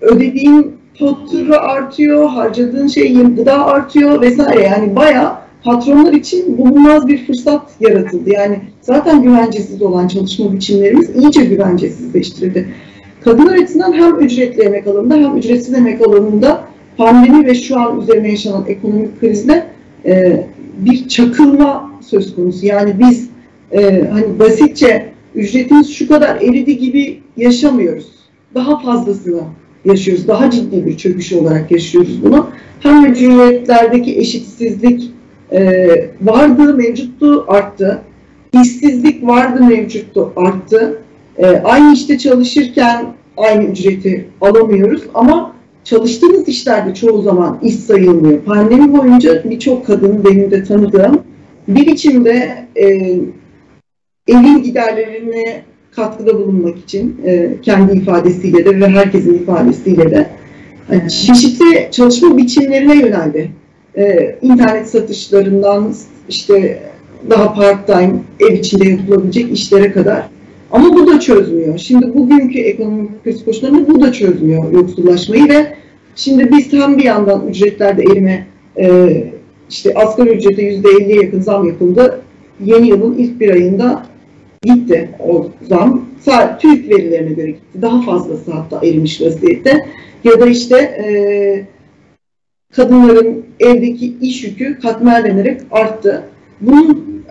ödediğin 0.02 0.76
fatura 0.98 1.58
artıyor, 1.58 2.28
harcadığın 2.28 2.86
şey 2.86 3.14
gıda 3.14 3.66
artıyor 3.66 4.20
vesaire. 4.20 4.62
Yani 4.62 4.96
bayağı 4.96 5.32
patronlar 5.64 6.12
için 6.12 6.58
bulunmaz 6.58 7.08
bir 7.08 7.26
fırsat 7.26 7.70
yaratıldı. 7.80 8.30
Yani 8.30 8.60
zaten 8.80 9.22
güvencesiz 9.22 9.82
olan 9.82 10.08
çalışma 10.08 10.52
biçimlerimiz 10.52 11.16
iyice 11.16 11.44
güvencesizleştirildi. 11.44 12.68
Kadınlar 13.24 13.54
açısından 13.54 13.92
hem 13.92 14.20
ücretli 14.20 14.62
emek 14.62 14.86
alanında 14.86 15.14
hem 15.14 15.36
ücretsiz 15.36 15.74
emek 15.74 16.06
alanında 16.06 16.64
pandemi 16.96 17.46
ve 17.46 17.54
şu 17.54 17.80
an 17.80 18.00
üzerine 18.00 18.30
yaşanan 18.30 18.64
ekonomik 18.68 19.20
krizle 19.20 19.66
e, 20.04 20.46
bir 20.78 21.08
çakılma 21.08 21.90
söz 22.00 22.34
konusu. 22.34 22.66
Yani 22.66 22.94
biz 22.98 23.28
e, 23.72 24.08
hani 24.12 24.38
basitçe 24.38 25.12
ücretimiz 25.34 25.94
şu 25.94 26.08
kadar 26.08 26.36
eridi 26.36 26.78
gibi 26.78 27.20
yaşamıyoruz. 27.36 28.06
Daha 28.54 28.78
fazlasını 28.78 29.42
yaşıyoruz. 29.84 30.28
Daha 30.28 30.50
ciddi 30.50 30.86
bir 30.86 30.96
çöküş 30.96 31.32
olarak 31.32 31.70
yaşıyoruz 31.70 32.22
bunu. 32.22 32.50
Hem 32.80 33.06
ücretlerdeki 33.06 34.18
eşitsizlik 34.18 35.10
e, 35.52 35.86
vardı, 36.22 36.74
mevcuttu, 36.74 37.44
arttı. 37.48 38.02
İşsizlik 38.62 39.26
vardı, 39.26 39.64
mevcuttu, 39.64 40.32
arttı. 40.36 41.02
E, 41.38 41.46
aynı 41.46 41.94
işte 41.94 42.18
çalışırken 42.18 43.06
aynı 43.36 43.64
ücreti 43.64 44.28
alamıyoruz 44.40 45.02
ama 45.14 45.52
çalıştığımız 45.84 46.48
işlerde 46.48 46.94
çoğu 46.94 47.22
zaman 47.22 47.58
iş 47.62 47.74
sayılmıyor. 47.74 48.40
Pandemi 48.40 48.98
boyunca 48.98 49.50
birçok 49.50 49.86
kadın 49.86 50.24
benim 50.24 50.50
de 50.50 50.64
tanıdığım 50.64 51.22
bir 51.68 51.86
biçimde 51.86 52.66
e, 52.76 52.86
evin 54.28 54.62
giderlerini 54.62 55.62
katkıda 55.96 56.38
bulunmak 56.38 56.78
için 56.78 57.20
e, 57.24 57.50
kendi 57.62 57.98
ifadesiyle 57.98 58.64
de 58.64 58.80
ve 58.80 58.88
herkesin 58.88 59.34
ifadesiyle 59.34 60.10
de 60.10 60.30
yani 60.92 61.10
çeşitli 61.10 61.88
çalışma 61.90 62.36
biçimlerine 62.36 62.94
yöneldi. 62.94 63.50
E, 63.96 64.36
internet 64.42 64.88
satışlarından 64.88 65.94
işte 66.28 66.82
daha 67.30 67.54
part 67.54 67.86
time 67.86 68.12
ev 68.40 68.54
içinde 68.54 68.88
yapılabilecek 68.88 69.52
işlere 69.52 69.92
kadar. 69.92 70.28
Ama 70.70 70.94
bu 70.94 71.06
da 71.06 71.20
çözmüyor. 71.20 71.78
Şimdi 71.78 72.14
bugünkü 72.14 72.58
ekonomik 72.58 73.24
kriz 73.24 73.44
koşullarında 73.44 73.88
bu 73.88 74.00
da 74.00 74.12
çözmüyor 74.12 74.72
yoksullaşmayı 74.72 75.48
ve 75.48 75.76
şimdi 76.16 76.52
biz 76.52 76.72
hem 76.72 76.98
bir 76.98 77.04
yandan 77.04 77.48
ücretlerde 77.48 78.02
erime 78.02 78.46
e, 78.78 79.08
işte 79.70 79.94
asgari 79.94 80.28
ücrete 80.28 80.62
yüzde 80.62 80.88
50'ye 80.88 81.22
yakın 81.22 81.40
zam 81.40 81.68
yapıldı. 81.68 82.20
Yeni 82.64 82.88
yılın 82.88 83.18
ilk 83.18 83.40
bir 83.40 83.50
ayında 83.50 84.11
gitti 84.62 85.10
o 85.18 85.50
zam. 85.68 86.06
TÜİK 86.60 86.90
verilerine 86.90 87.32
göre 87.32 87.50
gitti. 87.50 87.82
Daha 87.82 88.02
fazlası 88.02 88.52
hatta 88.52 88.86
erimiş 88.86 89.20
vaziyette. 89.20 89.86
Ya 90.24 90.40
da 90.40 90.46
işte 90.46 90.76
e, 90.76 91.06
kadınların 92.76 93.44
evdeki 93.60 94.14
iş 94.20 94.44
yükü 94.44 94.78
katmerlenerek 94.78 95.60
arttı. 95.70 96.22
Bunun 96.60 97.22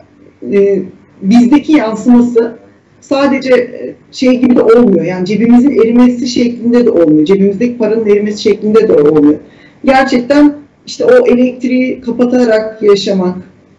e, 0.54 0.82
bizdeki 1.22 1.72
yansıması 1.72 2.58
sadece 3.02 3.54
e, 3.54 3.96
şey 4.12 4.40
gibi 4.40 4.56
de 4.56 4.62
olmuyor. 4.62 5.06
Yani 5.06 5.26
cebimizin 5.26 5.82
erimesi 5.82 6.28
şeklinde 6.28 6.86
de 6.86 6.90
olmuyor. 6.90 7.26
Cebimizdeki 7.26 7.78
paranın 7.78 8.06
erimesi 8.06 8.42
şeklinde 8.42 8.88
de 8.88 8.94
olmuyor. 8.94 9.40
Gerçekten 9.86 10.54
işte 10.86 11.06
o 11.06 11.28
elektriği 11.28 12.02
kapatarak 12.02 12.84
yaşamak, 12.84 13.38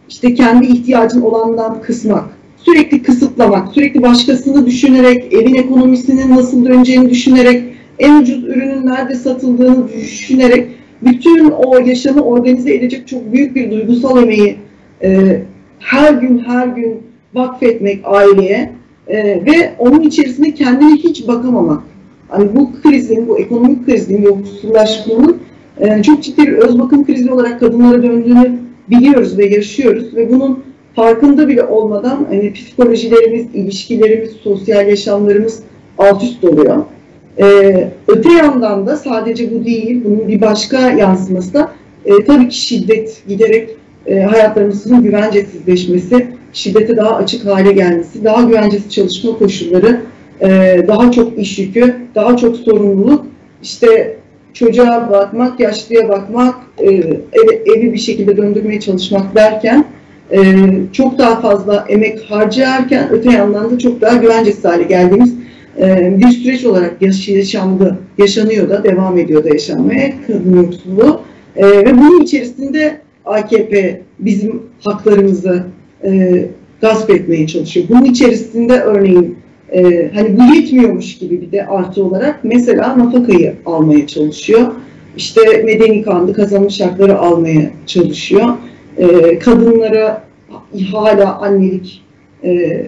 işte 0.09 0.35
kendi 0.35 0.67
ihtiyacın 0.67 1.23
olandan 1.23 1.83
kısmak, 1.83 2.25
sürekli 2.65 3.03
kısıtlamak, 3.03 3.73
sürekli 3.73 4.03
başkasını 4.03 4.67
düşünerek, 4.67 5.33
evin 5.33 5.55
ekonomisinin 5.55 6.31
nasıl 6.31 6.65
döneceğini 6.65 7.11
düşünerek, 7.11 7.63
en 7.99 8.23
ucuz 8.23 8.45
ürünün 8.45 8.87
nerede 8.87 9.15
satıldığını 9.15 9.89
düşünerek 9.89 10.69
bütün 11.03 11.51
o 11.51 11.79
yaşamı 11.79 12.23
organize 12.23 12.75
edecek 12.75 13.09
çok 13.09 13.33
büyük 13.33 13.55
bir 13.55 13.71
duygusal 13.71 14.23
emeği 14.23 14.57
e, 15.03 15.43
her 15.79 16.15
gün 16.15 16.39
her 16.39 16.67
gün 16.67 17.03
vakfetmek 17.35 18.01
aileye 18.05 18.73
e, 19.09 19.25
ve 19.25 19.73
onun 19.79 20.01
içerisinde 20.01 20.55
kendine 20.55 20.95
hiç 20.95 21.29
bakamamak. 21.29 21.83
Hani 22.29 22.57
bu 22.57 22.71
krizin, 22.83 23.29
bu 23.29 23.39
ekonomik 23.39 23.87
krizin, 23.87 24.23
yoksullaşmanın 24.23 25.37
e, 25.79 26.03
çok 26.03 26.23
ciddi 26.23 26.47
bir 26.47 26.53
öz 26.53 26.79
bakım 26.79 27.07
krizi 27.07 27.33
olarak 27.33 27.61
kadınlara 27.61 28.03
döndüğünü 28.03 28.59
biliyoruz 28.91 29.39
ve 29.39 29.47
yaşıyoruz 29.47 30.17
ve 30.17 30.33
bunun 30.33 30.65
farkında 30.97 31.49
bile 31.49 31.65
olmadan 31.65 32.27
hani 32.29 32.53
psikolojilerimiz, 32.53 33.47
ilişkilerimiz, 33.55 34.31
sosyal 34.33 34.89
yaşamlarımız 34.89 35.63
alt 35.99 36.23
üst 36.23 36.45
oluyor. 36.45 36.85
Ee, 37.39 37.89
öte 38.09 38.33
yandan 38.33 38.87
da 38.87 38.97
sadece 38.97 39.55
bu 39.55 39.65
değil, 39.65 40.05
bunun 40.05 40.29
bir 40.29 40.41
başka 40.41 40.91
yansıması 40.91 41.55
da 41.55 41.73
e, 42.05 42.25
tabii 42.25 42.49
ki 42.49 42.57
şiddet 42.57 43.23
giderek 43.29 43.71
e, 44.07 44.21
hayatlarımızın 44.21 45.03
güvencesizleşmesi, 45.03 46.27
şiddete 46.53 46.97
daha 46.97 47.17
açık 47.17 47.47
hale 47.47 47.73
gelmesi, 47.73 48.25
daha 48.25 48.43
güvencesiz 48.43 48.93
çalışma 48.93 49.39
koşulları, 49.39 50.01
e, 50.41 50.49
daha 50.89 51.13
çok 51.13 51.39
iş 51.39 51.59
yükü, 51.59 51.97
daha 52.15 52.37
çok 52.37 52.57
sorumluluk, 52.57 53.27
işte 53.63 54.17
çocuğa 54.55 55.11
bakmak, 55.11 55.61
yaşlıya 55.61 56.09
bakmak, 56.09 56.55
e, 56.79 56.85
evi, 56.87 57.63
evi 57.77 57.93
bir 57.93 57.99
şekilde 57.99 58.37
döndürmeye 58.37 58.81
çalışmak 58.81 59.35
derken 59.35 59.85
e, 60.33 60.41
çok 60.93 61.19
daha 61.19 61.41
fazla 61.41 61.85
emek 61.89 62.31
harcarken 62.31 63.09
öte 63.11 63.33
yandan 63.33 63.71
da 63.71 63.79
çok 63.79 64.01
daha 64.01 64.17
güvencesiz 64.17 64.65
hale 64.65 64.83
geldiğimiz 64.83 65.35
e, 65.79 66.15
bir 66.19 66.29
süreç 66.29 66.65
olarak 66.65 67.03
yaşandı, 67.27 67.99
yaşanıyor 68.19 68.71
da, 68.71 68.85
devam 68.85 69.19
ediyor 69.19 69.45
da 69.45 69.49
yaşanmaya 69.49 70.13
kadın 70.27 70.57
yoksulluğu. 70.57 71.21
E, 71.57 71.67
ve 71.67 71.99
bunun 71.99 72.21
içerisinde 72.21 73.01
AKP 73.25 74.03
bizim 74.19 74.63
haklarımızı 74.85 75.65
e, 76.05 76.45
gasp 76.81 77.11
etmeye 77.11 77.47
çalışıyor. 77.47 77.87
Bunun 77.89 78.05
içerisinde 78.05 78.81
örneğin 78.81 79.39
e, 79.73 80.11
hani 80.15 80.39
bu 80.39 80.55
yetmiyormuş 80.55 81.19
gibi 81.19 81.41
bir 81.41 81.53
de 81.53 81.67
artı 81.67 82.05
olarak 82.05 82.41
mesela 82.43 82.99
nafakayı 82.99 83.55
almaya 83.67 84.07
çalışıyor. 84.07 84.67
İşte 85.17 85.63
medeni 85.65 86.03
kandı 86.03 86.33
kazanmış 86.33 86.81
hakları 86.81 87.19
almaya 87.19 87.71
çalışıyor. 87.87 88.49
E, 88.99 89.39
kadınlara 89.39 90.25
hala 90.93 91.39
annelik 91.39 92.05
e, 92.45 92.87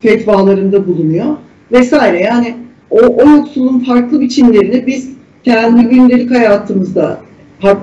fetvalarında 0.00 0.86
bulunuyor 0.86 1.36
vesaire. 1.72 2.20
Yani 2.20 2.54
o, 2.90 2.98
o 2.98 3.30
yoksulluğun 3.30 3.78
farklı 3.78 4.20
biçimlerini 4.20 4.86
biz 4.86 5.10
kendi 5.44 5.82
gündelik 5.82 6.30
hayatımızda 6.30 7.20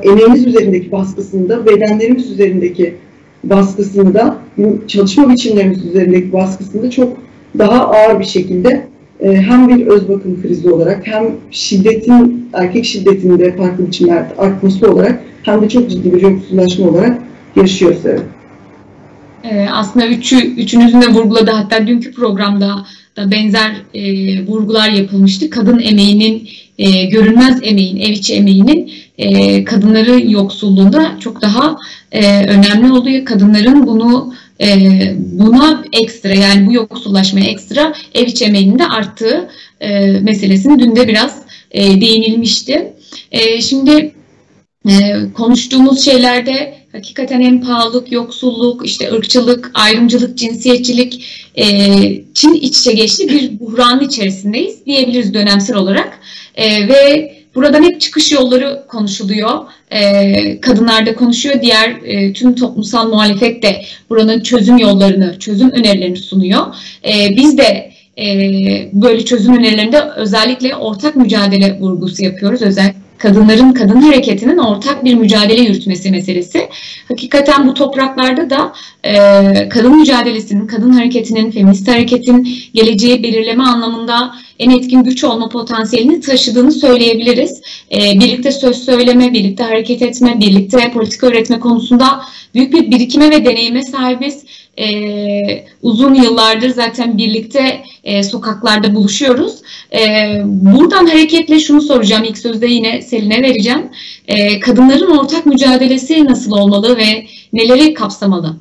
emeğimiz 0.04 0.48
üzerindeki 0.48 0.92
baskısında, 0.92 1.66
bedenlerimiz 1.66 2.32
üzerindeki 2.32 2.96
baskısında, 3.44 4.38
çalışma 4.88 5.30
biçimlerimiz 5.30 5.86
üzerindeki 5.86 6.34
baskısında 6.34 6.92
çok 6.92 7.18
daha 7.58 7.88
ağır 7.88 8.20
bir 8.20 8.26
şekilde 8.26 8.88
hem 9.22 9.70
bir 9.70 9.88
öz 9.88 10.10
bakım 10.10 10.42
krizi 10.42 10.70
olarak 10.70 11.08
hem 11.08 11.24
şiddetin, 11.52 12.50
erkek 12.54 12.86
şiddetinde 12.86 13.58
farklı 13.58 13.88
biçimlerde 13.88 14.36
artması 14.38 14.92
olarak 14.92 15.24
hem 15.44 15.62
de 15.62 15.70
çok 15.70 15.90
ciddi 15.90 16.14
bir 16.14 16.22
yoksullaşma 16.22 16.90
olarak 16.90 17.22
yaşıyoruz. 17.56 18.02
Evet. 18.06 18.22
Ee, 19.44 19.68
aslında 19.72 20.08
üçü, 20.08 20.36
üçünüzün 20.38 21.02
de 21.02 21.08
vurguladığı 21.08 21.52
hatta 21.52 21.88
dünkü 21.88 22.12
programda 22.12 22.86
da 23.18 23.32
benzer 23.32 23.72
e, 23.94 24.04
vurgular 24.46 24.90
yapılmıştı. 24.90 25.50
Kadın 25.50 25.80
emeğinin, 25.80 26.50
e, 26.78 27.06
görünmez 27.06 27.60
emeğin, 27.64 27.98
ev 27.98 28.12
içi 28.12 28.34
emeğinin 28.34 28.92
e, 29.18 29.64
kadınların 29.64 30.30
yoksulluğunda 30.30 31.12
çok 31.20 31.42
daha 31.42 31.78
e, 32.12 32.46
önemli 32.46 32.92
oluyor. 32.92 33.26
Kadınların 33.26 33.88
bunu 33.88 34.34
e, 34.62 34.68
buna 35.18 35.84
ekstra 35.93 36.34
yani 36.34 36.68
bu 36.68 36.74
yoksullaşmaya 36.74 37.45
ekstra 37.45 37.93
ev 38.14 38.28
içi 38.28 38.45
emeğinin 38.45 38.80
de 38.80 38.86
arttığı 38.86 39.49
e, 39.80 39.99
meselesini 40.05 40.80
dün 40.80 40.95
de 40.95 41.07
biraz 41.07 41.41
e, 41.72 42.01
değinilmişti. 42.01 42.93
E, 43.32 43.62
şimdi 43.62 44.14
e, 44.89 44.93
konuştuğumuz 45.34 46.05
şeylerde 46.05 46.82
hakikaten 46.91 47.41
hem 47.41 47.62
pahalılık, 47.62 48.12
yoksulluk, 48.12 48.86
işte 48.86 49.12
ırkçılık, 49.12 49.72
ayrımcılık, 49.74 50.38
cinsiyetçilik 50.38 51.26
e, 51.55 51.66
Çin 52.34 52.53
iç 52.53 52.80
içe 52.80 52.93
geçti 52.93 53.30
bir 53.30 53.59
buhranın 53.59 54.03
içerisindeyiz 54.03 54.86
diyebiliriz 54.86 55.34
dönemsel 55.34 55.76
olarak. 55.76 56.20
E, 56.55 56.88
ve 56.88 57.34
buradan 57.56 57.84
hep 57.84 58.02
çıkış 58.02 58.32
yolları 58.32 58.84
konuşuluyor. 58.88 59.60
E, 59.91 60.62
kadınlar 60.62 61.06
da 61.06 61.16
konuşuyor. 61.16 61.62
Diğer 61.62 61.89
e, 62.04 62.34
tüm 62.34 62.56
toplumsal 62.56 63.10
muhalefet 63.10 63.64
de 63.64 63.82
buranın 64.10 64.41
çözüm 64.41 64.78
yollarını, 64.78 65.39
çözüm 65.39 65.72
önerilerini 65.72 66.18
sunuyor. 66.18 66.76
E, 67.06 67.36
biz 67.36 67.58
de 67.58 67.91
e, 68.18 68.26
böyle 68.93 69.26
çözüm 69.26 69.58
önerilerinde 69.58 70.02
özellikle 70.02 70.76
ortak 70.76 71.16
mücadele 71.16 71.80
vurgusu 71.80 72.24
yapıyoruz. 72.24 72.62
Özellikle 72.62 73.02
kadınların 73.22 73.74
kadın 73.74 74.02
hareketinin 74.02 74.58
ortak 74.58 75.06
bir 75.06 75.14
mücadele 75.14 75.62
yürütmesi 75.62 76.12
meselesi. 76.12 76.70
Hakikaten 77.08 77.68
bu 77.68 77.74
topraklarda 77.74 78.50
da 78.50 78.74
e, 79.04 79.70
kadın 79.70 80.00
mücadelesinin, 80.00 80.68
kadın 80.68 80.92
hareketinin, 80.92 81.52
feminist 81.52 81.88
hareketin 81.88 82.50
geleceği 82.74 83.24
belirleme 83.24 83.64
anlamında 83.64 84.36
en 84.60 84.70
etkin 84.70 85.04
güç 85.04 85.24
olma 85.24 85.50
potansiyelini 85.50 86.22
taşıdığını 86.22 86.72
söyleyebiliriz. 86.72 87.62
E, 87.92 88.20
birlikte 88.20 88.52
söz 88.52 88.86
söyleme, 88.86 89.34
birlikte 89.34 89.64
hareket 89.64 90.02
etme, 90.02 90.40
birlikte 90.40 90.92
politika 90.94 91.28
üretme 91.28 91.60
konusunda 91.60 92.22
büyük 92.56 92.74
bir 92.74 92.92
birikime 92.92 93.32
ve 93.32 93.46
deneyime 93.46 93.84
sahibiz. 93.84 94.44
E, 94.82 95.66
uzun 95.82 96.14
yıllardır 96.14 96.70
zaten 96.70 97.18
birlikte 97.18 97.84
e, 98.04 98.24
sokaklarda 98.24 98.96
buluşuyoruz. 98.96 99.62
E, 99.94 100.00
buradan 100.46 101.06
hareketle 101.06 101.60
şunu 101.60 101.82
soracağım. 101.82 102.24
İlk 102.24 102.38
sözde 102.38 102.68
yine 102.68 103.02
Selin'e 103.02 103.42
vereceğim. 103.42 103.90
E, 104.28 104.60
kadınların 104.60 105.18
ortak 105.18 105.46
mücadelesi 105.46 106.26
nasıl 106.26 106.52
olmalı 106.52 106.98
ve 106.98 107.26
neleri 107.54 107.94
kapsamalı? 107.94 108.56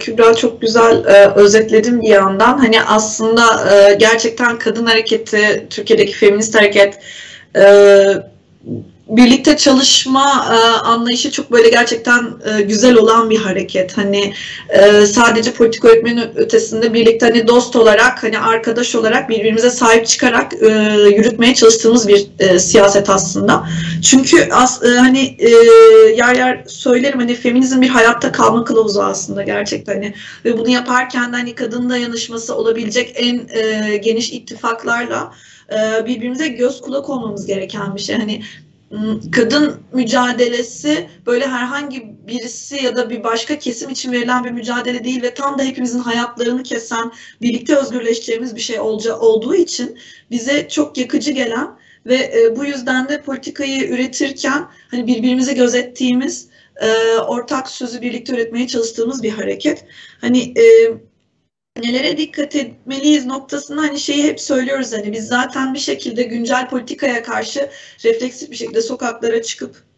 Kübra 0.00 0.34
çok 0.34 0.60
güzel 0.60 1.04
e, 1.04 1.32
özetledin 1.34 2.02
bir 2.02 2.08
yandan. 2.08 2.58
Hani 2.58 2.82
aslında 2.82 3.42
e, 3.72 3.94
gerçekten 3.94 4.58
kadın 4.58 4.86
hareketi, 4.86 5.66
Türkiye'deki 5.70 6.12
feminist 6.12 6.54
hareket 6.54 6.98
e, 7.56 7.64
birlikte 9.08 9.56
çalışma 9.56 10.46
e, 10.50 10.56
anlayışı 10.86 11.30
çok 11.30 11.52
böyle 11.52 11.68
gerçekten 11.68 12.32
e, 12.44 12.62
güzel 12.62 12.96
olan 12.96 13.30
bir 13.30 13.38
hareket. 13.38 13.96
Hani 13.96 14.34
e, 14.68 15.06
sadece 15.06 15.52
politik 15.52 15.84
öğretmenin 15.84 16.30
ötesinde 16.36 16.94
birlikte 16.94 17.26
hani 17.26 17.48
dost 17.48 17.76
olarak, 17.76 18.22
hani 18.22 18.38
arkadaş 18.38 18.94
olarak 18.94 19.28
birbirimize 19.28 19.70
sahip 19.70 20.06
çıkarak 20.06 20.52
e, 20.62 20.68
yürütmeye 21.16 21.54
çalıştığımız 21.54 22.08
bir 22.08 22.26
e, 22.38 22.58
siyaset 22.58 23.10
aslında. 23.10 23.68
Çünkü 24.02 24.48
as, 24.52 24.82
e, 24.82 24.88
hani 24.88 25.36
e, 25.38 25.48
yer 26.16 26.36
yer 26.36 26.64
söylerim 26.66 27.18
hani 27.18 27.34
feminizm 27.34 27.80
bir 27.80 27.88
hayatta 27.88 28.32
kalma 28.32 28.64
kılavuzu 28.64 29.00
aslında 29.00 29.42
gerçekten 29.42 29.94
hani 29.94 30.14
ve 30.44 30.58
bunu 30.58 30.68
yaparken 30.68 31.32
de 31.32 31.36
hani 31.36 31.54
kadın 31.54 31.90
dayanışması 31.90 32.56
olabilecek 32.56 33.12
en 33.16 33.48
e, 33.48 33.96
geniş 33.96 34.32
ittifaklarla 34.32 35.32
e, 35.72 36.06
birbirimize 36.06 36.48
göz 36.48 36.80
kulak 36.80 37.10
olmamız 37.10 37.46
gereken 37.46 37.96
bir 37.96 38.00
şey. 38.00 38.16
Hani 38.16 38.42
kadın 39.32 39.80
mücadelesi 39.92 41.08
böyle 41.26 41.46
herhangi 41.46 42.16
birisi 42.26 42.84
ya 42.84 42.96
da 42.96 43.10
bir 43.10 43.24
başka 43.24 43.58
kesim 43.58 43.90
için 43.90 44.12
verilen 44.12 44.44
bir 44.44 44.50
mücadele 44.50 45.04
değil 45.04 45.22
ve 45.22 45.34
tam 45.34 45.58
da 45.58 45.62
hepimizin 45.62 45.98
hayatlarını 45.98 46.62
kesen, 46.62 47.12
birlikte 47.42 47.76
özgürleşeceğimiz 47.76 48.56
bir 48.56 48.60
şey 48.60 48.80
olacağı, 48.80 49.18
olduğu 49.20 49.54
için 49.54 49.98
bize 50.30 50.68
çok 50.68 50.98
yakıcı 50.98 51.30
gelen 51.30 51.78
ve 52.06 52.16
e, 52.16 52.56
bu 52.56 52.64
yüzden 52.64 53.08
de 53.08 53.22
politikayı 53.22 53.88
üretirken 53.88 54.68
hani 54.90 55.06
birbirimize 55.06 55.52
gözettiğimiz, 55.52 56.48
e, 56.80 57.18
ortak 57.18 57.70
sözü 57.70 58.02
birlikte 58.02 58.32
üretmeye 58.32 58.66
çalıştığımız 58.66 59.22
bir 59.22 59.30
hareket. 59.30 59.84
Hani 60.20 60.42
e, 60.58 60.64
nelere 61.78 62.16
dikkat 62.16 62.56
etmeliyiz 62.56 63.26
noktasında 63.26 63.80
hani 63.80 64.00
şeyi 64.00 64.24
hep 64.24 64.40
söylüyoruz 64.40 64.92
hani 64.92 65.12
biz 65.12 65.26
zaten 65.26 65.74
bir 65.74 65.78
şekilde 65.78 66.22
güncel 66.22 66.68
politikaya 66.68 67.22
karşı 67.22 67.70
refleksif 68.04 68.50
bir 68.50 68.56
şekilde 68.56 68.82
sokaklara 68.82 69.42
çıkıp 69.42 69.88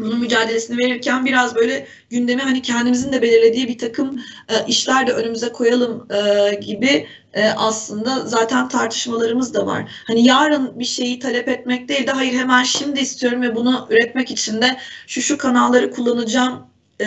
bunun 0.00 0.20
mücadelesini 0.20 0.78
verirken 0.78 1.24
biraz 1.24 1.54
böyle 1.54 1.86
gündemi 2.10 2.42
hani 2.42 2.62
kendimizin 2.62 3.12
de 3.12 3.22
belirlediği 3.22 3.68
bir 3.68 3.78
takım 3.78 4.20
e, 4.48 4.66
işler 4.66 5.06
de 5.06 5.12
önümüze 5.12 5.52
koyalım 5.52 6.06
e, 6.10 6.54
gibi 6.54 7.06
e, 7.34 7.48
aslında 7.48 8.26
zaten 8.26 8.68
tartışmalarımız 8.68 9.54
da 9.54 9.66
var. 9.66 9.90
Hani 10.06 10.24
yarın 10.24 10.78
bir 10.78 10.84
şeyi 10.84 11.18
talep 11.18 11.48
etmek 11.48 11.88
değil 11.88 12.06
de 12.06 12.10
hayır 12.10 12.32
hemen 12.32 12.62
şimdi 12.62 13.00
istiyorum 13.00 13.42
ve 13.42 13.54
bunu 13.54 13.88
üretmek 13.90 14.30
için 14.30 14.62
de 14.62 14.76
şu 15.06 15.22
şu 15.22 15.38
kanalları 15.38 15.90
kullanacağım 15.90 16.66
e, 17.00 17.06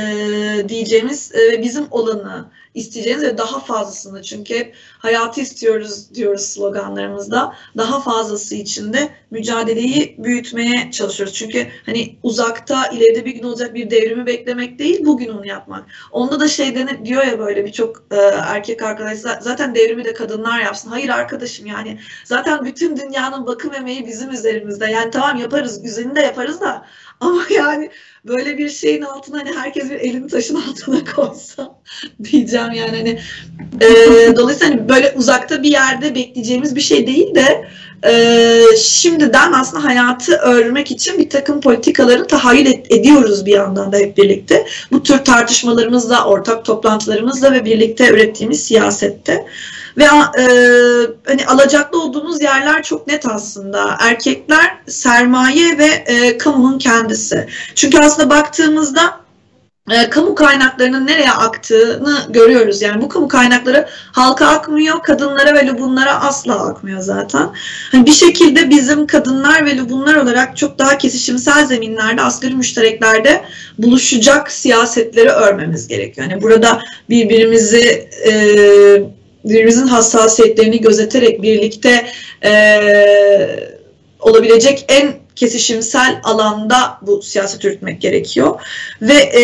diyeceğimiz 0.69 1.31
e, 1.35 1.51
ve 1.51 1.61
bizim 1.61 1.85
olanı 1.91 2.45
isteyeceğiniz 2.73 3.23
ve 3.23 3.37
daha 3.37 3.59
fazlasını 3.59 4.21
çünkü 4.21 4.55
hep 4.55 4.75
hayatı 4.99 5.41
istiyoruz 5.41 6.13
diyoruz 6.13 6.41
sloganlarımızda. 6.41 7.55
Daha 7.77 8.01
fazlası 8.01 8.55
için 8.55 8.93
de 8.93 9.09
mücadeleyi 9.31 10.15
büyütmeye 10.17 10.91
çalışıyoruz. 10.91 11.35
Çünkü 11.35 11.67
hani 11.85 12.15
uzakta 12.23 12.87
ileride 12.87 13.25
bir 13.25 13.31
gün 13.31 13.43
olacak 13.43 13.73
bir 13.75 13.89
devrimi 13.89 14.25
beklemek 14.25 14.79
değil 14.79 15.05
bugün 15.05 15.29
onu 15.29 15.47
yapmak. 15.47 15.85
Onda 16.11 16.39
da 16.39 16.47
şey 16.47 16.75
dene, 16.75 17.05
diyor 17.05 17.23
ya 17.23 17.39
böyle 17.39 17.65
birçok 17.65 18.03
e, 18.11 18.15
erkek 18.41 18.81
arkadaşlar 18.81 19.41
zaten 19.41 19.75
devrimi 19.75 20.05
de 20.05 20.13
kadınlar 20.13 20.59
yapsın. 20.59 20.89
Hayır 20.89 21.09
arkadaşım 21.09 21.65
yani 21.65 21.99
zaten 22.23 22.65
bütün 22.65 22.97
dünyanın 22.97 23.47
bakım 23.47 23.73
emeği 23.73 24.07
bizim 24.07 24.31
üzerimizde. 24.31 24.85
Yani 24.85 25.11
tamam 25.11 25.37
yaparız 25.37 25.81
güzelini 25.81 26.15
de 26.15 26.21
yaparız 26.21 26.61
da 26.61 26.85
ama 27.19 27.41
yani 27.55 27.89
böyle 28.25 28.57
bir 28.57 28.69
şeyin 28.69 29.01
altına 29.01 29.39
hani 29.39 29.51
herkes 29.55 29.89
bir 29.89 29.95
elini 29.95 30.27
taşın 30.27 30.55
altına 30.55 31.13
koysa 31.15 31.79
diyeceğim 32.23 32.71
yani 32.71 32.97
hani 32.97 33.19
e, 33.81 34.35
dolayısıyla 34.35 34.75
hani 34.75 34.89
böyle 34.89 35.13
uzakta 35.17 35.63
bir 35.63 35.71
yerde 35.71 36.15
bekleyeceğimiz 36.15 36.75
bir 36.75 36.81
şey 36.81 37.07
değil 37.07 37.35
de 37.35 37.65
e, 38.05 38.61
şimdiden 38.77 39.51
aslında 39.51 39.83
hayatı 39.83 40.35
örmek 40.35 40.91
için 40.91 41.19
bir 41.19 41.29
takım 41.29 41.61
politikaları 41.61 42.27
tahayyül 42.27 42.65
et, 42.65 42.91
ediyoruz 42.91 43.45
bir 43.45 43.53
yandan 43.53 43.91
da 43.91 43.97
hep 43.97 44.17
birlikte. 44.17 44.67
Bu 44.91 45.03
tür 45.03 45.17
tartışmalarımızla, 45.17 46.25
ortak 46.25 46.65
toplantılarımızla 46.65 47.53
ve 47.53 47.65
birlikte 47.65 48.09
ürettiğimiz 48.09 48.63
siyasette. 48.63 49.45
Ve 49.97 50.03
e, 50.03 50.45
hani 51.25 51.45
alacaklı 51.47 52.03
olduğumuz 52.03 52.41
yerler 52.41 52.83
çok 52.83 53.07
net 53.07 53.25
aslında. 53.25 53.97
Erkekler 53.99 54.77
sermaye 54.87 55.77
ve 55.77 55.85
e, 55.85 56.37
kamunun 56.37 56.77
kendisi. 56.77 57.47
Çünkü 57.75 57.99
aslında 57.99 58.29
baktığımızda 58.29 59.23
e, 59.91 60.09
kamu 60.09 60.35
kaynaklarının 60.35 61.07
nereye 61.07 61.31
aktığını 61.31 62.17
görüyoruz. 62.29 62.81
Yani 62.81 63.01
bu 63.01 63.09
kamu 63.09 63.27
kaynakları 63.27 63.87
halka 64.11 64.47
akmıyor, 64.47 65.03
kadınlara 65.03 65.55
ve 65.55 65.67
lubunlara 65.67 66.21
asla 66.21 66.67
akmıyor 66.67 67.01
zaten. 67.01 67.49
Hani 67.91 68.05
bir 68.05 68.11
şekilde 68.11 68.69
bizim 68.69 69.07
kadınlar 69.07 69.65
ve 69.65 69.77
lubunlar 69.77 70.15
olarak 70.15 70.57
çok 70.57 70.79
daha 70.79 70.97
kesişimsel 70.97 71.65
zeminlerde, 71.65 72.21
asgari 72.21 72.55
müştereklerde 72.55 73.43
buluşacak 73.77 74.51
siyasetleri 74.51 75.29
örmemiz 75.29 75.87
gerekiyor. 75.87 76.27
Yani 76.29 76.41
burada 76.41 76.81
birbirimizi 77.09 78.09
e, 78.25 78.33
birbirimizin 79.45 79.87
hassasiyetlerini 79.87 80.81
gözeterek 80.81 81.41
birlikte 81.41 82.05
e, 82.45 82.79
olabilecek 84.19 84.85
en 84.87 85.22
kesişimsel 85.35 86.21
alanda 86.23 86.97
bu 87.01 87.21
siyaset 87.21 87.63
yürütmek 87.63 88.01
gerekiyor. 88.01 88.61
Ve 89.01 89.13
e, 89.13 89.41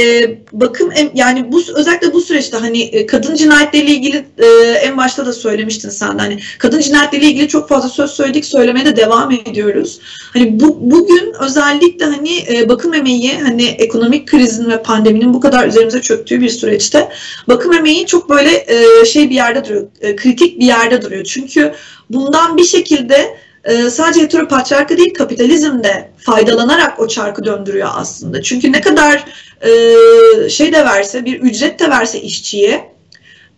bakın 0.51 0.93
yani 1.13 1.51
bu 1.51 1.61
özellikle 1.75 2.13
bu 2.13 2.21
süreçte 2.21 2.57
hani 2.57 2.81
e, 2.81 3.05
kadın 3.05 3.35
cinayetleriyle 3.35 3.91
ilgili 3.91 4.25
e, 4.37 4.47
en 4.71 4.97
başta 4.97 5.25
da 5.25 5.33
söylemiştin 5.33 5.89
sen 5.89 6.17
hani 6.17 6.39
kadın 6.59 6.79
cinayetleriyle 6.79 7.29
ilgili 7.29 7.47
çok 7.47 7.69
fazla 7.69 7.89
söz 7.89 8.11
söyledik 8.11 8.45
söylemeye 8.45 8.85
de 8.85 8.95
devam 8.95 9.31
ediyoruz. 9.31 9.99
Hani 10.33 10.59
bu 10.59 10.77
bugün 10.81 11.33
özellikle 11.39 12.05
hani 12.05 12.43
e, 12.53 12.69
bakım 12.69 12.93
emeği 12.93 13.39
hani 13.39 13.65
ekonomik 13.65 14.27
krizin 14.27 14.69
ve 14.69 14.81
pandeminin 14.81 15.33
bu 15.33 15.39
kadar 15.39 15.67
üzerimize 15.67 16.01
çöktüğü 16.01 16.41
bir 16.41 16.49
süreçte 16.49 17.09
bakım 17.47 17.73
emeği 17.73 18.05
çok 18.05 18.29
böyle 18.29 18.65
e, 18.67 19.05
şey 19.05 19.29
bir 19.29 19.35
yerde 19.35 19.65
duruyor. 19.65 19.87
E, 20.01 20.15
kritik 20.15 20.59
bir 20.59 20.65
yerde 20.65 21.01
duruyor. 21.01 21.23
Çünkü 21.23 21.73
bundan 22.09 22.57
bir 22.57 22.63
şekilde 22.63 23.37
e, 23.63 23.89
sadece 23.89 24.21
heteropatriarka 24.21 24.97
değil 24.97 25.13
kapitalizm 25.13 25.83
de 25.83 26.11
faydalanarak 26.17 26.99
o 26.99 27.07
çarkı 27.07 27.45
döndürüyor 27.45 27.89
aslında. 27.93 28.41
Çünkü 28.41 28.71
ne 28.71 28.81
kadar 28.81 29.25
e, 29.61 30.49
şey 30.49 30.73
de 30.73 30.85
verse 30.85 31.25
bir 31.25 31.41
ücret 31.41 31.79
de 31.79 31.89
verse 31.89 32.21
işçiye 32.21 32.93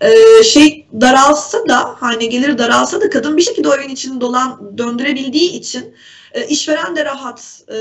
e, 0.02 0.44
şey 0.44 0.88
daralsa 1.02 1.68
da 1.68 1.96
hane 2.00 2.26
gelir 2.26 2.58
daralsa 2.58 3.02
da 3.02 3.10
kadın 3.10 3.38
bir 3.38 3.42
şekilde 3.42 3.70
o 3.70 3.76
evin 3.76 3.90
içini 3.90 4.22
dolan 4.22 4.78
döndürebildiği 4.78 5.52
için 5.52 5.96
e, 6.34 6.48
işveren 6.48 6.96
de 6.96 7.06
rahat 7.06 7.62
e, 7.68 7.74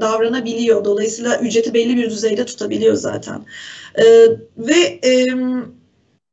davranabiliyor. 0.00 0.84
Dolayısıyla 0.84 1.38
ücreti 1.38 1.74
belli 1.74 1.96
bir 1.96 2.10
düzeyde 2.10 2.46
tutabiliyor 2.46 2.94
zaten. 2.94 3.44
E, 3.98 4.04
ve 4.58 5.00
e, 5.04 5.26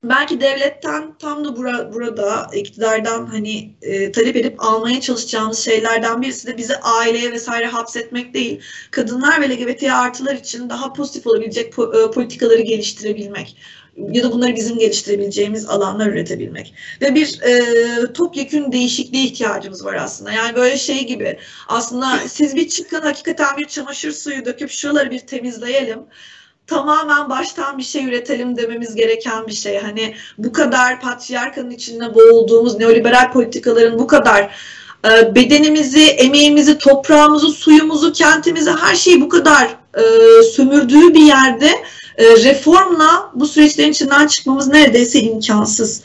belki 0.04 0.41
devletten 0.41 1.18
tam 1.20 1.45
da 1.45 1.56
bura, 1.56 1.93
burada 1.93 2.50
iktidardan 2.54 3.26
hani 3.26 3.76
e, 3.82 4.12
talep 4.12 4.36
edip 4.36 4.64
almaya 4.64 5.02
çalışacağımız 5.02 5.60
şeylerden 5.60 6.22
birisi 6.22 6.47
de 6.47 6.58
bizi 6.58 6.78
aileye 6.78 7.32
vesaire 7.32 7.66
hapsetmek 7.66 8.34
değil. 8.34 8.62
Kadınlar 8.91 9.41
ve 9.41 9.50
LGBT 9.50 9.84
artılar 9.84 10.36
için 10.36 10.70
daha 10.70 10.93
pozitif 10.93 11.28
olabilecek 11.28 11.74
po, 11.74 11.93
e, 11.93 12.12
politikaları 12.12 12.62
geliştirebilmek 12.62 13.58
ya 14.12 14.24
da 14.24 14.32
bunları 14.32 14.56
bizim 14.56 14.78
geliştirebileceğimiz 14.78 15.66
alanlar 15.66 16.08
üretebilmek. 16.08 16.74
Ve 17.02 17.16
bir 17.16 17.41
e, 17.41 18.14
topyekün 18.14 18.72
değişikliğe 18.72 19.24
ihtiyacımız 19.24 19.86
var 19.86 19.93
aslında. 19.93 20.32
Yani 20.32 20.56
böyle 20.56 20.78
şey 20.78 21.08
gibi 21.08 21.39
aslında 21.68 22.20
siz 22.28 22.56
bir 22.56 22.70
çıkın 22.70 23.02
hakikaten 23.02 23.58
bir 23.58 23.66
çamaşır 23.66 24.12
suyu 24.12 24.45
döküp 24.45 24.72
şuraları 24.72 25.12
bir 25.12 25.20
temizleyelim 25.20 26.00
tamamen 26.70 27.30
baştan 27.30 27.78
bir 27.78 27.84
şey 27.84 28.05
üretelim 28.05 28.57
dememiz 28.57 28.95
gereken 28.95 29.47
bir 29.47 29.53
şey. 29.53 29.80
Hani 29.80 30.15
bu 30.38 30.51
kadar 30.51 31.01
patriarkanın 31.01 31.72
içinde 31.72 32.15
boğulduğumuz 32.15 32.80
neoliberal 32.80 33.32
politikaların 33.32 33.99
bu 33.99 34.07
kadar 34.07 34.55
e, 35.05 35.36
bedenimizi, 35.36 36.05
emeğimizi, 36.05 36.78
toprağımızı, 36.78 37.49
suyumuzu, 37.49 38.13
kentimizi 38.13 38.72
her 38.72 38.95
şeyi 38.95 39.22
bu 39.22 39.30
kadar 39.30 39.65
e, 39.97 40.03
sömürdüğü 40.43 41.13
bir 41.13 41.22
yerde 41.22 41.70
e, 42.17 42.24
reformla 42.26 43.32
bu 43.34 43.47
süreçlerin 43.47 43.91
içinden 43.91 44.28
çıkmamız 44.28 44.67
neredeyse 44.67 45.22
imkansız. 45.22 46.01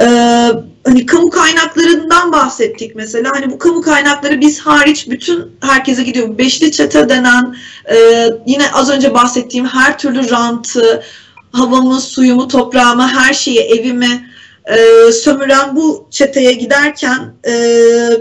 Ee, 0.00 0.50
hani 0.84 1.06
kamu 1.06 1.30
kaynaklarından 1.30 2.32
bahsettik 2.32 2.96
mesela. 2.96 3.30
Hani 3.34 3.50
bu 3.50 3.58
kamu 3.58 3.82
kaynakları 3.82 4.40
biz 4.40 4.60
hariç 4.60 5.10
bütün 5.10 5.52
herkese 5.60 6.02
gidiyor. 6.02 6.38
Beşli 6.38 6.72
çete 6.72 7.08
denen 7.08 7.56
e, 7.92 8.28
yine 8.46 8.72
az 8.72 8.90
önce 8.90 9.14
bahsettiğim 9.14 9.66
her 9.66 9.98
türlü 9.98 10.30
rantı, 10.30 11.02
havamı, 11.52 12.00
suyumu, 12.00 12.48
toprağımı, 12.48 13.08
her 13.08 13.34
şeyi, 13.34 13.60
evimi 13.60 14.30
e, 14.64 15.12
sömüren 15.12 15.76
bu 15.76 16.08
çeteye 16.10 16.52
giderken 16.52 17.34
e, 17.46 17.52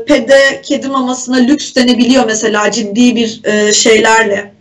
pede 0.08 0.62
kedi 0.64 0.88
mamasına 0.88 1.38
lüks 1.38 1.76
denebiliyor 1.76 2.26
mesela 2.26 2.72
ciddi 2.72 3.16
bir 3.16 3.42
e, 3.44 3.74
şeylerle 3.74 4.54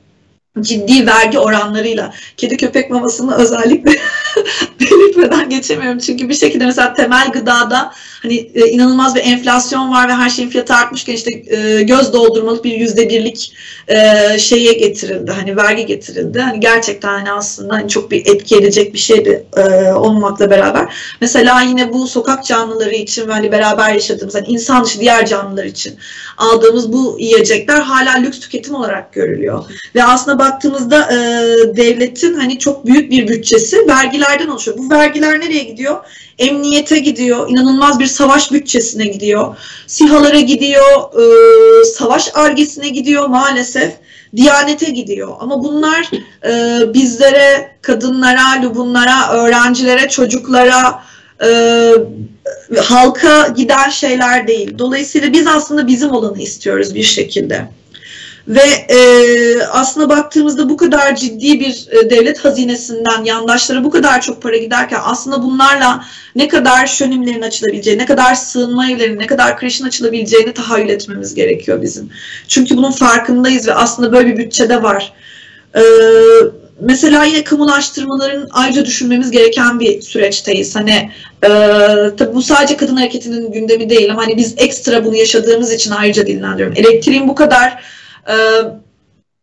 ciddi 0.61 1.07
vergi 1.07 1.39
oranlarıyla 1.39 2.15
kedi 2.37 2.57
köpek 2.57 2.91
mamasını 2.91 3.35
özellikle 3.37 3.91
belirtmeden 4.91 5.51
geçemiyorum. 5.51 5.99
Çünkü 5.99 6.29
bir 6.29 6.35
şekilde 6.35 6.67
mesela 6.67 6.95
temel 6.95 7.33
gıdada 7.33 7.93
hani 8.23 8.51
e, 8.55 8.67
inanılmaz 8.69 9.15
bir 9.15 9.21
enflasyon 9.21 9.93
var 9.93 10.09
ve 10.09 10.13
her 10.13 10.31
şeyin 10.31 10.51
fiyatı 10.51 10.75
artmışken 10.75 11.13
işte 11.13 11.31
e, 11.47 11.83
göz 11.83 12.13
doldurmalık 12.13 12.65
bir 12.65 12.73
yüzde 12.73 13.09
birlik 13.09 13.53
e, 13.89 14.39
şeye 14.39 14.73
getirildi. 14.73 15.31
Hani 15.33 15.57
vergi 15.57 15.87
getirildi. 15.87 16.41
Hani 16.41 16.61
gerçekten 16.61 17.09
hani 17.09 17.33
aslında 17.33 17.75
hani 17.75 17.89
çok 17.89 18.11
bir 18.11 18.27
etki 18.27 18.57
edecek 18.57 18.95
bir 18.95 18.99
şeydi 18.99 19.47
e, 19.57 19.93
olmamakla 19.93 20.51
beraber. 20.51 20.95
Mesela 21.21 21.61
yine 21.61 21.93
bu 21.93 22.07
sokak 22.07 22.45
canlıları 22.45 22.95
için 22.95 23.29
hani 23.29 23.53
beraber 23.53 23.93
yaşadığımız 23.93 24.35
hani 24.35 24.47
insan 24.47 24.85
dışı 24.85 25.01
diğer 25.01 25.27
canlılar 25.27 25.65
için 25.65 25.99
aldığımız 26.39 26.93
bu 26.93 27.17
yiyecekler 27.19 27.81
hala 27.81 28.13
lüks 28.13 28.41
tüketim 28.41 28.75
olarak 28.75 29.13
görülüyor. 29.13 29.65
Ve 29.95 30.05
aslında 30.05 30.39
baktığımızda 30.39 31.13
e, 31.13 31.17
devletin 31.77 32.35
hani 32.35 32.59
çok 32.59 32.87
büyük 32.87 33.11
bir 33.11 33.29
bütçesi 33.29 33.89
vergilerden 33.89 34.49
oluşuyor. 34.49 34.68
Bu 34.77 34.91
vergiler 34.91 35.41
nereye 35.41 35.65
gidiyor? 35.65 35.97
Emniyete 36.39 36.99
gidiyor, 36.99 37.51
inanılmaz 37.51 37.99
bir 37.99 38.07
savaş 38.07 38.53
bütçesine 38.53 39.07
gidiyor, 39.07 39.57
sihalara 39.87 40.41
gidiyor, 40.41 41.21
e, 41.21 41.85
savaş 41.85 42.31
argesine 42.35 42.89
gidiyor 42.89 43.27
maalesef. 43.27 43.93
Diyanete 44.37 44.91
gidiyor. 44.91 45.37
Ama 45.41 45.65
bunlar 45.65 46.11
e, 46.45 46.83
bizlere, 46.95 47.77
kadınlara, 47.83 48.63
lubunlara, 48.63 49.33
öğrencilere, 49.33 50.09
çocuklara, 50.09 51.03
e, 51.45 51.93
halka 52.77 53.49
giden 53.49 53.91
şeyler 53.91 54.47
değil. 54.49 54.79
Dolayısıyla 54.79 55.33
biz 55.33 55.47
aslında 55.47 55.87
bizim 55.87 56.11
olanı 56.11 56.43
istiyoruz 56.43 56.95
bir 56.95 57.03
şekilde. 57.03 57.69
Ve 58.49 58.95
e, 58.95 58.99
aslında 59.63 60.09
baktığımızda 60.09 60.69
bu 60.69 60.77
kadar 60.77 61.17
ciddi 61.17 61.61
bir 61.61 61.87
e, 61.91 62.11
devlet 62.11 62.45
hazinesinden 62.45 63.25
yandaşlara 63.25 63.85
bu 63.85 63.91
kadar 63.91 64.21
çok 64.21 64.43
para 64.43 64.57
giderken 64.57 65.01
aslında 65.05 65.43
bunlarla 65.43 66.05
ne 66.37 66.49
kadar 66.49 66.87
şönimlerin 66.87 67.43
açılabileceği, 67.43 67.99
ne 67.99 68.07
kadar 68.07 68.35
sığınma 68.35 68.91
evlerinin, 68.91 69.19
ne 69.19 69.27
kadar 69.27 69.59
kreşin 69.59 69.85
açılabileceğini 69.85 70.53
tahayyül 70.53 70.89
etmemiz 70.89 71.35
gerekiyor 71.35 71.83
bizim. 71.83 72.11
Çünkü 72.49 72.77
bunun 72.77 72.91
farkındayız 72.91 73.69
ve 73.69 73.75
aslında 73.75 74.13
böyle 74.13 74.33
bir 74.33 74.37
bütçede 74.37 74.83
var. 74.83 75.13
e, 75.77 75.83
mesela 76.81 77.25
yine 77.25 77.45
kamulaştırmaların 77.45 78.49
ayrıca 78.51 78.85
düşünmemiz 78.85 79.31
gereken 79.31 79.81
bir 79.81 80.03
süreçteyiz. 80.03 80.77
Hani 80.77 81.11
e, 81.45 81.49
tabii 82.17 82.35
bu 82.35 82.43
sadece 82.43 82.77
kadın 82.77 82.97
hareketinin 82.97 83.53
gündemi 83.53 83.91
değil 83.91 84.09
hani 84.09 84.37
biz 84.37 84.55
ekstra 84.57 85.05
bunu 85.05 85.17
yaşadığımız 85.17 85.73
için 85.73 85.91
ayrıca 85.91 86.27
dillendiriyorum. 86.27 86.77
Elektriğin 86.77 87.29
bu 87.29 87.35
kadar 87.35 87.83
e, 88.29 88.35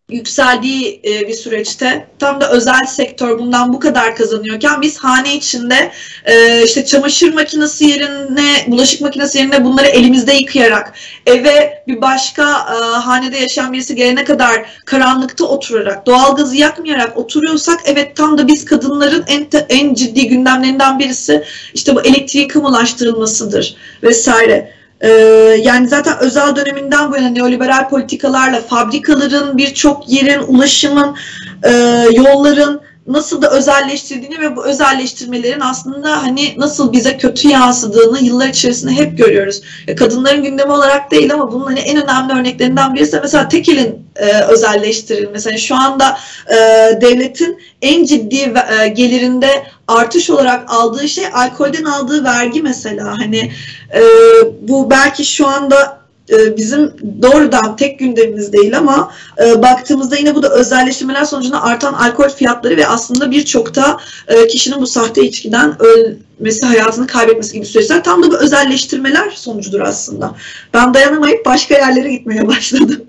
yükseldiği 0.09 1.01
bir 1.03 1.33
süreçte 1.33 2.07
tam 2.19 2.41
da 2.41 2.51
özel 2.51 2.85
sektör 2.85 3.39
bundan 3.39 3.73
bu 3.73 3.79
kadar 3.79 4.15
kazanıyorken 4.15 4.81
biz 4.81 4.97
hane 4.97 5.35
içinde 5.35 5.91
e, 6.25 6.63
işte 6.63 6.85
çamaşır 6.85 7.33
makinesi 7.33 7.85
yerine 7.85 8.65
bulaşık 8.67 9.01
makinesi 9.01 9.37
yerine 9.37 9.63
bunları 9.63 9.87
elimizde 9.87 10.33
yıkayarak 10.33 10.93
eve 11.25 11.83
bir 11.87 12.01
başka 12.01 12.43
e, 12.43 12.75
hanede 12.97 13.37
yaşayan 13.37 13.73
birisi 13.73 13.95
gelene 13.95 14.23
kadar 14.23 14.65
karanlıkta 14.85 15.45
oturarak 15.45 16.05
doğalgazı 16.05 16.55
yakmayarak 16.55 17.17
oturuyorsak 17.17 17.79
evet 17.85 18.15
tam 18.15 18.37
da 18.37 18.47
biz 18.47 18.65
kadınların 18.65 19.25
en 19.27 19.47
en 19.69 19.93
ciddi 19.93 20.27
gündemlerinden 20.27 20.99
birisi 20.99 21.43
işte 21.73 21.95
bu 21.95 22.01
elektriğin 22.01 22.47
kamulaştırılmasıdır 22.47 23.75
vesaire. 24.03 24.75
Ee, 25.01 25.09
yani 25.63 25.87
zaten 25.87 26.17
özel 26.19 26.55
döneminden 26.55 27.11
bu 27.11 27.15
yana 27.15 27.29
neoliberal 27.29 27.89
politikalarla 27.89 28.61
fabrikaların 28.61 29.57
birçok 29.57 30.09
yerin, 30.09 30.41
ulaşımın, 30.47 31.15
e, 31.63 31.71
yolların 32.11 32.81
nasıl 33.07 33.41
da 33.41 33.51
özelleştirdiğini 33.51 34.39
ve 34.39 34.55
bu 34.55 34.65
özelleştirmelerin 34.65 35.59
aslında 35.59 36.23
hani 36.23 36.53
nasıl 36.57 36.93
bize 36.93 37.17
kötü 37.17 37.47
yansıdığını 37.47 38.19
yıllar 38.19 38.47
içerisinde 38.47 38.91
hep 38.91 39.17
görüyoruz. 39.17 39.61
E, 39.87 39.95
kadınların 39.95 40.43
gündemi 40.43 40.71
olarak 40.71 41.11
değil 41.11 41.33
ama 41.33 41.51
bunun 41.51 41.65
hani 41.65 41.79
en 41.79 42.03
önemli 42.03 42.33
örneklerinden 42.33 42.95
birisi 42.95 43.19
mesela 43.21 43.47
tekelin 43.47 44.05
e, 44.15 44.41
özelleştirilmesi. 44.41 45.49
Yani 45.49 45.59
şu 45.59 45.75
anda 45.75 46.17
e, 46.49 46.55
devletin 47.01 47.59
en 47.81 48.05
ciddi 48.05 48.53
e, 48.81 48.87
gelirinde 48.87 49.63
artış 49.87 50.29
olarak 50.29 50.63
aldığı 50.67 51.09
şey 51.09 51.25
alkolden 51.33 51.83
aldığı 51.83 52.23
vergi 52.23 52.61
mesela. 52.61 53.15
Hani 53.19 53.51
e, 53.93 54.01
bu 54.61 54.89
belki 54.89 55.25
şu 55.25 55.47
anda 55.47 56.04
bizim 56.29 56.93
doğrudan 57.21 57.75
tek 57.75 57.99
gündemimiz 57.99 58.53
değil 58.53 58.77
ama 58.77 59.11
e, 59.45 59.61
baktığımızda 59.61 60.15
yine 60.15 60.35
bu 60.35 60.43
da 60.43 60.49
özelleştirmeler 60.49 61.25
sonucunda 61.25 61.63
artan 61.63 61.93
alkol 61.93 62.29
fiyatları 62.29 62.77
ve 62.77 62.87
aslında 62.87 63.31
birçok 63.31 63.75
da 63.75 63.97
e, 64.27 64.47
kişinin 64.47 64.81
bu 64.81 64.87
sahte 64.87 65.23
içkiden 65.23 65.75
ölmesi, 65.79 66.65
hayatını 66.65 67.07
kaybetmesi 67.07 67.53
gibi 67.53 67.65
süreçler 67.65 68.03
tam 68.03 68.23
da 68.23 68.31
bu 68.31 68.37
özelleştirmeler 68.37 69.29
sonucudur 69.29 69.79
aslında. 69.79 70.35
Ben 70.73 70.93
dayanamayıp 70.93 71.45
başka 71.45 71.75
yerlere 71.75 72.13
gitmeye 72.13 72.47
başladım. 72.47 73.05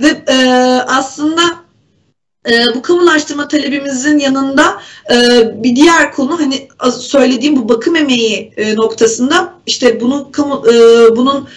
ve 0.00 0.22
e, 0.28 0.36
aslında 0.86 1.42
e, 2.50 2.64
bu 2.74 2.82
kamulaştırma 2.82 3.48
talebimizin 3.48 4.18
yanında 4.18 4.80
e, 5.10 5.16
bir 5.62 5.76
diğer 5.76 6.12
konu 6.12 6.40
hani 6.40 6.68
söylediğim 6.98 7.56
bu 7.56 7.68
bakım 7.68 7.96
emeği 7.96 8.52
e, 8.56 8.76
noktasında 8.76 9.54
işte 9.66 10.00
bunu 10.00 10.32
kamu, 10.32 10.64
e, 10.72 10.72
bunun 11.16 11.48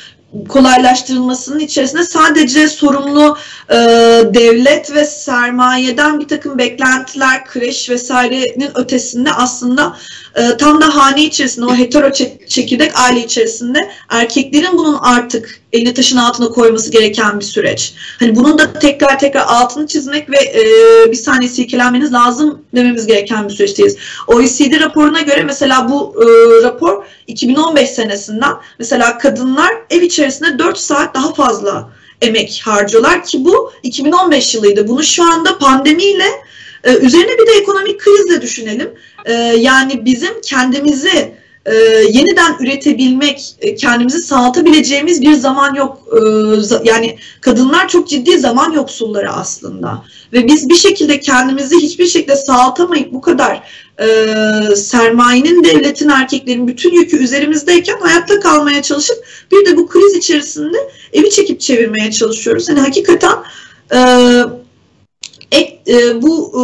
kolaylaştırılmasının 0.49 1.59
içerisinde 1.59 2.03
sadece 2.03 2.67
sorumlu 2.67 3.37
e, 3.69 3.75
devlet 4.33 4.93
ve 4.93 5.05
sermayeden 5.05 6.19
bir 6.19 6.27
takım 6.27 6.57
beklentiler, 6.57 7.45
kreş 7.45 7.89
vesairenin 7.89 8.71
ötesinde 8.75 9.31
aslında 9.31 9.97
e, 10.35 10.57
tam 10.57 10.81
da 10.81 10.95
hane 10.95 11.23
içerisinde 11.23 11.65
o 11.65 11.75
hetero 11.75 12.11
çekirdek 12.47 12.91
aile 12.99 13.25
içerisinde 13.25 13.91
erkeklerin 14.09 14.77
bunun 14.77 14.97
artık 15.01 15.61
elini 15.73 15.93
taşın 15.93 16.17
altına 16.17 16.47
koyması 16.49 16.91
gereken 16.91 17.39
bir 17.39 17.45
süreç. 17.45 17.93
Hani 18.19 18.35
bunun 18.35 18.57
da 18.57 18.73
tekrar 18.73 19.19
tekrar 19.19 19.45
altını 19.47 19.87
çizmek 19.87 20.29
ve 20.29 20.37
e, 20.37 20.61
bir 21.11 21.17
saniye 21.17 21.49
silkelenmeniz 21.49 22.13
lazım 22.13 22.61
dememiz 22.75 23.07
gereken 23.07 23.49
bir 23.49 23.53
süreçteyiz. 23.53 23.97
OECD 24.27 24.81
raporuna 24.81 25.21
göre 25.21 25.43
mesela 25.43 25.89
bu 25.89 26.15
e, 26.23 26.25
rapor 26.63 27.03
2015 27.31 27.89
senesinden 27.89 28.53
mesela 28.79 29.17
kadınlar 29.17 29.73
ev 29.89 30.01
içerisinde 30.01 30.59
4 30.59 30.77
saat 30.77 31.15
daha 31.15 31.33
fazla 31.33 31.89
emek 32.21 32.61
harcıyorlar 32.65 33.23
ki 33.23 33.45
bu 33.45 33.71
2015 33.83 34.55
yılıydı. 34.55 34.87
Bunu 34.87 35.03
şu 35.03 35.23
anda 35.23 35.57
pandemiyle 35.57 36.25
e, 36.83 36.97
üzerine 36.97 37.31
bir 37.37 37.47
de 37.47 37.51
ekonomik 37.51 37.99
krizle 37.99 38.41
düşünelim. 38.41 38.93
E, 39.25 39.33
yani 39.57 40.05
bizim 40.05 40.41
kendimizi 40.41 41.33
e, 41.65 41.75
yeniden 42.09 42.55
üretebilmek, 42.59 43.55
kendimizi 43.79 44.19
sağlatabileceğimiz 44.19 45.21
bir 45.21 45.33
zaman 45.33 45.75
yok. 45.75 45.97
Yani 46.83 47.17
kadınlar 47.41 47.87
çok 47.87 48.09
ciddi 48.09 48.39
zaman 48.39 48.71
yoksulları 48.71 49.31
aslında. 49.31 50.03
Ve 50.33 50.47
biz 50.47 50.69
bir 50.69 50.75
şekilde 50.75 51.19
kendimizi 51.19 51.75
hiçbir 51.77 52.07
şekilde 52.07 52.35
sağlatamayıp 52.35 53.13
bu 53.13 53.21
kadar 53.21 53.63
e, 54.01 54.75
sermayenin, 54.75 55.63
devletin, 55.63 56.09
erkeklerin 56.09 56.67
bütün 56.67 56.91
yükü 56.91 57.17
üzerimizdeyken 57.17 57.97
hayatta 58.01 58.39
kalmaya 58.39 58.81
çalışıp 58.81 59.25
bir 59.51 59.65
de 59.65 59.77
bu 59.77 59.87
kriz 59.87 60.15
içerisinde 60.15 60.77
evi 61.13 61.29
çekip 61.29 61.61
çevirmeye 61.61 62.11
çalışıyoruz. 62.11 62.69
Hani 62.69 62.79
hakikaten 62.79 63.35
e, 63.93 63.99
ek, 65.51 65.79
e, 65.87 66.21
bu 66.21 66.51
e, 66.55 66.61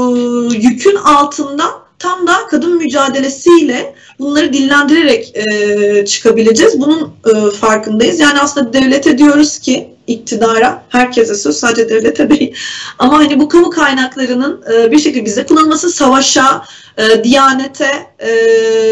yükün 0.57 0.95
altında 0.95 1.63
tam 1.99 2.27
da 2.27 2.47
kadın 2.49 2.77
mücadelesiyle 2.77 3.95
bunları 4.19 4.53
dillendirerek 4.53 5.33
e, 5.35 6.05
çıkabileceğiz. 6.05 6.81
Bunun 6.81 7.13
e, 7.25 7.51
farkındayız. 7.51 8.19
Yani 8.19 8.39
aslında 8.39 8.73
devlete 8.73 9.17
diyoruz 9.17 9.59
ki 9.59 9.89
iktidara, 10.07 10.83
herkese 10.89 11.35
söz 11.35 11.57
sadece 11.57 11.89
devlete 11.89 12.29
değil. 12.29 12.55
Ama 12.99 13.17
hani 13.17 13.39
bu 13.39 13.49
kamu 13.49 13.69
kaynaklarının 13.69 14.63
e, 14.73 14.91
bir 14.91 14.99
şekilde 14.99 15.25
bize 15.25 15.45
kullanılması 15.45 15.89
savaşa, 15.89 16.63
e, 16.97 17.23
diyanete, 17.23 18.07
e, 18.19 18.31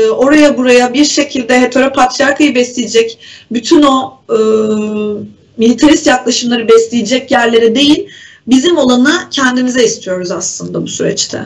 oraya 0.09 0.57
buraya 0.57 0.93
bir 0.93 1.05
şekilde 1.05 1.61
heteropatriarkayı 1.61 2.55
besleyecek, 2.55 3.19
bütün 3.51 3.83
o 3.83 4.19
e, 4.29 4.37
militarist 5.57 6.07
yaklaşımları 6.07 6.69
besleyecek 6.69 7.31
yerlere 7.31 7.75
değil, 7.75 8.09
bizim 8.47 8.77
olanı 8.77 9.29
kendimize 9.31 9.85
istiyoruz 9.85 10.31
aslında 10.31 10.83
bu 10.83 10.87
süreçte. 10.87 11.45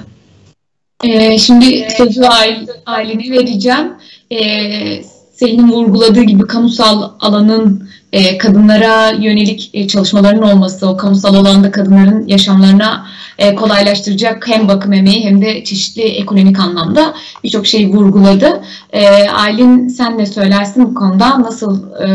Ee, 1.04 1.38
şimdi 1.38 1.88
sözü 1.98 2.22
Aylin'e 2.86 3.38
vereceğim. 3.38 3.94
Ee, 4.32 5.04
Selin'in 5.34 5.72
vurguladığı 5.72 6.24
gibi 6.24 6.48
kamusal 6.48 7.12
alanın 7.20 7.89
e, 8.14 8.38
kadınlara 8.38 9.10
yönelik 9.10 9.70
e, 9.74 9.88
çalışmaların 9.88 10.42
olması, 10.42 10.90
o 10.90 10.98
kamusal 10.98 11.36
alanda 11.36 11.72
kadınların 11.72 12.28
yaşamlarına 12.28 13.06
e, 13.38 13.56
kolaylaştıracak 13.56 14.48
hem 14.48 14.68
bakım 14.68 14.94
emeği 14.94 15.26
hem 15.26 15.42
de 15.42 15.64
çeşitli 15.64 16.02
ekonomik 16.02 16.60
anlamda 16.60 17.14
birçok 17.44 17.68
şeyi 17.68 17.90
vurguladı. 17.90 18.62
E, 18.94 19.30
Aylin 19.30 19.88
sen 19.88 20.18
ne 20.18 20.26
söylersin 20.26 20.86
bu 20.86 20.94
konuda? 20.94 21.42
Nasıl 21.42 21.94
e, 21.94 22.08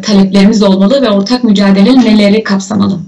taleplerimiz 0.00 0.62
olmalı 0.62 1.02
ve 1.02 1.10
ortak 1.10 1.44
mücadele 1.44 2.00
neleri 2.00 2.42
kapsamalı? 2.42 2.98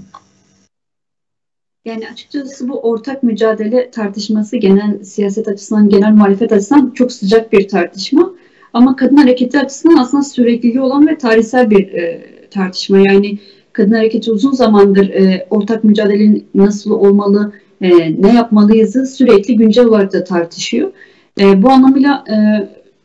Yani 1.85 2.09
açıkçası 2.13 2.69
bu 2.69 2.79
ortak 2.79 3.23
mücadele 3.23 3.91
tartışması 3.91 4.57
genel 4.57 5.03
siyaset 5.03 5.47
açısından, 5.47 5.89
genel 5.89 6.11
muhalefet 6.11 6.51
açısından 6.51 6.91
çok 6.91 7.11
sıcak 7.11 7.51
bir 7.51 7.67
tartışma. 7.67 8.29
Ama 8.75 8.95
kadın 8.95 9.17
hareketi 9.17 9.59
açısından 9.59 9.97
aslında 9.97 10.23
sürekliliği 10.23 10.81
olan 10.81 11.07
ve 11.07 11.17
tarihsel 11.17 11.69
bir 11.69 11.93
e, 11.93 12.25
tartışma. 12.51 12.97
Yani 12.99 13.39
kadın 13.73 13.93
hareketi 13.93 14.31
uzun 14.31 14.51
zamandır 14.51 15.09
e, 15.09 15.47
ortak 15.49 15.83
mücadelenin 15.83 16.45
nasıl 16.55 16.91
olmalı, 16.91 17.53
e, 17.81 17.89
ne 18.21 18.33
yapmalıyızı 18.33 19.05
sürekli 19.05 19.55
güncel 19.55 19.85
olarak 19.85 20.13
da 20.13 20.23
tartışıyor. 20.23 20.91
E, 21.39 21.63
bu 21.63 21.69
anlamıyla 21.69 22.23
e, 22.29 22.35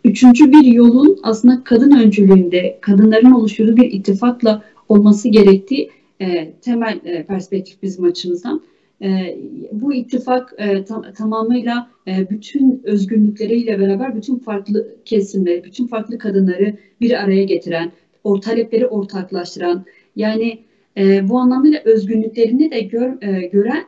üçüncü 0.08 0.52
bir 0.52 0.64
yolun 0.64 1.18
aslında 1.22 1.64
kadın 1.64 1.90
öncülüğünde, 1.90 2.78
kadınların 2.80 3.30
oluşturduğu 3.30 3.76
bir 3.76 3.92
ittifakla 3.92 4.62
olması 4.88 5.28
gerektiği 5.28 5.90
e, 6.20 6.52
temel 6.52 7.00
e, 7.04 7.22
perspektif 7.22 7.82
bizim 7.82 8.04
açımızdan. 8.04 8.60
E, 9.02 9.38
bu 9.72 9.94
ittifak 9.94 10.54
e, 10.58 10.84
tam, 10.84 11.12
tamamıyla 11.12 11.90
e, 12.08 12.30
bütün 12.30 12.80
özgürlükleriyle 12.84 13.80
beraber 13.80 14.16
bütün 14.16 14.38
farklı 14.38 14.96
kesimleri, 15.04 15.64
bütün 15.64 15.86
farklı 15.86 16.18
kadınları 16.18 16.76
bir 17.00 17.24
araya 17.24 17.44
getiren, 17.44 17.92
o 18.24 18.40
talepleri 18.40 18.86
ortaklaştıran, 18.86 19.84
yani 20.16 20.58
e, 20.96 21.28
bu 21.28 21.38
anlamıyla 21.38 21.80
özgürlüklerini 21.84 22.70
de 22.70 22.80
gör, 22.80 23.12
gören, 23.52 23.84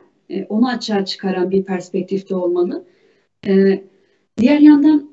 onu 0.49 0.69
açığa 0.69 1.05
çıkaran 1.05 1.51
bir 1.51 1.63
perspektifte 1.63 2.35
olmalı. 2.35 2.85
Diğer 4.37 4.59
yandan 4.59 5.12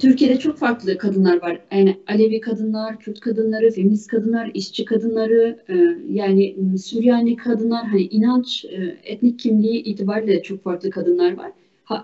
Türkiye'de 0.00 0.38
çok 0.38 0.58
farklı 0.58 0.98
kadınlar 0.98 1.42
var. 1.42 1.60
Yani 1.72 1.96
Alevi 2.06 2.40
kadınlar, 2.40 2.98
Kürt 2.98 3.20
kadınları, 3.20 3.70
feminist 3.70 4.06
kadınlar, 4.06 4.50
işçi 4.54 4.84
kadınları, 4.84 5.58
e, 5.68 5.74
yani 6.12 6.56
Süryani 6.78 7.36
kadınlar, 7.36 7.86
hani 7.86 8.02
inanç, 8.02 8.64
e, 8.64 8.96
etnik 9.04 9.38
kimliği 9.38 9.82
itibariyle 9.82 10.32
de 10.32 10.42
çok 10.42 10.62
farklı 10.62 10.90
kadınlar 10.90 11.36
var. 11.36 11.52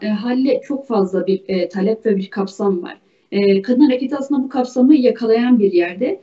E, 0.03 0.09
halle 0.09 0.61
çok 0.65 0.87
fazla 0.87 1.27
bir 1.27 1.69
talep 1.69 2.07
ve 2.07 2.17
bir 2.17 2.31
kapsam 2.31 2.83
var. 2.83 2.99
Kadın 3.63 3.81
hareketi 3.81 4.17
aslında 4.17 4.43
bu 4.43 4.49
kapsamı 4.49 4.97
yakalayan 4.97 5.59
bir 5.59 5.73
yerde. 5.73 6.21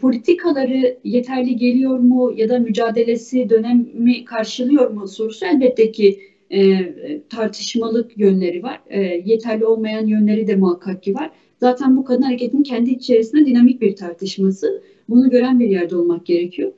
Politikaları 0.00 0.98
yeterli 1.04 1.56
geliyor 1.56 1.98
mu 1.98 2.32
ya 2.36 2.48
da 2.48 2.58
mücadelesi 2.58 3.50
dönemi 3.50 4.24
karşılıyor 4.24 4.90
mu 4.90 5.08
sorusu 5.08 5.46
elbette 5.46 5.92
ki 5.92 6.20
e, 6.52 6.92
tartışmalık 7.28 8.18
yönleri 8.18 8.62
var. 8.62 8.80
E, 8.86 9.00
yeterli 9.02 9.66
olmayan 9.66 10.06
yönleri 10.06 10.46
de 10.46 10.56
muhakkak 10.56 11.02
ki 11.02 11.14
var. 11.14 11.30
Zaten 11.60 11.96
bu 11.96 12.04
kadın 12.04 12.22
hareketinin 12.22 12.62
kendi 12.62 12.90
içerisinde 12.90 13.46
dinamik 13.46 13.80
bir 13.80 13.96
tartışması. 13.96 14.82
Bunu 15.08 15.30
gören 15.30 15.60
bir 15.60 15.68
yerde 15.68 15.96
olmak 15.96 16.26
gerekiyor. 16.26 16.72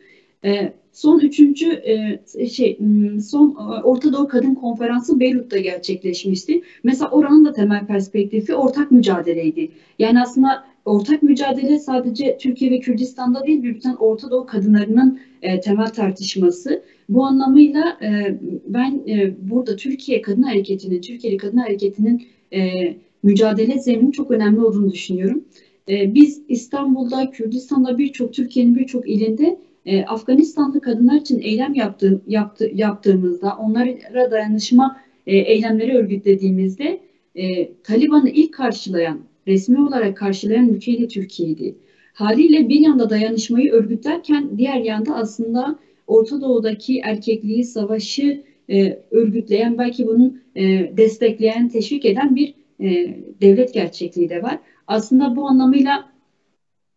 E, 0.45 0.73
son 0.93 1.20
üçüncü 1.20 1.73
e, 1.73 2.20
şey 2.49 2.79
son 3.23 3.51
e, 3.51 3.83
Orta 3.83 4.12
Doğu 4.12 4.29
Kadın 4.29 4.55
Konferansı 4.55 5.20
Beyrut'ta 5.20 5.59
gerçekleşmişti. 5.59 6.62
Mesela 6.85 7.11
oranın 7.11 7.45
da 7.45 7.53
temel 7.53 7.87
perspektifi 7.87 8.55
ortak 8.55 8.91
mücadeleydi. 8.91 9.70
Yani 9.99 10.23
aslında 10.23 10.64
ortak 10.85 11.23
mücadele 11.23 11.79
sadece 11.79 12.39
Türkiye 12.39 12.70
ve 12.70 12.81
Kürdistan'da 12.81 13.47
değil, 13.47 13.62
bütün 13.62 13.95
Orta 13.95 14.31
Doğu 14.31 14.47
kadınlarının 14.47 15.20
e, 15.43 15.61
temel 15.61 15.89
tartışması. 15.89 16.83
Bu 17.09 17.25
anlamıyla 17.25 17.99
e, 18.03 18.39
ben 18.67 19.03
e, 19.09 19.35
burada 19.51 19.77
Türkiye 19.77 20.23
Kadın 20.23 20.43
Hareketi'nin, 20.43 21.01
Türkiye'li 21.01 21.37
Kadın 21.37 21.57
Hareketi'nin 21.57 22.23
e, 22.53 22.95
mücadele 23.23 23.79
zeminin 23.79 24.11
çok 24.11 24.31
önemli 24.31 24.61
olduğunu 24.61 24.93
düşünüyorum. 24.93 25.45
E, 25.89 26.15
biz 26.15 26.43
İstanbul'da, 26.49 27.31
Kürdistan'da 27.31 27.99
birçok, 27.99 28.35
Türkiye'nin 28.35 28.77
birçok 28.77 29.09
ilinde 29.09 29.59
e, 29.87 30.05
Afganistanlı 30.05 30.81
kadınlar 30.81 31.21
için 31.21 31.41
eylem 31.41 31.75
yaptı, 31.75 32.23
yaptı, 32.27 32.71
yaptığımızda, 32.75 33.57
onlara 33.57 34.31
dayanışma 34.31 35.01
e, 35.27 35.37
eylemleri 35.37 35.97
örgütlediğimizde 35.97 37.01
e, 37.35 37.73
Taliban'ı 37.75 38.31
ilk 38.31 38.55
karşılayan, 38.55 39.21
resmi 39.47 39.81
olarak 39.81 40.17
karşılayan 40.17 40.69
ülke 40.69 40.99
de 40.99 41.09
Türkiye'ydi. 41.09 41.75
Haliyle 42.13 42.69
bir 42.69 42.81
yanda 42.81 43.11
dayanışmayı 43.11 43.73
örgütlerken 43.73 44.59
diğer 44.59 44.81
yanda 44.81 45.15
aslında 45.15 45.79
Orta 46.07 46.41
Doğu'daki 46.41 46.99
erkekliği, 46.99 47.65
savaşı 47.65 48.43
e, 48.71 48.99
örgütleyen, 49.11 49.79
belki 49.79 50.07
bunu 50.07 50.35
e, 50.57 50.97
destekleyen, 50.97 51.69
teşvik 51.69 52.05
eden 52.05 52.37
bir 52.37 52.55
e, 52.81 53.17
devlet 53.41 53.75
gerçekliği 53.75 54.29
de 54.29 54.43
var. 54.43 54.59
Aslında 54.87 55.37
bu 55.37 55.49
anlamıyla 55.49 56.13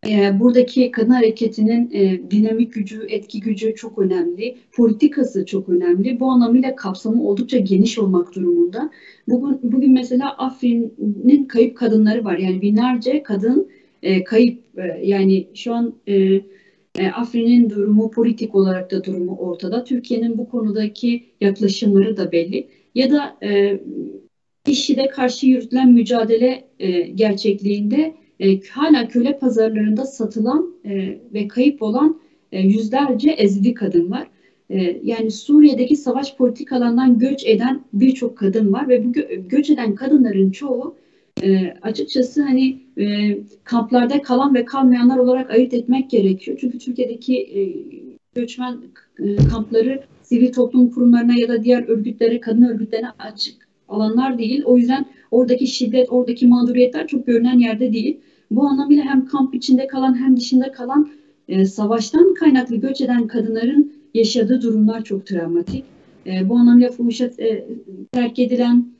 e, 0.09 0.39
buradaki 0.39 0.91
kadın 0.91 1.09
hareketinin 1.09 1.89
e, 1.93 2.31
dinamik 2.31 2.73
gücü, 2.73 3.05
etki 3.09 3.39
gücü 3.39 3.75
çok 3.75 3.99
önemli. 3.99 4.55
Politikası 4.71 5.45
çok 5.45 5.69
önemli. 5.69 6.19
Bu 6.19 6.29
anlamıyla 6.29 6.75
kapsamı 6.75 7.23
oldukça 7.27 7.57
geniş 7.57 7.99
olmak 7.99 8.35
durumunda. 8.35 8.89
Bugün, 9.27 9.71
bugün 9.71 9.93
mesela 9.93 10.37
Afrin'in 10.37 11.45
kayıp 11.45 11.77
kadınları 11.77 12.23
var. 12.23 12.37
Yani 12.37 12.61
binlerce 12.61 13.23
kadın 13.23 13.69
e, 14.03 14.23
kayıp. 14.23 14.59
E, 14.77 15.01
yani 15.03 15.47
şu 15.53 15.73
an 15.73 15.93
e, 16.07 16.41
e, 16.97 17.07
Afrin'in 17.07 17.69
durumu, 17.69 18.11
politik 18.11 18.55
olarak 18.55 18.91
da 18.91 19.03
durumu 19.03 19.35
ortada. 19.35 19.83
Türkiye'nin 19.83 20.37
bu 20.37 20.49
konudaki 20.49 21.23
yaklaşımları 21.41 22.17
da 22.17 22.31
belli. 22.31 22.67
Ya 22.95 23.11
da 23.11 23.37
e, 23.43 23.79
IŞİD'e 24.67 25.07
karşı 25.07 25.47
yürütülen 25.47 25.91
mücadele 25.91 26.63
e, 26.79 27.01
gerçekliğinde 27.01 28.13
e, 28.39 28.61
hala 28.61 29.07
köle 29.07 29.39
pazarlarında 29.39 30.05
satılan 30.05 30.75
e, 30.85 31.19
ve 31.33 31.47
kayıp 31.47 31.81
olan 31.81 32.19
e, 32.51 32.59
yüzlerce 32.61 33.31
ezdi 33.31 33.73
kadın 33.73 34.11
var. 34.11 34.27
E, 34.69 35.01
yani 35.03 35.31
Suriye'deki 35.31 35.95
savaş 35.95 36.35
politikalarından 36.35 37.19
göç 37.19 37.45
eden 37.45 37.83
birçok 37.93 38.37
kadın 38.37 38.73
var 38.73 38.89
ve 38.89 39.05
bu 39.05 39.11
gö- 39.11 39.47
göç 39.47 39.69
eden 39.69 39.95
kadınların 39.95 40.51
çoğu 40.51 40.95
e, 41.43 41.73
açıkçası 41.81 42.43
hani 42.43 42.81
e, 42.97 43.37
kamplarda 43.63 44.21
kalan 44.21 44.55
ve 44.55 44.65
kalmayanlar 44.65 45.17
olarak 45.17 45.51
ayırt 45.51 45.73
etmek 45.73 46.09
gerekiyor. 46.09 46.57
Çünkü 46.61 46.79
Türkiye'deki 46.79 47.37
e, 47.37 47.61
göçmen 48.35 48.77
e, 49.19 49.35
kampları 49.35 50.03
sivil 50.23 50.53
toplum 50.53 50.91
kurumlarına 50.91 51.33
ya 51.39 51.47
da 51.47 51.63
diğer 51.63 51.87
örgütlere, 51.87 52.39
kadın 52.39 52.61
örgütlerine 52.61 53.09
açık 53.19 53.67
alanlar 53.89 54.37
değil. 54.37 54.63
O 54.65 54.77
yüzden 54.77 55.05
oradaki 55.31 55.67
şiddet, 55.67 56.07
oradaki 56.11 56.47
mağduriyetler 56.47 57.07
çok 57.07 57.27
görünen 57.27 57.59
yerde 57.59 57.93
değil. 57.93 58.19
Bu 58.51 58.67
anlamıyla 58.67 59.03
hem 59.03 59.25
kamp 59.25 59.55
içinde 59.55 59.87
kalan 59.87 60.19
hem 60.19 60.37
dışında 60.37 60.71
kalan 60.71 61.09
e, 61.47 61.65
savaştan 61.65 62.33
kaynaklı 62.33 62.75
göç 62.75 63.01
eden 63.01 63.27
kadınların 63.27 63.93
yaşadığı 64.13 64.61
durumlar 64.61 65.03
çok 65.03 65.25
travmatik. 65.25 65.85
E, 66.25 66.49
bu 66.49 66.55
anlamıyla 66.57 66.91
fuhuşa 66.91 67.25
e, 67.25 67.65
terk 68.11 68.39
edilen, 68.39 68.94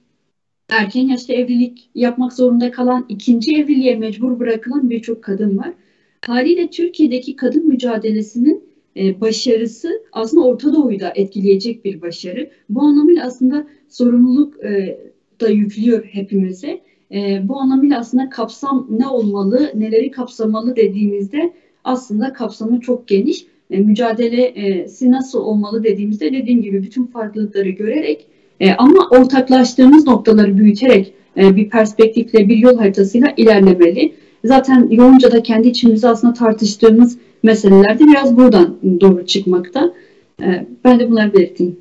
erken 0.69 1.07
yaşta 1.07 1.33
evlilik 1.33 1.89
yapmak 1.95 2.33
zorunda 2.33 2.71
kalan, 2.71 3.05
ikinci 3.09 3.55
evliliğe 3.55 3.95
mecbur 3.95 4.39
bırakılan 4.39 4.89
birçok 4.89 5.23
kadın 5.23 5.57
var. 5.57 5.73
Haliyle 6.25 6.69
Türkiye'deki 6.69 7.35
kadın 7.35 7.67
mücadelesinin 7.67 8.63
e, 8.97 9.21
başarısı 9.21 10.03
aslında 10.11 10.43
Orta 10.43 10.73
Doğu'yu 10.73 10.99
da 10.99 11.13
etkileyecek 11.15 11.85
bir 11.85 12.01
başarı. 12.01 12.49
Bu 12.69 12.81
anlamıyla 12.81 13.25
aslında 13.25 13.67
sorumluluk 13.89 14.63
e, 14.63 14.99
da 15.41 15.49
yüklüyor 15.49 16.03
hepimize. 16.03 16.81
E, 17.11 17.41
bu 17.47 17.59
anlamıyla 17.59 17.99
aslında 17.99 18.29
kapsam 18.29 18.87
ne 18.89 19.07
olmalı, 19.07 19.71
neleri 19.75 20.11
kapsamalı 20.11 20.75
dediğimizde 20.75 21.53
aslında 21.83 22.33
kapsamı 22.33 22.79
çok 22.79 23.07
geniş. 23.07 23.45
Mücadelesi 23.69 25.11
nasıl 25.11 25.39
olmalı 25.39 25.83
dediğimizde 25.83 26.33
dediğim 26.33 26.61
gibi 26.61 26.83
bütün 26.83 27.05
farklılıkları 27.05 27.69
görerek 27.69 28.27
e, 28.59 28.73
ama 28.73 29.07
ortaklaştığımız 29.09 30.07
noktaları 30.07 30.57
büyüterek 30.57 31.13
e, 31.37 31.55
bir 31.55 31.69
perspektifle, 31.69 32.49
bir 32.49 32.57
yol 32.57 32.77
haritasıyla 32.77 33.33
ilerlemeli. 33.37 34.15
Zaten 34.45 34.87
yoğunca 34.91 35.31
da 35.31 35.43
kendi 35.43 35.67
içimizde 35.67 36.07
aslında 36.07 36.33
tartıştığımız 36.33 37.17
meselelerde 37.43 38.07
biraz 38.07 38.37
buradan 38.37 38.75
doğru 39.01 39.25
çıkmakta. 39.25 39.93
E, 40.41 40.67
ben 40.83 40.99
de 40.99 41.09
bunları 41.11 41.33
belirteyim. 41.33 41.77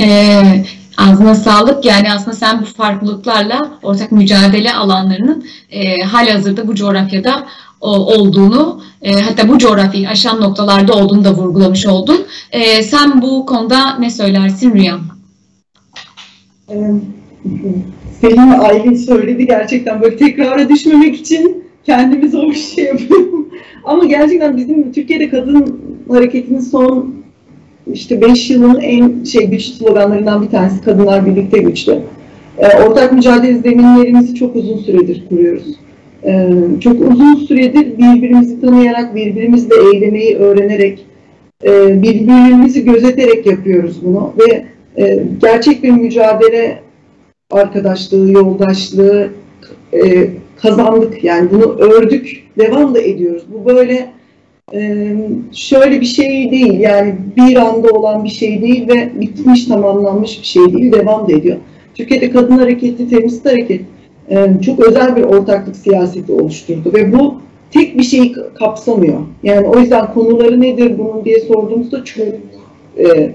Ee, 0.00 0.64
ağzına 0.96 1.34
sağlık. 1.34 1.84
Yani 1.84 2.12
aslında 2.12 2.36
sen 2.36 2.62
bu 2.62 2.64
farklılıklarla 2.64 3.72
ortak 3.82 4.12
mücadele 4.12 4.74
alanlarının 4.74 5.44
e, 5.70 6.00
hazırda 6.02 6.68
bu 6.68 6.74
coğrafyada 6.74 7.46
o, 7.80 7.90
olduğunu 7.90 8.82
e, 9.02 9.20
hatta 9.20 9.48
bu 9.48 9.58
coğrafyayı 9.58 10.08
aşan 10.08 10.40
noktalarda 10.40 10.92
olduğunu 10.92 11.24
da 11.24 11.34
vurgulamış 11.34 11.86
oldun. 11.86 12.26
E, 12.52 12.82
sen 12.82 13.22
bu 13.22 13.46
konuda 13.46 13.96
ne 13.98 14.10
söylersin 14.10 14.74
Rüya? 14.74 14.98
Selin 16.68 18.52
ve 18.90 18.96
söyledi 18.96 19.46
gerçekten 19.46 20.02
böyle 20.02 20.16
tekrara 20.16 20.68
düşmemek 20.68 21.16
için 21.16 21.64
kendimi 21.84 22.28
zor 22.28 22.48
bir 22.48 22.54
şey 22.54 22.84
yapıyorum. 22.84 23.48
Ama 23.84 24.04
gerçekten 24.04 24.56
bizim 24.56 24.92
Türkiye'de 24.92 25.28
kadın 25.28 25.80
hareketinin 26.08 26.60
son 26.60 27.14
işte 27.92 28.20
5 28.20 28.50
yılın 28.50 28.80
en 28.80 29.24
şey 29.24 29.46
güç 29.46 29.62
sloganlarından 29.64 30.42
bir 30.42 30.48
tanesi 30.48 30.84
kadınlar 30.84 31.26
birlikte 31.26 31.58
güçlü. 31.58 31.98
E, 32.58 32.82
ortak 32.82 33.12
mücadele 33.12 33.58
zeminlerimizi 33.58 34.34
çok 34.34 34.56
uzun 34.56 34.78
süredir 34.78 35.24
kuruyoruz. 35.28 35.76
E, 36.24 36.50
çok 36.80 37.10
uzun 37.10 37.34
süredir 37.34 37.98
birbirimizi 37.98 38.60
tanıyarak, 38.60 39.14
birbirimizle 39.14 39.74
eylemeyi 39.92 40.36
öğrenerek, 40.36 41.06
e, 41.64 42.02
birbirimizi 42.02 42.84
gözeterek 42.84 43.46
yapıyoruz 43.46 44.04
bunu 44.04 44.32
ve 44.38 44.73
e, 44.98 45.22
gerçek 45.40 45.82
bir 45.82 45.90
mücadele 45.90 46.78
arkadaşlığı, 47.50 48.32
yoldaşlığı 48.32 49.28
e, 49.92 50.28
kazandık. 50.56 51.24
Yani 51.24 51.50
bunu 51.50 51.78
ördük, 51.78 52.44
devam 52.58 52.94
da 52.94 53.00
ediyoruz. 53.00 53.44
Bu 53.48 53.66
böyle 53.66 54.14
şöyle 55.52 56.00
bir 56.00 56.06
şey 56.06 56.50
değil 56.50 56.80
yani 56.80 57.14
bir 57.36 57.56
anda 57.56 57.88
olan 57.88 58.24
bir 58.24 58.28
şey 58.28 58.62
değil 58.62 58.88
ve 58.88 59.20
bitmiş 59.20 59.64
tamamlanmış 59.64 60.40
bir 60.40 60.46
şey 60.46 60.72
değil 60.72 60.92
devam 60.92 61.28
da 61.28 61.32
ediyor. 61.32 61.56
Türkiye'de 61.94 62.30
kadın 62.30 62.58
hareketi, 62.58 63.08
feminist 63.08 63.46
hareket 63.46 63.80
çok 64.62 64.80
özel 64.80 65.16
bir 65.16 65.22
ortaklık 65.22 65.76
siyaseti 65.76 66.32
oluşturdu 66.32 66.92
ve 66.94 67.12
bu 67.12 67.40
tek 67.70 67.98
bir 67.98 68.02
şeyi 68.02 68.34
kapsamıyor. 68.58 69.20
Yani 69.42 69.66
o 69.66 69.78
yüzden 69.78 70.12
konuları 70.14 70.60
nedir 70.60 70.98
bunun 70.98 71.24
diye 71.24 71.40
sorduğumuzda 71.40 72.04
çok 72.04 72.26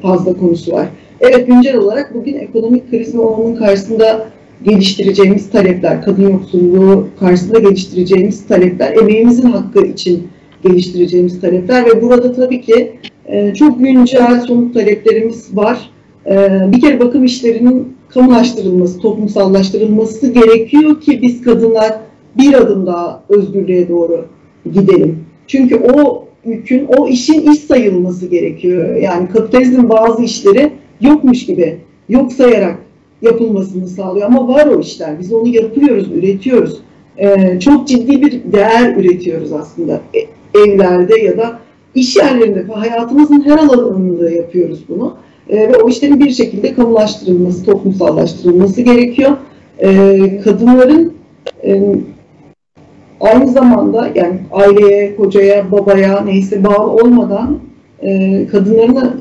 fazla 0.02 0.38
konusu 0.38 0.72
var. 0.72 0.88
Evet 1.22 1.48
güncel 1.48 1.78
olarak 1.78 2.14
bugün 2.14 2.34
ekonomik 2.34 2.92
kriz 2.92 3.16
ve 3.16 3.20
onun 3.20 3.56
karşısında 3.56 4.30
geliştireceğimiz 4.64 5.50
talepler, 5.50 6.02
kadın 6.02 6.30
yoksulluğu 6.30 7.08
karşısında 7.20 7.60
geliştireceğimiz 7.60 8.48
talepler, 8.48 8.98
emeğimizin 8.98 9.50
hakkı 9.52 9.86
için 9.86 10.28
geliştireceğimiz 10.64 11.42
talepler 11.42 11.86
ve 11.86 12.02
burada 12.02 12.34
tabii 12.34 12.62
ki 12.62 12.92
e, 13.26 13.54
çok 13.54 13.80
güncel 13.80 14.42
somut 14.42 14.74
taleplerimiz 14.74 15.58
var. 15.58 15.90
E, 16.26 16.50
bir 16.72 16.82
kere 16.82 17.00
bakım 17.00 17.26
işlerinin 17.26 17.94
kamulaştırılması, 18.10 19.00
toplumsallaştırılması 19.00 20.34
gerekiyor 20.34 21.02
ki 21.02 21.22
biz 21.22 21.42
kadınlar 21.42 22.00
bir 22.38 22.54
adım 22.54 22.86
daha 22.86 23.24
özgürlüğe 23.30 23.90
doğru 23.90 24.26
gidelim. 24.74 25.20
Çünkü 25.48 25.76
o 25.76 26.26
yükün, 26.46 26.86
o 26.98 27.08
işin 27.08 27.52
iş 27.52 27.60
sayılması 27.60 28.26
gerekiyor. 28.26 28.96
Yani 28.96 29.28
kapitalizm 29.30 29.90
bazı 29.90 30.24
işleri 30.24 30.72
yokmuş 31.02 31.46
gibi, 31.46 31.78
yok 32.10 32.34
sayarak 32.34 32.78
yapılmasını 33.22 33.88
sağlıyor. 33.88 34.28
Ama 34.28 34.48
var 34.48 34.68
o 34.68 34.80
işler. 34.80 35.20
Biz 35.20 35.34
onu 35.34 35.48
yapıyoruz, 35.48 36.12
üretiyoruz. 36.12 36.82
Ee, 37.18 37.60
çok 37.60 37.88
ciddi 37.88 38.22
bir 38.22 38.54
değer 38.54 38.96
üretiyoruz 38.96 39.54
aslında 39.54 40.02
evlerde 40.66 41.20
ya 41.20 41.38
da 41.38 41.60
iş 41.96 42.16
yerlerinde 42.16 42.64
hayatımızın 42.74 43.42
her 43.46 43.58
alanında 43.58 44.32
yapıyoruz 44.32 44.84
bunu. 44.90 45.16
E, 45.50 45.58
ve 45.58 45.76
o 45.78 45.90
işlerin 45.90 46.20
bir 46.20 46.30
şekilde 46.30 46.74
kamulaştırılması, 46.74 47.66
toplumsallaştırılması 47.66 48.82
gerekiyor. 48.82 49.32
E, 49.80 50.42
kadınların 50.44 51.14
e, 51.64 51.96
aynı 53.22 53.48
zamanda 53.48 54.10
yani 54.16 54.40
aileye, 54.52 55.16
kocaya, 55.16 55.72
babaya 55.72 56.22
neyse 56.22 56.64
bağlı 56.64 56.92
olmadan 56.92 57.60
e, 58.02 58.48
kadınlarını 58.48 59.14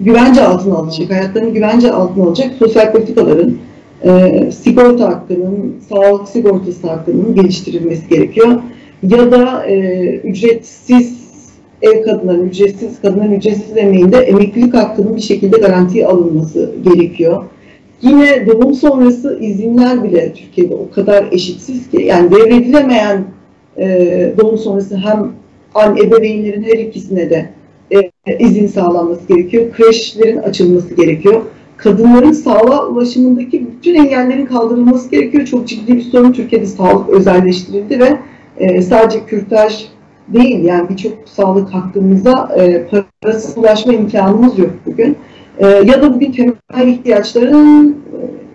güvence 0.00 0.42
altına 0.42 0.74
alacak, 0.74 1.10
hayatlarını 1.10 1.50
güvence 1.50 1.92
altına 1.92 2.24
alacak 2.24 2.54
sosyal 2.58 2.92
politikaların, 2.92 3.58
e, 4.04 4.50
sigorta 4.50 5.08
hakkının, 5.08 5.76
sağlık 5.88 6.28
sigortası 6.28 6.86
hakkının 6.86 7.34
geliştirilmesi 7.34 8.08
gerekiyor. 8.08 8.62
Ya 9.02 9.30
da 9.30 9.66
e, 9.66 10.04
ücretsiz 10.16 11.26
ev 11.82 12.02
kadınların, 12.04 12.48
ücretsiz 12.48 13.00
kadınların 13.00 13.32
ücretsiz 13.32 13.76
emeğinde 13.76 14.16
emeklilik 14.16 14.74
hakkının 14.74 15.16
bir 15.16 15.20
şekilde 15.20 15.58
garantiye 15.58 16.06
alınması 16.06 16.74
gerekiyor. 16.84 17.44
Yine 18.02 18.46
doğum 18.46 18.74
sonrası 18.74 19.38
izinler 19.40 20.04
bile 20.04 20.32
Türkiye'de 20.32 20.74
o 20.74 20.90
kadar 20.90 21.28
eşitsiz 21.32 21.90
ki 21.90 22.02
yani 22.02 22.30
devredilemeyen 22.30 23.24
e, 23.78 24.32
doğum 24.38 24.58
sonrası 24.58 24.96
hem 24.96 25.32
an 25.74 25.96
ebeveynlerin 25.96 26.62
her 26.62 26.78
ikisine 26.78 27.30
de 27.30 27.50
izin 28.38 28.66
sağlanması 28.66 29.28
gerekiyor. 29.28 29.72
Kreşlerin 29.72 30.38
açılması 30.38 30.94
gerekiyor. 30.94 31.42
Kadınların 31.76 32.32
sağlığa 32.32 32.86
ulaşımındaki 32.86 33.66
bütün 33.66 33.94
engellerin 33.94 34.46
kaldırılması 34.46 35.10
gerekiyor. 35.10 35.44
Çok 35.44 35.68
ciddi 35.68 35.96
bir 35.96 36.02
sorun. 36.02 36.32
Türkiye'de 36.32 36.66
sağlık 36.66 37.08
özelleştirildi 37.08 38.00
ve 38.00 38.18
e, 38.58 38.82
sadece 38.82 39.26
kürtaj 39.26 39.86
değil 40.28 40.64
yani 40.64 40.88
birçok 40.88 41.12
sağlık 41.24 41.74
hakkımıza 41.74 42.54
e, 42.58 42.86
parasız 43.22 43.58
ulaşma 43.58 43.92
imkanımız 43.92 44.58
yok 44.58 44.70
bugün. 44.86 45.16
E, 45.58 45.66
ya 45.66 46.02
da 46.02 46.14
bugün 46.14 46.32
temel 46.32 46.88
ihtiyaçların 46.88 47.90
e, 47.90 47.96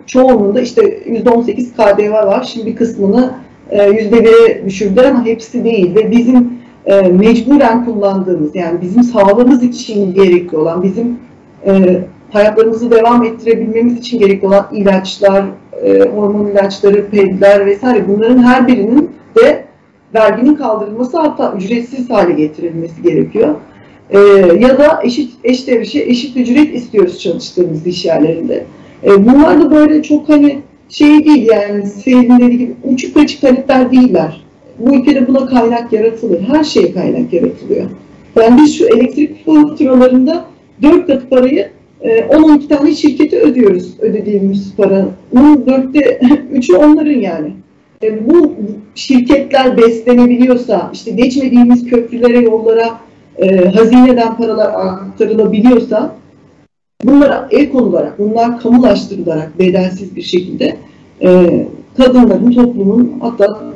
çoğunluğunda 0.06 0.60
işte 0.60 0.82
%18 0.82 1.72
KDV 1.72 2.12
var. 2.12 2.48
Şimdi 2.52 2.66
bir 2.66 2.76
kısmını 2.76 3.34
e, 3.70 3.78
%1'e 3.78 4.66
düşürdüler 4.66 5.04
ama 5.04 5.26
hepsi 5.26 5.64
değil 5.64 5.94
ve 5.94 6.10
bizim 6.10 6.61
e, 6.86 7.02
mecburen 7.02 7.84
kullandığımız 7.84 8.56
yani 8.56 8.80
bizim 8.80 9.02
sağlığımız 9.02 9.62
için 9.62 10.14
gerekli 10.14 10.56
olan, 10.56 10.82
bizim 10.82 11.18
e, 11.66 12.04
hayatlarımızı 12.32 12.90
devam 12.90 13.24
ettirebilmemiz 13.24 13.98
için 13.98 14.18
gerekli 14.18 14.46
olan 14.46 14.68
ilaçlar, 14.72 15.44
e, 15.84 16.00
hormon 16.00 16.46
ilaçları, 16.46 17.06
pedler 17.10 17.66
vesaire 17.66 18.08
bunların 18.08 18.42
her 18.42 18.66
birinin 18.66 19.10
de 19.36 19.64
verginin 20.14 20.54
kaldırılması 20.54 21.18
hatta 21.20 21.52
ücretsiz 21.56 22.10
hale 22.10 22.32
getirilmesi 22.32 23.02
gerekiyor. 23.02 23.54
E, 24.10 24.18
ya 24.58 24.78
da 24.78 25.00
eşit 25.02 25.32
eş 25.44 25.66
devişi 25.66 26.02
eşit 26.02 26.36
ücret 26.36 26.74
istiyoruz 26.74 27.20
çalıştığımız 27.20 27.86
iş 27.86 28.04
yerlerinde. 28.04 28.64
E, 29.04 29.26
bunlar 29.26 29.60
da 29.60 29.70
böyle 29.70 30.02
çok 30.02 30.28
hani 30.28 30.58
şey 30.88 31.24
değil 31.24 31.48
yani 31.52 31.86
Seyyid'in 31.86 32.38
dediği 32.38 32.58
gibi 32.58 32.74
uçuk 32.84 33.16
açık 33.16 33.40
talepler 33.40 33.92
değiller 33.92 34.42
bu 34.82 34.96
ülkede 34.96 35.28
buna 35.28 35.46
kaynak 35.46 35.92
yaratılır. 35.92 36.40
Her 36.40 36.64
şeye 36.64 36.92
kaynak 36.92 37.32
yaratılıyor. 37.32 37.90
Yani 38.36 38.60
biz 38.62 38.78
şu 38.78 38.84
elektrik 38.84 39.46
faturalarında 39.46 40.44
4 40.82 41.06
katı 41.06 41.28
parayı 41.28 41.68
10-12 42.02 42.64
e, 42.64 42.68
tane 42.68 42.94
şirkete 42.94 43.40
ödüyoruz 43.40 44.00
ödediğimiz 44.00 44.76
paranın 44.76 45.66
dörtte 45.66 46.20
üçü 46.52 46.76
onların 46.76 47.20
yani. 47.20 47.52
E, 48.02 48.30
bu 48.30 48.54
şirketler 48.94 49.76
beslenebiliyorsa, 49.76 50.90
işte 50.92 51.10
geçmediğimiz 51.10 51.90
köprülere, 51.90 52.38
yollara 52.38 52.88
e, 53.38 53.68
hazineden 53.68 54.36
paralar 54.36 54.72
aktarılabiliyorsa 54.74 56.16
bunlara 57.04 57.48
el 57.50 57.70
konularak, 57.70 58.18
bunlar 58.18 58.60
kamulaştırılarak 58.60 59.58
bedelsiz 59.58 60.16
bir 60.16 60.22
şekilde 60.22 60.76
kadınların, 61.96 62.52
toplumun 62.52 63.18
hatta 63.20 63.72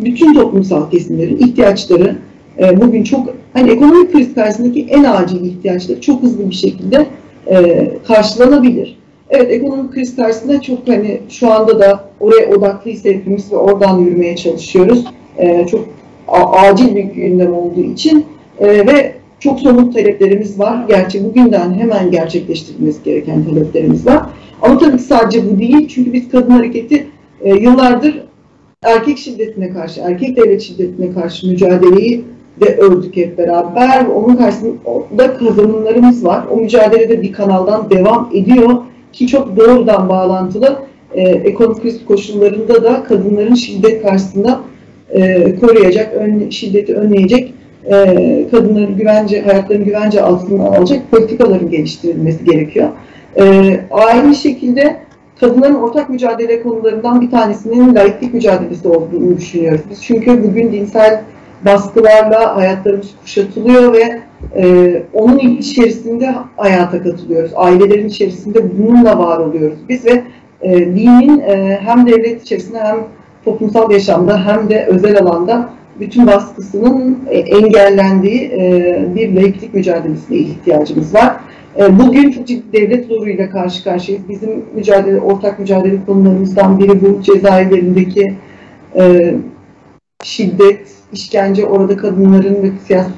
bütün 0.00 0.34
toplumsal 0.34 0.90
kesimlerin 0.90 1.36
ihtiyaçları 1.36 2.16
e, 2.58 2.80
bugün 2.80 3.04
çok 3.04 3.34
hani 3.52 3.70
ekonomik 3.70 4.12
kriz 4.12 4.34
karşısındaki 4.34 4.86
en 4.90 5.04
acil 5.04 5.44
ihtiyaçları 5.44 6.00
çok 6.00 6.22
hızlı 6.22 6.50
bir 6.50 6.54
şekilde 6.54 7.06
e, 7.50 7.88
karşılanabilir. 8.06 8.98
Evet 9.30 9.50
ekonomik 9.50 9.92
kriz 9.92 10.16
karşısında 10.16 10.62
çok 10.62 10.88
hani 10.88 11.20
şu 11.28 11.52
anda 11.52 11.80
da 11.80 12.04
oraya 12.20 12.50
odaklıyız 12.50 13.04
hepimiz 13.04 13.52
ve 13.52 13.56
oradan 13.56 13.98
yürümeye 13.98 14.36
çalışıyoruz. 14.36 15.04
E, 15.38 15.66
çok 15.66 15.88
acil 16.52 16.96
bir 16.96 17.02
gündem 17.02 17.54
olduğu 17.54 17.80
için 17.80 18.26
e, 18.60 18.66
ve 18.68 19.14
çok 19.40 19.60
somut 19.60 19.94
taleplerimiz 19.94 20.58
var. 20.58 20.84
Gerçi 20.88 21.24
bugünden 21.24 21.74
hemen 21.74 22.10
gerçekleştirilmesi 22.10 23.04
gereken 23.04 23.44
taleplerimiz 23.44 24.06
var. 24.06 24.22
Ama 24.62 24.78
tabii 24.78 24.96
ki 24.96 25.02
sadece 25.02 25.50
bu 25.50 25.58
değil. 25.58 25.88
Çünkü 25.88 26.12
biz 26.12 26.28
kadın 26.28 26.50
hareketi 26.50 27.06
e, 27.40 27.54
yıllardır 27.54 28.27
erkek 28.82 29.18
şiddetine 29.18 29.70
karşı, 29.70 30.00
erkek 30.00 30.36
devlet 30.36 30.62
şiddetine 30.62 31.12
karşı 31.12 31.46
mücadeleyi 31.46 32.24
de 32.60 32.76
ördük 32.76 33.16
hep 33.16 33.38
beraber. 33.38 34.06
Onun 34.06 34.36
karşısında 34.36 35.38
kazanımlarımız 35.38 36.24
var. 36.24 36.44
O 36.50 36.56
mücadelede 36.56 37.22
bir 37.22 37.32
kanaldan 37.32 37.90
devam 37.90 38.30
ediyor 38.34 38.76
ki 39.12 39.26
çok 39.26 39.56
doğrudan 39.56 40.08
bağlantılı 40.08 40.78
e, 41.14 41.22
ekonomik 41.22 41.82
kriz 41.82 42.04
koşullarında 42.04 42.84
da 42.84 43.04
kadınların 43.04 43.54
şiddet 43.54 44.02
karşısında 44.02 44.60
e, 45.10 45.54
koruyacak, 45.56 46.14
ön, 46.14 46.50
şiddeti 46.50 46.94
önleyecek, 46.94 47.54
e, 47.84 48.46
kadınların 48.50 48.96
güvence, 48.96 49.42
hayatlarını 49.42 49.84
güvence 49.84 50.22
altına 50.22 50.64
alacak 50.64 51.10
politikaların 51.10 51.70
geliştirilmesi 51.70 52.44
gerekiyor. 52.44 52.88
E, 53.40 53.80
aynı 53.90 54.34
şekilde 54.34 54.96
kadınların 55.40 55.74
ortak 55.74 56.10
mücadele 56.10 56.62
konularından 56.62 57.20
bir 57.20 57.30
tanesinin 57.30 57.94
laiklik 57.94 58.34
mücadelesi 58.34 58.88
olduğunu 58.88 59.36
düşünüyoruz. 59.36 59.80
Biz 59.90 60.04
çünkü 60.04 60.44
bugün 60.44 60.72
dinsel 60.72 61.22
baskılarla 61.64 62.56
hayatlarımız 62.56 63.10
kuşatılıyor 63.22 63.92
ve 63.92 64.20
e, 64.56 65.02
onun 65.12 65.38
içerisinde 65.38 66.34
hayata 66.56 67.02
katılıyoruz. 67.02 67.52
Ailelerin 67.54 68.08
içerisinde 68.08 68.78
bununla 68.78 69.18
var 69.18 69.38
oluyoruz 69.38 69.78
biz 69.88 70.04
ve 70.04 70.22
e, 70.62 70.78
dinin 70.78 71.40
e, 71.40 71.78
hem 71.82 72.06
devlet 72.06 72.42
içerisinde 72.42 72.78
hem 72.78 72.96
toplumsal 73.44 73.90
yaşamda 73.90 74.46
hem 74.46 74.68
de 74.68 74.86
özel 74.86 75.18
alanda 75.18 75.68
bütün 76.00 76.26
baskısının 76.26 77.18
e, 77.30 77.38
engellendiği 77.38 78.40
e, 78.40 79.08
bir 79.14 79.36
laiklik 79.36 79.74
mücadelesine 79.74 80.36
ihtiyacımız 80.36 81.14
var. 81.14 81.36
E, 81.78 81.98
bugün 81.98 82.30
çok 82.30 82.46
ciddi 82.46 82.72
devlet 82.72 83.06
zoruyla 83.06 83.50
karşı 83.50 83.84
karşıyayız. 83.84 84.28
Bizim 84.28 84.64
mücadele, 84.74 85.20
ortak 85.20 85.58
mücadele 85.58 86.04
konularımızdan 86.06 86.78
biri 86.78 87.02
bu 87.02 87.22
cezaevlerindeki 87.22 88.34
e, 88.96 89.34
şiddet, 90.24 90.80
işkence, 91.12 91.66
orada 91.66 91.96
kadınların 91.96 92.62
ve 92.62 92.70
siyasi 92.86 93.10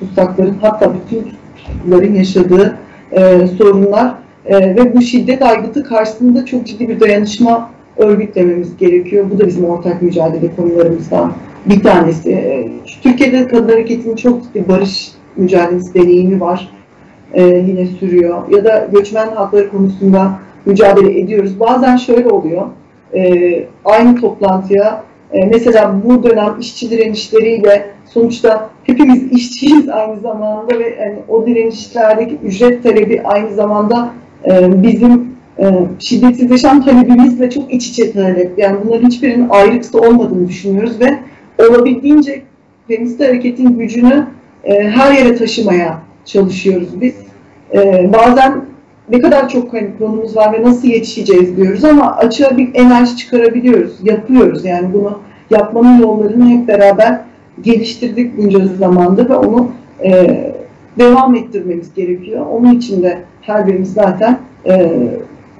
tutsakların 0.00 0.56
hatta 0.60 0.94
bütün 0.94 1.32
tutsakların 1.56 2.14
yaşadığı 2.14 2.78
e, 3.12 3.46
sorunlar 3.46 4.14
e, 4.46 4.76
ve 4.76 4.94
bu 4.94 5.02
şiddet 5.02 5.42
aygıtı 5.42 5.84
karşısında 5.84 6.46
çok 6.46 6.66
ciddi 6.66 6.88
bir 6.88 7.00
dayanışma 7.00 7.70
örgütlememiz 7.96 8.76
gerekiyor. 8.76 9.26
Bu 9.30 9.38
da 9.38 9.46
bizim 9.46 9.64
ortak 9.64 10.02
mücadele 10.02 10.54
konularımızdan 10.56 11.32
bir 11.66 11.82
tanesi. 11.82 12.30
E, 12.30 12.68
Türkiye'de 13.02 13.48
kadın 13.48 13.68
hareketinin 13.68 14.16
çok 14.16 14.42
ciddi 14.42 14.68
barış 14.68 15.12
mücadelesi 15.36 15.94
deneyimi 15.94 16.40
var 16.40 16.79
e, 17.34 17.42
yine 17.42 17.86
sürüyor. 17.86 18.48
Ya 18.50 18.64
da 18.64 18.88
göçmen 18.92 19.28
hakları 19.28 19.70
konusunda 19.70 20.38
mücadele 20.66 21.20
ediyoruz. 21.20 21.60
Bazen 21.60 21.96
şöyle 21.96 22.28
oluyor. 22.28 22.66
E, 23.14 23.64
aynı 23.84 24.20
toplantıya 24.20 25.02
e, 25.32 25.46
mesela 25.46 26.00
bu 26.04 26.22
dönem 26.22 26.56
işçi 26.60 26.90
direnişleriyle 26.90 27.90
sonuçta 28.04 28.70
hepimiz 28.84 29.32
işçiyiz 29.32 29.88
aynı 29.88 30.20
zamanda 30.20 30.78
ve 30.78 30.96
yani 31.00 31.18
o 31.28 31.46
direnişlerdeki 31.46 32.38
ücret 32.44 32.82
talebi 32.82 33.22
aynı 33.24 33.54
zamanda 33.54 34.10
e, 34.50 34.82
bizim 34.82 35.30
e, 35.58 35.64
şiddetsiz 35.98 36.50
yaşam 36.50 36.84
talebimizle 36.84 37.50
çok 37.50 37.74
iç 37.74 37.88
içe 37.88 38.12
talep. 38.12 38.58
Yani 38.58 38.78
bunların 38.84 39.06
hiçbirinin 39.06 39.48
ayrıksı 39.48 39.98
olmadığını 39.98 40.48
düşünüyoruz 40.48 41.00
ve 41.00 41.18
olabildiğince 41.68 42.42
feminist 42.88 43.20
hareketin 43.20 43.78
gücünü 43.78 44.26
e, 44.64 44.82
her 44.82 45.12
yere 45.12 45.36
taşımaya 45.36 46.00
çalışıyoruz 46.24 47.00
biz. 47.00 47.14
Ee, 47.74 48.10
bazen 48.12 48.64
ne 49.10 49.20
kadar 49.20 49.48
çok 49.48 49.72
hani 49.72 49.90
konumuz 49.98 50.36
var 50.36 50.52
ve 50.52 50.62
nasıl 50.62 50.88
yetişeceğiz 50.88 51.56
diyoruz 51.56 51.84
ama 51.84 52.16
açığa 52.16 52.56
bir 52.56 52.70
enerji 52.74 53.16
çıkarabiliyoruz, 53.16 53.92
yapıyoruz. 54.02 54.64
Yani 54.64 54.94
bunu 54.94 55.18
yapmanın 55.50 56.00
yollarını 56.00 56.48
hep 56.48 56.68
beraber 56.68 57.20
geliştirdik 57.62 58.38
bunca 58.38 58.66
zamanda 58.66 59.28
ve 59.28 59.36
onu 59.36 59.68
e, 60.04 60.36
devam 60.98 61.34
ettirmemiz 61.34 61.94
gerekiyor. 61.94 62.46
Onun 62.52 62.74
için 62.74 63.02
de 63.02 63.18
her 63.40 63.66
birimiz 63.66 63.92
zaten 63.92 64.38
e, 64.66 64.92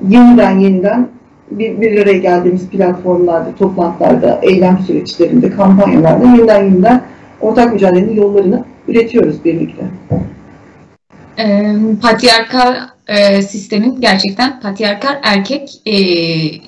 yeniden 0.09 0.59
yeniden 0.59 1.09
bir, 1.51 1.81
bir 1.81 2.03
araya 2.03 2.19
geldiğimiz 2.19 2.69
platformlarda, 2.69 3.49
toplantılarda, 3.59 4.39
eylem 4.43 4.79
süreçlerinde, 4.87 5.51
kampanyalarda 5.51 6.25
yeniden 6.25 6.65
yeniden 6.65 7.03
ortak 7.41 7.73
mücadelenin 7.73 8.17
yollarını 8.17 8.65
üretiyoruz 8.89 9.45
birlikte. 9.45 9.85
E, 11.41 11.77
patriarkal 12.03 12.75
e, 13.09 13.43
sistemin 13.43 14.01
gerçekten 14.01 14.61
patriarkal 14.61 15.21
erkek 15.23 15.71
e, 15.87 15.97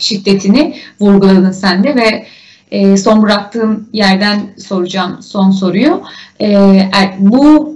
şiddetini 0.00 0.76
vurguladın 1.00 1.52
sen 1.52 1.84
de 1.84 1.96
ve 1.96 2.26
e, 2.70 2.96
son 2.96 3.22
bıraktığım 3.22 3.88
yerden 3.92 4.54
soracağım 4.58 5.22
son 5.22 5.50
soruyu. 5.50 6.02
E, 6.40 6.48
er, 6.92 7.14
bu 7.18 7.74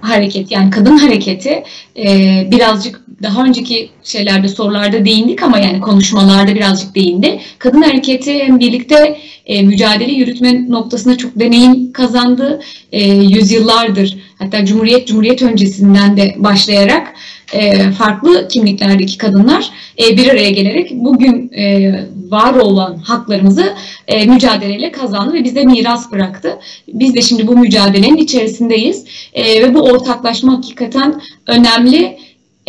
hareket 0.00 0.50
yani 0.50 0.70
kadın 0.70 0.96
hareketi 0.96 1.64
e, 1.96 2.06
birazcık 2.50 3.00
daha 3.22 3.44
önceki 3.44 3.90
şeylerde 4.04 4.48
sorularda 4.48 5.04
değindik 5.04 5.42
ama 5.42 5.58
yani 5.58 5.80
konuşmalarda 5.80 6.54
birazcık 6.54 6.94
değindi. 6.94 7.40
Kadın 7.58 7.82
hareketi 7.82 8.42
hem 8.42 8.60
birlikte 8.60 9.16
e, 9.46 9.62
mücadele 9.62 10.12
yürütme 10.12 10.70
noktasında 10.70 11.18
çok 11.18 11.40
deneyim 11.40 11.92
kazandı. 11.92 12.60
E, 12.92 13.12
yüzyıllardır 13.12 14.16
hatta 14.38 14.64
Cumhuriyet 14.64 15.08
Cumhuriyet 15.08 15.42
öncesinden 15.42 16.16
de 16.16 16.34
başlayarak 16.38 17.14
e, 17.52 17.90
farklı 17.90 18.48
kimliklerdeki 18.48 19.18
kadınlar 19.18 19.70
e, 19.98 20.16
bir 20.16 20.28
araya 20.28 20.50
gelerek 20.50 20.90
bugün 20.92 21.52
e, 21.52 21.92
var 22.30 22.54
olan 22.54 22.98
haklarımızı 22.98 23.74
e, 24.08 24.26
mücadeleyle 24.26 24.92
kazandı 24.92 25.34
ve 25.34 25.44
bize 25.44 25.64
miras 25.64 26.12
bıraktı. 26.12 26.58
Biz 26.88 27.14
de 27.14 27.22
şimdi 27.22 27.46
bu 27.46 27.56
mücadelenin 27.56 28.16
içerisindeyiz 28.16 29.04
e, 29.32 29.62
ve 29.62 29.74
bu 29.74 29.82
ortaklaşma 29.82 30.52
hakikaten 30.52 31.20
önemli 31.46 32.18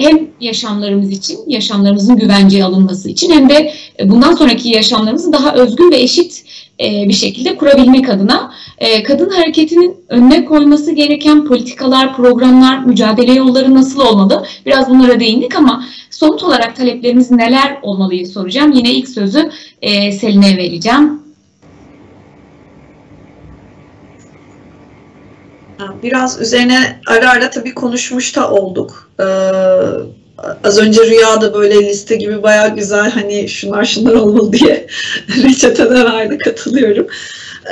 hem 0.02 0.28
yaşamlarımız 0.40 1.12
için, 1.12 1.40
yaşamlarımızın 1.48 2.16
güvenceye 2.16 2.64
alınması 2.64 3.10
için 3.10 3.32
hem 3.32 3.50
de 3.50 3.74
bundan 4.04 4.36
sonraki 4.36 4.70
yaşamlarımızı 4.70 5.34
daha 5.34 5.54
özgür 5.54 5.92
ve 5.92 5.98
eşit 5.98 6.44
e, 6.80 7.10
bir 7.10 7.14
şekilde 7.14 7.58
kurabilmek 7.58 8.10
adına 8.10 8.54
e, 8.78 9.04
kadın 9.04 9.30
hareketinin 9.30 9.96
önüne 10.10 10.46
koyması 10.46 10.92
gereken 10.92 11.46
politikalar, 11.46 12.16
programlar, 12.16 12.86
mücadele 12.86 13.34
yolları 13.34 13.76
nasıl 13.76 14.02
olmalı? 14.02 14.46
Biraz 14.66 14.90
bunlara 14.90 15.20
değindik 15.20 15.56
ama 15.56 15.86
somut 16.10 16.44
olarak 16.44 16.76
taleplerimiz 16.76 17.32
neler 17.32 17.80
olmalıyı 17.82 18.28
soracağım. 18.28 18.72
Yine 18.72 18.94
ilk 18.94 19.10
sözü 19.10 19.50
e, 19.82 20.12
Selin'e 20.12 20.58
vereceğim. 20.58 21.21
Biraz 26.04 26.42
üzerine 26.42 27.00
ara 27.08 27.30
ara 27.30 27.50
tabii 27.50 27.74
konuşmuş 27.74 28.36
da 28.36 28.52
olduk. 28.52 29.10
Ee, 29.20 29.24
az 30.64 30.80
önce 30.80 31.02
Rüya 31.02 31.54
böyle 31.54 31.86
liste 31.86 32.16
gibi 32.16 32.44
bayağı 32.44 32.76
güzel 32.76 33.12
hani 33.12 33.50
şunlar 33.50 33.86
şunlar 33.86 34.14
olmalı 34.14 34.54
diye 34.54 34.88
reçetede 35.44 36.06
verdi 36.06 36.38
katılıyorum. 36.38 37.08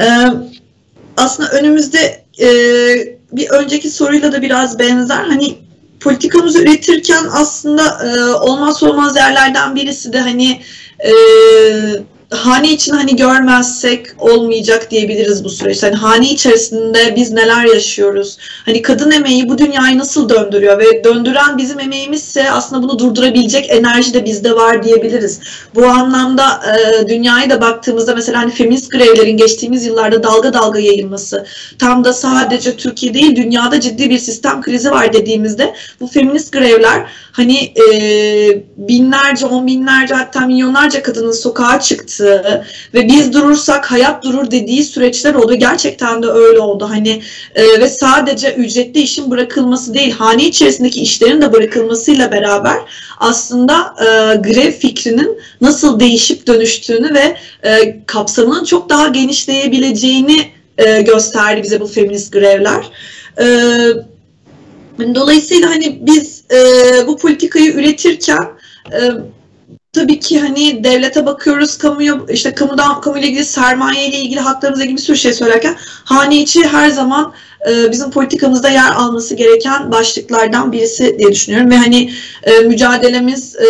Ee, 0.02 0.26
aslında 1.18 1.50
önümüzde 1.52 2.24
e, 2.42 2.50
bir 3.32 3.50
önceki 3.50 3.90
soruyla 3.90 4.32
da 4.32 4.42
biraz 4.42 4.80
benzer. 4.80 5.24
Hani 5.24 5.58
politikamızı 6.00 6.62
üretirken 6.62 7.26
aslında 7.32 7.84
e, 8.06 8.34
olmazsa 8.34 8.90
olmaz 8.90 9.16
yerlerden 9.16 9.76
birisi 9.76 10.14
de 10.14 10.20
hani 10.20 10.62
e, 11.06 11.12
hane 12.32 12.74
için 12.74 12.94
hani 12.94 13.16
görmezsek 13.16 14.06
olmayacak 14.18 14.92
diyebiliriz 14.92 15.44
bu 15.44 15.50
süreçte. 15.50 15.88
Hani 15.88 15.96
hane 15.96 16.30
içerisinde 16.30 17.14
biz 17.16 17.32
neler 17.32 17.66
yaşıyoruz? 17.66 18.38
Hani 18.66 18.82
kadın 18.82 19.12
emeği 19.12 19.50
bu 19.50 19.58
dünyayı 19.58 19.98
nasıl 19.98 20.30
döndürüyor 20.30 20.80
ve 20.80 21.04
döndüren 21.04 21.58
bizim 21.58 21.80
emeğimizse 21.80 22.52
aslında 22.52 22.84
bunu 22.84 23.00
durdurabilecek 23.00 23.70
enerji 23.70 24.14
de 24.14 24.26
bizde 24.26 24.56
var 24.56 24.84
diyebiliriz. 24.84 25.40
Bu 25.76 25.86
anlamda 25.86 26.62
e, 26.78 27.08
dünyaya 27.10 27.50
da 27.50 27.62
baktığımızda 27.62 28.16
mesela 28.16 28.40
hani 28.40 28.52
feminist 28.52 28.92
grevlerin 28.92 29.38
geçtiğimiz 29.38 29.86
yıllarda 29.86 30.24
dalga 30.24 30.54
dalga 30.54 30.80
yayılması, 30.80 31.46
tam 31.80 32.04
da 32.04 32.14
sadece 32.14 32.78
Türkiye 32.78 33.14
değil 33.14 33.36
dünyada 33.36 33.80
ciddi 33.80 34.10
bir 34.10 34.20
sistem 34.20 34.62
krizi 34.62 34.92
var 34.92 35.14
dediğimizde 35.14 35.76
bu 36.00 36.08
feminist 36.08 36.52
grevler 36.52 37.06
hani 37.40 37.58
e, 37.58 37.94
binlerce, 38.78 39.46
on 39.46 39.68
binlerce 39.68 40.14
hatta 40.14 40.40
milyonlarca 40.40 41.04
kadının 41.04 41.32
sokağa 41.32 41.80
çıktığı 41.80 42.66
ve 42.94 43.08
biz 43.08 43.34
durursak 43.34 43.92
hayat 43.92 44.24
durur 44.24 44.52
dediği 44.52 44.84
süreçler 44.84 45.34
oldu. 45.34 45.56
Gerçekten 45.56 46.24
de 46.24 46.28
öyle 46.28 46.60
oldu. 46.60 46.90
Hani 46.90 47.22
e, 47.56 47.64
ve 47.80 47.90
sadece 47.90 48.54
ücretli 48.54 49.02
işin 49.02 49.32
bırakılması 49.32 49.94
değil, 49.94 50.12
hane 50.12 50.46
içerisindeki 50.46 51.02
işlerin 51.02 51.42
de 51.42 51.54
bırakılmasıyla 51.54 52.32
beraber 52.32 52.78
aslında 53.20 53.96
e, 54.00 54.36
grev 54.36 54.72
fikrinin 54.72 55.40
nasıl 55.62 56.00
değişip 56.00 56.48
dönüştüğünü 56.48 57.14
ve 57.14 57.38
e, 57.64 58.00
kapsamının 58.06 58.64
çok 58.64 58.90
daha 58.90 59.08
genişleyebileceğini 59.08 60.40
e, 60.78 61.02
gösterdi 61.02 61.64
bize 61.64 61.82
bu 61.82 61.88
feminist 61.88 62.34
grevler. 62.34 62.84
E, 63.42 63.46
dolayısıyla 65.16 65.70
hani 65.70 66.00
biz 66.02 66.39
e, 66.52 66.58
bu 67.08 67.18
politikayı 67.18 67.74
üretirken 67.74 68.48
e, 68.92 69.02
tabii 69.94 70.20
ki 70.20 70.40
hani 70.40 70.84
devlete 70.84 71.26
bakıyoruz, 71.26 71.78
kamuya 71.78 72.20
işte 72.30 72.56
kamudan 72.56 73.02
kamuyla 73.02 73.28
ilgili 73.28 73.46
sermaye 73.46 74.08
ile 74.08 74.18
ilgili 74.18 74.40
haklarımızla 74.40 74.84
ilgili 74.84 74.98
bir 74.98 75.02
sürü 75.02 75.18
şey 75.18 75.34
söylerken 75.34 75.76
hane 76.04 76.38
içi 76.42 76.68
her 76.68 76.90
zaman 76.90 77.34
e, 77.70 77.92
bizim 77.92 78.12
politikamızda 78.12 78.70
yer 78.70 78.92
alması 78.92 79.36
gereken 79.36 79.92
başlıklardan 79.92 80.72
birisi 80.72 81.20
diye 81.20 81.32
düşünüyorum 81.32 81.72
ve 81.72 81.78
hani 81.78 82.12
e, 82.44 82.60
mücadelemiz 82.60 83.56
e, 83.56 83.66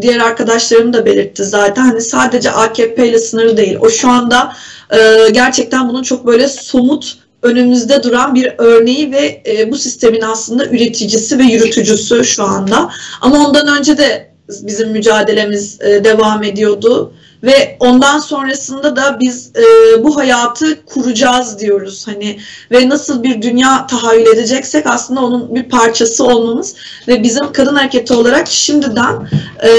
diğer 0.00 0.20
arkadaşlarım 0.20 0.92
da 0.92 1.06
belirtti 1.06 1.44
zaten 1.44 1.82
hani 1.82 2.00
sadece 2.00 2.50
AKP 2.50 3.08
ile 3.08 3.18
sınırlı 3.18 3.56
değil. 3.56 3.78
O 3.80 3.90
şu 3.90 4.10
anda 4.10 4.52
e, 4.90 5.30
gerçekten 5.32 5.88
bunun 5.88 6.02
çok 6.02 6.26
böyle 6.26 6.48
somut 6.48 7.18
önümüzde 7.42 8.02
duran 8.02 8.34
bir 8.34 8.52
örneği 8.58 9.12
ve 9.12 9.42
e, 9.46 9.70
bu 9.70 9.76
sistemin 9.76 10.20
aslında 10.20 10.66
üreticisi 10.66 11.38
ve 11.38 11.42
yürütücüsü 11.42 12.24
şu 12.24 12.44
anda. 12.44 12.90
Ama 13.20 13.46
ondan 13.46 13.78
önce 13.78 13.98
de 13.98 14.30
bizim 14.48 14.90
mücadelemiz 14.90 15.80
e, 15.80 16.04
devam 16.04 16.42
ediyordu 16.42 17.12
ve 17.42 17.76
ondan 17.80 18.18
sonrasında 18.18 18.96
da 18.96 19.16
biz 19.20 19.50
e, 19.56 20.04
bu 20.04 20.16
hayatı 20.16 20.84
kuracağız 20.86 21.58
diyoruz 21.58 22.06
hani. 22.06 22.38
Ve 22.70 22.88
nasıl 22.88 23.22
bir 23.22 23.42
dünya 23.42 23.86
tahayyül 23.86 24.26
edeceksek 24.26 24.86
aslında 24.86 25.20
onun 25.20 25.54
bir 25.54 25.62
parçası 25.62 26.24
olmamız. 26.24 26.74
Ve 27.08 27.22
bizim 27.22 27.52
kadın 27.52 27.74
hareketi 27.74 28.12
olarak 28.12 28.48
şimdiden 28.48 29.28
e, 29.62 29.70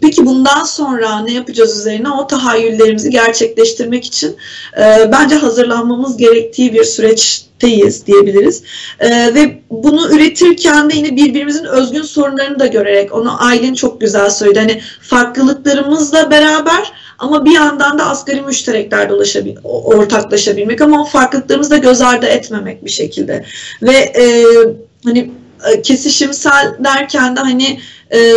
peki 0.00 0.26
bundan 0.26 0.64
sonra 0.64 1.20
ne 1.20 1.32
yapacağız 1.32 1.78
üzerine 1.78 2.10
o 2.10 2.26
tahayyüllerimizi 2.26 3.10
gerçekleştirmek 3.10 4.04
için 4.04 4.36
e, 4.78 5.12
bence 5.12 5.34
hazırlanmamız 5.34 6.16
gerektiği 6.16 6.72
bir 6.72 6.84
süreç 6.84 7.45
teyiz 7.58 8.06
diyebiliriz. 8.06 8.62
Ee, 9.00 9.34
ve 9.34 9.60
bunu 9.70 10.12
üretirken 10.12 10.90
de 10.90 10.96
yine 10.96 11.16
birbirimizin 11.16 11.64
özgün 11.64 12.02
sorunlarını 12.02 12.58
da 12.58 12.66
görerek 12.66 13.14
onu 13.14 13.44
Aylin 13.44 13.74
çok 13.74 14.00
güzel 14.00 14.30
söyledi. 14.30 14.58
Hani 14.58 14.80
farklılıklarımızla 15.00 16.30
beraber 16.30 16.92
ama 17.18 17.44
bir 17.44 17.52
yandan 17.52 17.98
da 17.98 18.06
asgari 18.06 18.40
müşterekler 18.40 19.10
ortaklaşabilmek 19.64 20.80
ama 20.80 21.02
o 21.02 21.04
farklılıklarımızı 21.04 21.70
da 21.70 21.76
göz 21.76 22.00
ardı 22.00 22.26
etmemek 22.26 22.84
bir 22.84 22.90
şekilde. 22.90 23.44
Ve 23.82 23.96
e, 23.96 24.44
hani 25.04 25.30
e, 25.72 25.82
kesişimsel 25.82 26.76
derken 26.84 27.36
de 27.36 27.40
hani 27.40 27.80
e, 28.12 28.32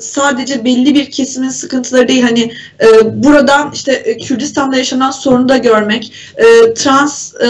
sadece 0.00 0.64
belli 0.64 0.94
bir 0.94 1.10
kesimin 1.10 1.48
sıkıntıları 1.48 2.08
değil 2.08 2.22
hani 2.22 2.52
e, 2.80 3.22
buradan 3.24 3.70
işte 3.74 3.92
e, 3.92 4.18
Kürdistan'da 4.18 4.76
yaşanan 4.76 5.10
sorunu 5.10 5.48
da 5.48 5.56
görmek, 5.56 6.12
e, 6.36 6.74
trans 6.74 7.34
e, 7.34 7.48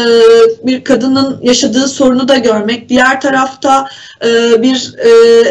bir 0.63 0.85
kadının 0.85 1.39
yaşadığı 1.43 1.89
sorunu 1.89 2.29
da 2.29 2.37
görmek, 2.37 2.89
diğer 2.89 3.21
tarafta 3.21 3.89
e, 4.25 4.63
bir 4.63 4.95
e, 4.99 5.09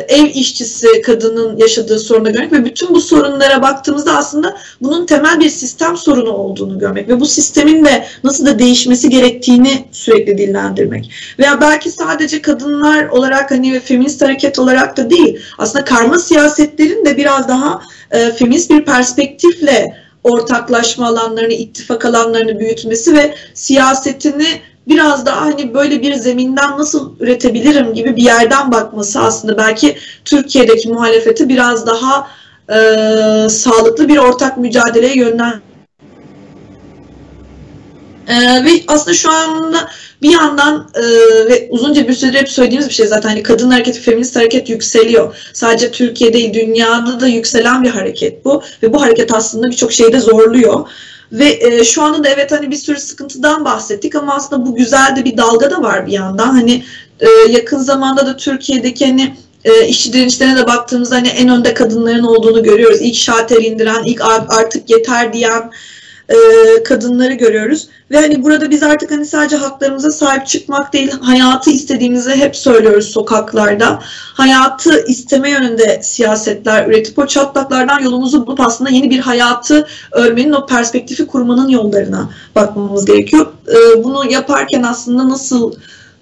ev 0.08 0.26
işçisi 0.26 1.02
kadının 1.02 1.58
yaşadığı 1.58 2.00
sorunu 2.00 2.34
görmek 2.34 2.52
ve 2.52 2.66
bütün 2.66 2.94
bu 2.94 3.02
sorunlara 3.02 3.62
baktığımızda 3.62 4.18
aslında 4.18 4.58
bunun 4.82 5.06
temel 5.06 5.40
bir 5.40 5.50
sistem 5.50 5.98
sorunu 5.98 6.32
olduğunu 6.32 6.80
görmek 6.80 7.10
ve 7.10 7.20
bu 7.20 7.26
sistemin 7.26 7.86
de 7.86 8.06
nasıl 8.24 8.46
da 8.46 8.60
değişmesi 8.60 9.10
gerektiğini 9.10 9.86
sürekli 9.92 10.38
dillendirmek. 10.38 11.12
Veya 11.40 11.62
belki 11.62 11.92
sadece 11.92 12.42
kadınlar 12.42 13.08
olarak 13.08 13.52
hani 13.52 13.80
feminist 13.80 14.22
hareket 14.22 14.60
olarak 14.60 14.98
da 14.98 15.10
değil 15.10 15.40
aslında 15.58 15.86
karma 15.86 16.20
siyasetlerin 16.20 17.06
de 17.06 17.18
biraz 17.18 17.48
daha 17.48 17.82
e, 18.12 18.32
feminist 18.32 18.70
bir 18.70 18.86
perspektifle 18.86 20.04
ortaklaşma 20.24 21.08
alanlarını, 21.08 21.54
ittifak 21.54 22.06
alanlarını 22.06 22.60
büyütmesi 22.60 23.14
ve 23.14 23.36
siyasetini 23.54 24.48
biraz 24.88 25.26
daha 25.26 25.42
hani 25.42 25.74
böyle 25.74 26.02
bir 26.02 26.14
zeminden 26.14 26.78
nasıl 26.78 27.20
üretebilirim 27.20 27.94
gibi 27.94 28.16
bir 28.16 28.24
yerden 28.24 28.72
bakması 28.72 29.20
aslında 29.20 29.58
belki 29.58 29.98
Türkiye'deki 30.26 30.90
muhalefeti 30.90 31.50
biraz 31.50 31.88
daha 31.88 32.28
e, 32.70 32.78
sağlıklı 33.50 34.08
bir 34.08 34.18
ortak 34.18 34.58
mücadeleye 34.58 35.18
yönlen 35.18 35.62
ee, 38.28 38.66
ve 38.66 38.70
aslında 38.88 39.14
şu 39.14 39.32
anda 39.32 39.90
bir 40.22 40.32
yandan 40.32 40.90
e, 40.96 41.02
ve 41.50 41.68
uzunca 41.70 42.08
bir 42.08 42.14
süredir 42.14 42.40
hep 42.40 42.50
söylediğimiz 42.50 42.90
bir 42.90 42.94
şey 42.94 43.08
zaten 43.08 43.30
hani 43.30 43.44
kadın 43.44 43.72
hareketi, 43.72 44.00
feminist 44.00 44.36
hareket 44.36 44.70
yükseliyor. 44.70 45.36
Sadece 45.54 45.92
Türkiye 45.92 46.34
değil 46.34 46.54
dünyada 46.54 47.20
da 47.20 47.28
yükselen 47.28 47.84
bir 47.84 47.90
hareket 47.90 48.46
bu 48.46 48.64
ve 48.84 48.94
bu 48.94 49.02
hareket 49.02 49.34
aslında 49.34 49.68
birçok 49.68 49.94
şeyde 49.94 50.20
zorluyor. 50.20 50.90
Ve 51.32 51.60
e, 51.62 51.84
şu 51.84 52.04
anda 52.04 52.24
da 52.24 52.30
evet 52.30 52.52
hani 52.52 52.72
bir 52.72 52.76
sürü 52.76 53.00
sıkıntıdan 53.00 53.66
bahsettik 53.66 54.16
ama 54.16 54.34
aslında 54.36 54.66
bu 54.66 54.76
güzel 54.76 55.16
de 55.16 55.26
bir 55.26 55.38
dalga 55.38 55.72
da 55.72 55.82
var 55.82 56.08
bir 56.08 56.12
yandan. 56.12 56.48
Hani 56.48 56.84
e, 57.20 57.52
yakın 57.52 57.78
zamanda 57.78 58.26
da 58.26 58.38
Türkiye'deki 58.38 59.06
hani 59.06 59.36
e, 59.66 59.88
işçi 59.88 60.14
direnişlerine 60.14 60.58
de 60.58 60.68
baktığımızda 60.68 61.16
hani 61.16 61.28
en 61.28 61.50
önde 61.50 61.74
kadınların 61.74 62.24
olduğunu 62.24 62.64
görüyoruz. 62.64 63.02
İlk 63.02 63.16
şalter 63.16 63.62
indiren, 63.62 64.04
ilk 64.04 64.22
artık 64.50 64.90
yeter 64.90 65.34
diyen 65.34 65.72
e, 66.30 66.36
kadınları 66.84 67.34
görüyoruz. 67.34 67.88
Ve 68.12 68.18
hani 68.18 68.44
burada 68.44 68.70
biz 68.70 68.84
artık 68.84 69.12
hani 69.12 69.26
sadece 69.26 69.56
haklarımıza 69.56 70.12
sahip 70.12 70.48
çıkmak 70.48 70.94
değil, 70.94 71.12
hayatı 71.22 71.72
istediğimizi 71.72 72.32
hep 72.32 72.56
söylüyoruz 72.56 73.06
sokaklarda. 73.06 74.00
Hayatı 74.34 75.06
isteme 75.06 75.50
yönünde 75.50 76.00
siyasetler 76.04 76.88
üretip 76.88 77.20
o 77.20 77.28
çatlaklardan 77.28 78.00
yolumuzu 78.00 78.48
bulup 78.48 78.60
aslında 78.60 78.90
yeni 78.90 79.10
bir 79.10 79.20
hayatı 79.20 79.88
örmenin 80.12 80.54
o 80.54 80.66
perspektifi 80.66 81.28
kurmanın 81.28 81.68
yollarına 81.68 82.30
bakmamız 82.56 83.06
gerekiyor. 83.06 83.48
E, 83.68 84.04
bunu 84.04 84.32
yaparken 84.32 84.84
aslında 84.84 85.30
nasıl 85.30 85.74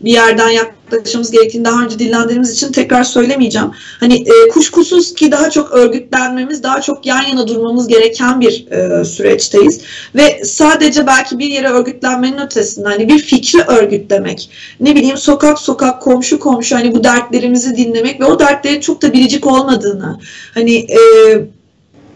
bir 0.04 0.12
yerden 0.12 0.50
yaklaşmamız 0.50 1.32
gerektiğini 1.32 1.66
daha 1.66 1.84
önce 1.84 2.00
dillendirdiğimiz 2.00 2.52
için 2.52 2.72
tekrar 2.72 3.04
söylemeyeceğim. 3.04 3.72
Hani 4.00 4.16
e, 4.16 4.50
kuşkusuz 4.50 5.14
ki 5.14 5.32
daha 5.32 5.50
çok 5.50 5.72
örgütlenmemiz, 5.72 6.64
daha 6.64 6.82
çok 6.82 7.06
yan 7.06 7.22
yana 7.22 7.48
durmamız 7.48 7.88
gereken 7.88 8.42
bir 8.42 8.72
e, 8.72 9.06
süreçteyiz. 9.06 9.82
Ve 10.16 10.42
sadece 10.46 11.08
belki 11.08 11.40
bir 11.40 11.48
yere 11.48 11.70
örgütlenmenin 11.70 12.38
ötesinde 12.38 12.88
hani 12.88 13.08
bir 13.08 13.20
fikri 13.20 13.62
örgütlemek, 13.62 14.50
ne 14.80 14.96
bileyim 14.96 15.18
sokak 15.18 15.60
sokak, 15.60 16.02
komşu 16.02 16.40
komşu 16.40 16.76
hani 16.76 16.94
bu 16.94 17.04
dertlerimizi 17.04 17.78
dinlemek 17.78 18.22
ve 18.22 18.26
o 18.26 18.40
dertlerin 18.40 18.80
çok 18.80 19.02
da 19.02 19.14
biricik 19.14 19.48
olmadığını, 19.48 20.20
hani 20.54 20.76
e, 20.76 21.00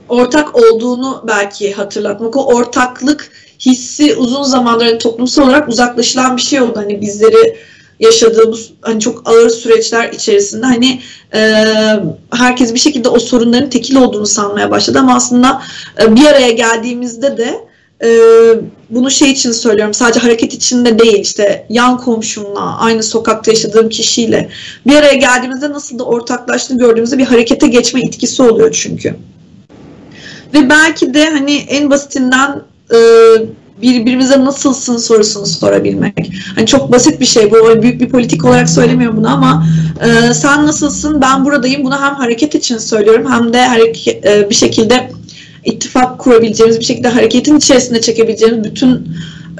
ortak 0.09 0.55
olduğunu 0.55 1.23
belki 1.27 1.73
hatırlatmak, 1.73 2.37
o 2.37 2.45
ortaklık 2.45 3.31
hissi 3.59 4.15
uzun 4.15 4.43
zamandır 4.43 4.85
hani 4.85 4.97
toplumsal 4.97 5.43
olarak 5.43 5.69
uzaklaşılan 5.69 6.37
bir 6.37 6.41
şey 6.41 6.61
oldu. 6.61 6.73
Hani 6.75 7.01
bizleri 7.01 7.57
yaşadığımız 7.99 8.71
hani 8.81 8.99
çok 8.99 9.29
ağır 9.29 9.49
süreçler 9.49 10.09
içerisinde 10.09 10.65
hani 10.65 11.01
e, 11.33 11.63
herkes 12.31 12.73
bir 12.73 12.79
şekilde 12.79 13.09
o 13.09 13.19
sorunların 13.19 13.69
tekil 13.69 13.95
olduğunu 13.95 14.25
sanmaya 14.25 14.71
başladı 14.71 14.99
ama 14.99 15.15
aslında 15.15 15.61
e, 16.01 16.15
bir 16.15 16.25
araya 16.25 16.51
geldiğimizde 16.51 17.37
de 17.37 17.65
e, 18.03 18.09
bunu 18.89 19.11
şey 19.11 19.31
için 19.31 19.51
söylüyorum 19.51 19.93
sadece 19.93 20.19
hareket 20.19 20.53
içinde 20.53 20.99
değil 20.99 21.19
işte 21.19 21.65
yan 21.69 21.97
komşumla 21.97 22.77
aynı 22.79 23.03
sokakta 23.03 23.51
yaşadığım 23.51 23.89
kişiyle 23.89 24.49
bir 24.87 24.95
araya 24.95 25.15
geldiğimizde 25.15 25.71
nasıl 25.71 25.99
da 25.99 26.03
ortaklaştığını 26.03 26.79
gördüğümüzde 26.79 27.17
bir 27.17 27.25
harekete 27.25 27.67
geçme 27.67 28.01
itkisi 28.01 28.43
oluyor 28.43 28.71
çünkü. 28.71 29.15
Ve 30.53 30.69
belki 30.69 31.13
de 31.13 31.29
hani 31.29 31.55
en 31.55 31.89
basitinden 31.89 32.61
e, 32.93 32.97
birbirimize 33.81 34.45
nasılsın 34.45 34.97
sorusunu 34.97 35.45
sorabilmek. 35.45 36.31
Hani 36.55 36.65
çok 36.65 36.91
basit 36.91 37.19
bir 37.19 37.25
şey 37.25 37.51
bu. 37.51 37.81
Büyük 37.81 38.01
bir 38.01 38.09
politik 38.09 38.45
olarak 38.45 38.69
söylemiyorum 38.69 39.17
bunu 39.17 39.33
ama 39.33 39.67
e, 40.01 40.33
sen 40.33 40.65
nasılsın? 40.65 41.21
Ben 41.21 41.45
buradayım. 41.45 41.83
Bunu 41.83 42.01
hem 42.01 42.15
hareket 42.15 42.55
için 42.55 42.77
söylüyorum 42.77 43.31
hem 43.31 43.53
de 43.53 43.65
hareket, 43.65 44.25
e, 44.25 44.49
bir 44.49 44.55
şekilde 44.55 45.11
ittifak 45.65 46.19
kurabileceğimiz, 46.19 46.79
bir 46.79 46.85
şekilde 46.85 47.07
hareketin 47.07 47.57
içerisinde 47.57 48.01
çekebileceğimiz 48.01 48.63
bütün 48.63 49.07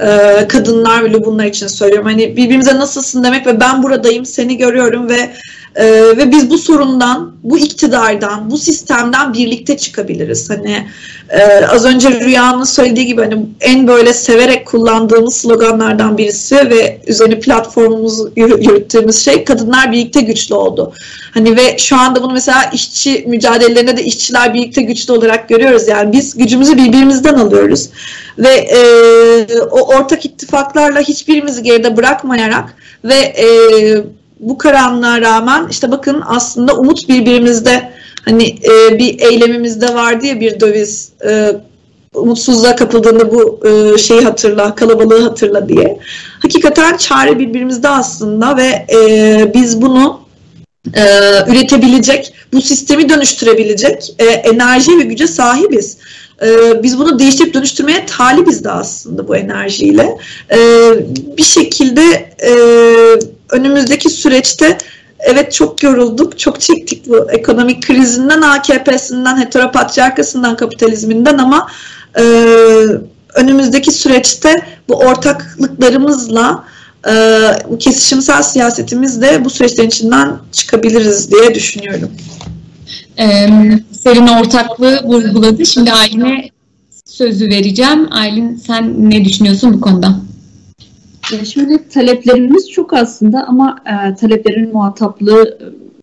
e, 0.00 0.48
kadınlar 0.48 1.04
ve 1.04 1.24
bunlar 1.24 1.44
için 1.44 1.66
söylüyorum. 1.66 2.06
Hani 2.06 2.36
birbirimize 2.36 2.76
nasılsın 2.76 3.24
demek 3.24 3.46
ve 3.46 3.60
ben 3.60 3.82
buradayım, 3.82 4.26
seni 4.26 4.56
görüyorum 4.56 5.08
ve 5.08 5.32
ee, 5.76 6.16
ve 6.16 6.30
biz 6.30 6.50
bu 6.50 6.58
sorundan, 6.58 7.32
bu 7.42 7.58
iktidardan, 7.58 8.50
bu 8.50 8.58
sistemden 8.58 9.34
birlikte 9.34 9.76
çıkabiliriz. 9.76 10.50
Hani 10.50 10.86
e, 11.30 11.66
az 11.66 11.84
önce 11.84 12.20
Rüya'nın 12.20 12.64
söylediği 12.64 13.06
gibi 13.06 13.22
hani 13.22 13.46
en 13.60 13.88
böyle 13.88 14.14
severek 14.14 14.66
kullandığımız 14.66 15.36
sloganlardan 15.36 16.18
birisi 16.18 16.56
ve 16.56 17.00
üzerine 17.06 17.40
platformumuzu 17.40 18.32
yürüttüğümüz 18.36 19.24
şey 19.24 19.44
kadınlar 19.44 19.92
birlikte 19.92 20.20
güçlü 20.20 20.54
oldu. 20.54 20.92
Hani 21.34 21.56
ve 21.56 21.78
şu 21.78 21.96
anda 21.96 22.22
bunu 22.22 22.32
mesela 22.32 22.70
işçi 22.72 23.24
mücadelelerinde 23.26 23.96
de 23.96 24.04
işçiler 24.04 24.54
birlikte 24.54 24.82
güçlü 24.82 25.12
olarak 25.12 25.48
görüyoruz. 25.48 25.88
Yani 25.88 26.12
biz 26.12 26.36
gücümüzü 26.36 26.76
birbirimizden 26.76 27.34
alıyoruz 27.34 27.88
ve 28.38 28.48
e, 28.48 28.78
o 29.70 29.96
ortak 29.96 30.24
ittifaklarla 30.24 31.00
hiçbirimizi 31.00 31.62
geride 31.62 31.96
bırakmayarak 31.96 32.74
ve 33.04 33.14
e, 33.14 33.46
bu 34.40 34.58
karanlığa 34.58 35.20
rağmen 35.20 35.66
işte 35.70 35.90
bakın 35.90 36.22
aslında 36.26 36.76
umut 36.76 37.08
birbirimizde 37.08 37.92
hani 38.24 38.44
e, 38.44 38.98
bir 38.98 39.20
eylemimizde 39.20 39.94
vardı 39.94 40.26
ya 40.26 40.40
bir 40.40 40.60
döviz 40.60 41.12
e, 41.28 41.52
umutsuzluğa 42.14 42.76
kapıldığında 42.76 43.32
bu 43.32 43.60
e, 43.68 43.98
şeyi 43.98 44.20
hatırla, 44.20 44.74
kalabalığı 44.74 45.22
hatırla 45.22 45.68
diye. 45.68 45.98
Hakikaten 46.42 46.96
çare 46.96 47.38
birbirimizde 47.38 47.88
aslında 47.88 48.56
ve 48.56 48.86
e, 48.92 49.50
biz 49.54 49.82
bunu 49.82 50.20
e, 50.94 51.02
üretebilecek, 51.48 52.32
bu 52.52 52.62
sistemi 52.62 53.08
dönüştürebilecek 53.08 54.14
e, 54.18 54.24
enerji 54.24 54.98
ve 54.98 55.02
güce 55.02 55.26
sahibiz. 55.26 55.96
E, 56.42 56.82
biz 56.82 56.98
bunu 56.98 57.18
değiştirip 57.18 57.54
dönüştürmeye 57.54 58.06
talibiz 58.06 58.64
de 58.64 58.70
aslında 58.70 59.28
bu 59.28 59.36
enerjiyle. 59.36 60.18
E, 60.50 60.58
bir 61.38 61.42
şekilde 61.42 62.02
e, 62.42 62.52
önümüzdeki 63.50 64.10
süreçte 64.10 64.78
evet 65.18 65.52
çok 65.52 65.82
yorulduk, 65.82 66.38
çok 66.38 66.60
çektik 66.60 67.08
bu 67.08 67.30
ekonomik 67.30 67.86
krizinden, 67.86 68.42
AKP'sinden, 68.42 69.40
heteropatriarkasından, 69.40 70.56
kapitalizminden 70.56 71.38
ama 71.38 71.66
e, 72.18 72.22
önümüzdeki 73.34 73.90
süreçte 73.90 74.62
bu 74.88 74.94
ortaklıklarımızla 74.94 76.64
e, 77.08 77.12
bu 77.70 77.78
kesişimsel 77.78 78.42
siyasetimizle 78.42 79.44
bu 79.44 79.50
süreçlerin 79.50 79.88
içinden 79.88 80.38
çıkabiliriz 80.52 81.30
diye 81.30 81.54
düşünüyorum. 81.54 82.10
E, 83.18 83.48
Selin 84.02 84.26
ortaklığı 84.26 85.02
vurguladı. 85.04 85.66
Şimdi 85.66 85.92
Aylin'e 85.92 86.50
sözü 87.04 87.48
vereceğim. 87.48 88.08
Aylin 88.10 88.56
sen 88.66 89.10
ne 89.10 89.24
düşünüyorsun 89.24 89.72
bu 89.72 89.80
konuda? 89.80 90.25
Şöyle 91.26 91.88
taleplerimiz 91.88 92.70
çok 92.70 92.92
aslında 92.92 93.44
ama 93.48 93.76
e, 93.86 94.14
taleplerin 94.14 94.72
muhataplığı 94.72 95.58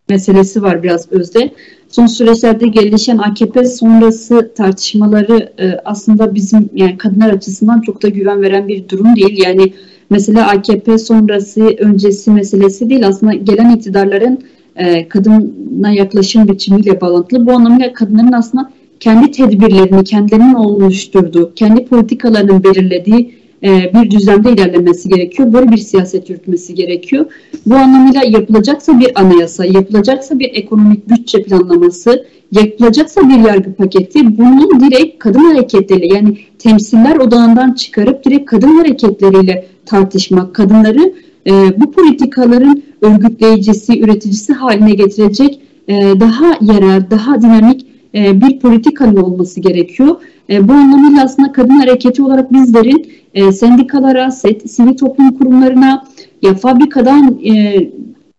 meselesi 0.09 0.61
var 0.61 0.83
biraz 0.83 1.11
özde. 1.11 1.51
Son 1.89 2.05
süreçlerde 2.05 2.67
gelişen 2.67 3.17
AKP 3.17 3.65
sonrası 3.65 4.51
tartışmaları 4.55 5.53
e, 5.59 5.71
aslında 5.85 6.35
bizim 6.35 6.69
yani 6.73 6.97
kadınlar 6.97 7.33
açısından 7.33 7.81
çok 7.81 8.03
da 8.03 8.07
güven 8.07 8.41
veren 8.41 8.67
bir 8.67 8.89
durum 8.89 9.15
değil. 9.15 9.43
Yani 9.45 9.73
mesela 10.09 10.47
AKP 10.47 10.97
sonrası 10.97 11.61
öncesi 11.79 12.31
meselesi 12.31 12.89
değil 12.89 13.07
aslında 13.07 13.33
gelen 13.33 13.75
iktidarların 13.75 14.39
e, 14.75 15.07
kadına 15.07 15.91
yaklaşım 15.91 16.47
biçimiyle 16.47 17.01
bağlantılı. 17.01 17.45
Bu 17.47 17.51
anlamda 17.51 17.93
kadınların 17.93 18.31
aslında 18.31 18.71
kendi 18.99 19.31
tedbirlerini, 19.31 20.03
kendilerinin 20.03 20.53
oluşturduğu, 20.53 21.53
kendi 21.55 21.85
politikalarının 21.85 22.63
belirlediği 22.63 23.19
e, 23.19 23.42
bir 23.63 24.11
düzlemde 24.11 24.51
ilerlemesi 24.51 25.09
gerekiyor. 25.09 25.53
Böyle 25.53 25.71
bir 25.71 25.77
siyaset 25.77 26.29
yürütmesi 26.29 26.75
gerekiyor. 26.75 27.25
Bu 27.65 27.75
anlamıyla 27.75 28.23
yapılacaksa 28.23 28.99
bir 28.99 29.21
anayasa, 29.21 29.65
yapılacaksa 29.65 30.39
bir 30.39 30.49
ekonomik 30.53 31.09
bütçe 31.09 31.43
planlaması, 31.43 32.25
yapılacaksa 32.51 33.29
bir 33.29 33.47
yargı 33.47 33.73
paketi 33.73 34.37
bunun 34.37 34.79
direkt 34.79 35.19
kadın 35.19 35.39
hareketleriyle 35.39 36.15
yani 36.15 36.37
temsiller 36.59 37.15
odağından 37.15 37.73
çıkarıp 37.73 38.25
direkt 38.25 38.45
kadın 38.45 38.77
hareketleriyle 38.77 39.65
tartışmak, 39.85 40.55
kadınları 40.55 41.13
e, 41.47 41.51
bu 41.81 41.91
politikaların 41.91 42.83
örgütleyicisi, 43.01 43.99
üreticisi 43.99 44.53
haline 44.53 44.93
getirecek 44.93 45.59
e, 45.87 45.93
daha 46.19 46.57
yerel, 46.61 47.11
daha 47.11 47.41
dinamik 47.41 47.85
e, 48.15 48.41
bir 48.41 48.59
politikanın 48.59 49.15
olması 49.15 49.59
gerekiyor. 49.59 50.15
E, 50.49 50.67
bu 50.67 50.73
anlamıyla 50.73 51.23
aslında 51.23 51.51
kadın 51.51 51.79
hareketi 51.79 52.21
olarak 52.21 52.53
bizlerin 52.53 53.07
e, 53.33 53.51
sendikalara, 53.51 54.31
set, 54.31 54.71
sivil 54.71 54.97
toplum 54.97 55.37
kurumlarına, 55.37 56.05
ya 56.41 56.53
fabrikadan 56.53 57.39
e, 57.45 57.89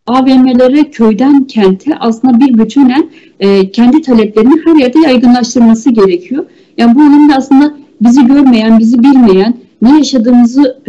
AVM'lere, 0.07 0.91
köyden 0.91 1.45
kente 1.45 1.97
aslında 2.01 2.41
bir 2.41 2.59
bütünen 2.59 3.11
e, 3.41 3.71
kendi 3.71 4.03
taleplerini 4.03 4.61
her 4.65 4.75
yerde 4.81 4.99
yaygınlaştırması 4.99 5.91
gerekiyor. 5.91 6.45
Yani 6.79 6.95
bu 6.95 7.01
anlamda 7.01 7.35
aslında 7.37 7.75
bizi 8.01 8.27
görmeyen, 8.27 8.79
bizi 8.79 8.99
bilmeyen, 8.99 9.55
ne 9.83 9.97
yaşadığımızı 9.99 10.83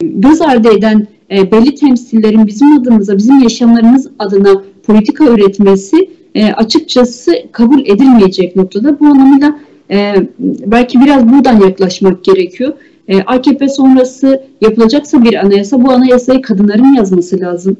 göz 0.00 0.40
ardı 0.40 0.68
eden 0.78 1.06
belli 1.30 1.74
temsillerin 1.74 2.46
bizim 2.46 2.78
adımıza, 2.78 3.18
bizim 3.18 3.42
yaşamlarımız 3.42 4.10
adına 4.18 4.62
politika 4.86 5.24
üretmesi 5.24 6.10
e, 6.34 6.52
açıkçası 6.52 7.32
kabul 7.52 7.80
edilmeyecek 7.80 8.56
noktada. 8.56 9.00
Bu 9.00 9.06
anlamıyla 9.06 9.58
e, 9.90 10.14
belki 10.40 11.00
biraz 11.00 11.28
buradan 11.28 11.60
yaklaşmak 11.60 12.24
gerekiyor. 12.24 12.72
E, 13.08 13.20
AKP 13.20 13.68
sonrası 13.68 14.42
yapılacaksa 14.60 15.22
bir 15.22 15.34
anayasa, 15.34 15.82
bu 15.82 15.90
anayasayı 15.90 16.42
kadınların 16.42 16.94
yazması 16.94 17.40
lazım. 17.40 17.76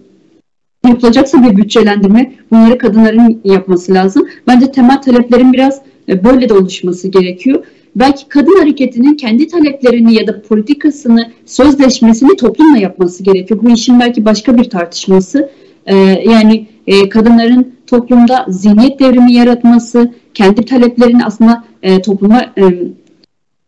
Yapılacaksa 0.89 1.43
bir 1.43 1.56
bütçelendirme, 1.56 2.32
bunları 2.51 2.78
kadınların 2.78 3.40
yapması 3.44 3.94
lazım. 3.94 4.28
Bence 4.47 4.72
temel 4.72 5.02
taleplerin 5.02 5.52
biraz 5.52 5.81
e, 6.09 6.24
böyle 6.24 6.48
de 6.48 6.55
oluşması 6.55 7.09
gerekiyor. 7.09 7.64
Belki 7.97 8.28
kadın 8.28 8.59
hareketinin 8.59 9.14
kendi 9.14 9.48
taleplerini 9.48 10.14
ya 10.14 10.26
da 10.26 10.43
politikasını, 10.43 11.31
sözleşmesini 11.47 12.36
toplumla 12.36 12.78
yapması 12.78 13.22
gerekiyor. 13.22 13.60
Bu 13.62 13.70
işin 13.70 14.01
belki 14.01 14.24
başka 14.24 14.56
bir 14.56 14.64
tartışması. 14.64 15.51
E, 15.86 15.97
yani 16.31 16.66
e, 16.86 17.09
kadınların 17.09 17.74
toplumda 17.86 18.47
zihniyet 18.48 19.01
devrimi 19.01 19.32
yaratması, 19.32 20.12
kendi 20.35 20.65
taleplerini 20.65 21.24
aslında 21.24 21.65
e, 21.82 22.02
topluma 22.02 22.43
e, 22.43 22.62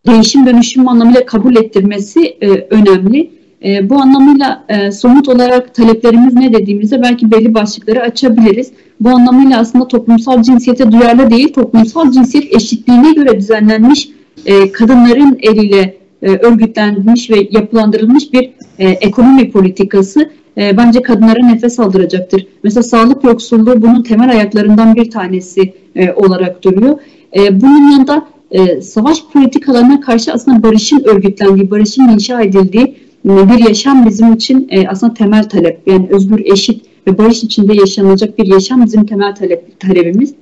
değişim 0.07 0.47
dönüşüm 0.47 0.89
anlamıyla 0.89 1.27
kabul 1.27 1.57
ettirmesi 1.57 2.21
e, 2.41 2.49
önemli. 2.49 3.31
E, 3.65 3.91
bu 3.91 4.01
anlamıyla 4.01 4.65
e, 4.69 4.93
somut 4.93 5.29
olarak 5.29 5.75
taleplerimiz 5.75 6.35
ne 6.35 6.53
dediğimizde 6.53 7.03
belki 7.03 7.31
belli 7.31 7.55
başlıkları 7.55 8.01
açabiliriz. 8.01 8.73
Bu 9.01 9.09
anlamıyla 9.09 9.59
aslında 9.59 9.89
toplumsal 9.89 10.43
cinsiyete 10.43 10.93
duyarlı 10.93 11.31
değil, 11.31 11.53
toplumsal 11.53 12.13
cinsiyet 12.13 12.57
eşitliğine 12.57 13.13
göre 13.13 13.41
düzenlenmiş 13.41 14.09
e, 14.47 14.73
kadınların 14.73 15.39
eliyle 15.43 15.97
e, 16.23 16.31
örgütlenmiş 16.31 17.31
ve 17.31 17.49
yapılandırılmış 17.51 18.33
bir 18.33 18.51
e, 18.79 18.89
ekonomi 18.89 19.51
politikası 19.51 20.31
e, 20.59 20.77
bence 20.77 21.03
kadınlara 21.03 21.47
nefes 21.47 21.81
aldıracaktır. 21.81 22.47
Mesela 22.63 22.83
sağlık 22.83 23.25
yoksulluğu 23.25 23.83
bunun 23.83 24.03
temel 24.03 24.31
ayaklarından 24.31 24.95
bir 24.95 25.11
tanesi 25.11 25.75
e, 25.97 26.13
olarak 26.13 26.65
duruyor. 26.65 26.99
E, 27.37 27.61
bunun 27.61 27.91
yanında 27.93 28.27
e, 28.51 28.81
savaş 28.81 29.25
politikalarına 29.33 30.01
karşı 30.01 30.33
aslında 30.33 30.63
barışın 30.63 31.05
örgütlendiği, 31.05 31.71
barışın 31.71 32.09
inşa 32.09 32.43
edildiği 32.43 32.97
e, 33.25 33.51
bir 33.51 33.69
yaşam 33.69 34.07
bizim 34.07 34.33
için 34.33 34.69
e, 34.71 34.89
aslında 34.89 35.15
temel 35.15 35.49
talep. 35.49 35.81
Yani 35.87 36.09
özgür, 36.11 36.43
eşit 36.45 36.87
ve 37.07 37.19
barış 37.19 37.43
içinde 37.43 37.75
yaşanacak 37.75 38.39
bir 38.39 38.47
yaşam 38.47 38.85
bizim 38.85 39.07
temel 39.07 39.35
talep, 39.35 39.81
talebimiz. 39.81 40.35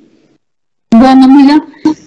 Bu 0.92 1.06
anlamıyla 1.06 1.60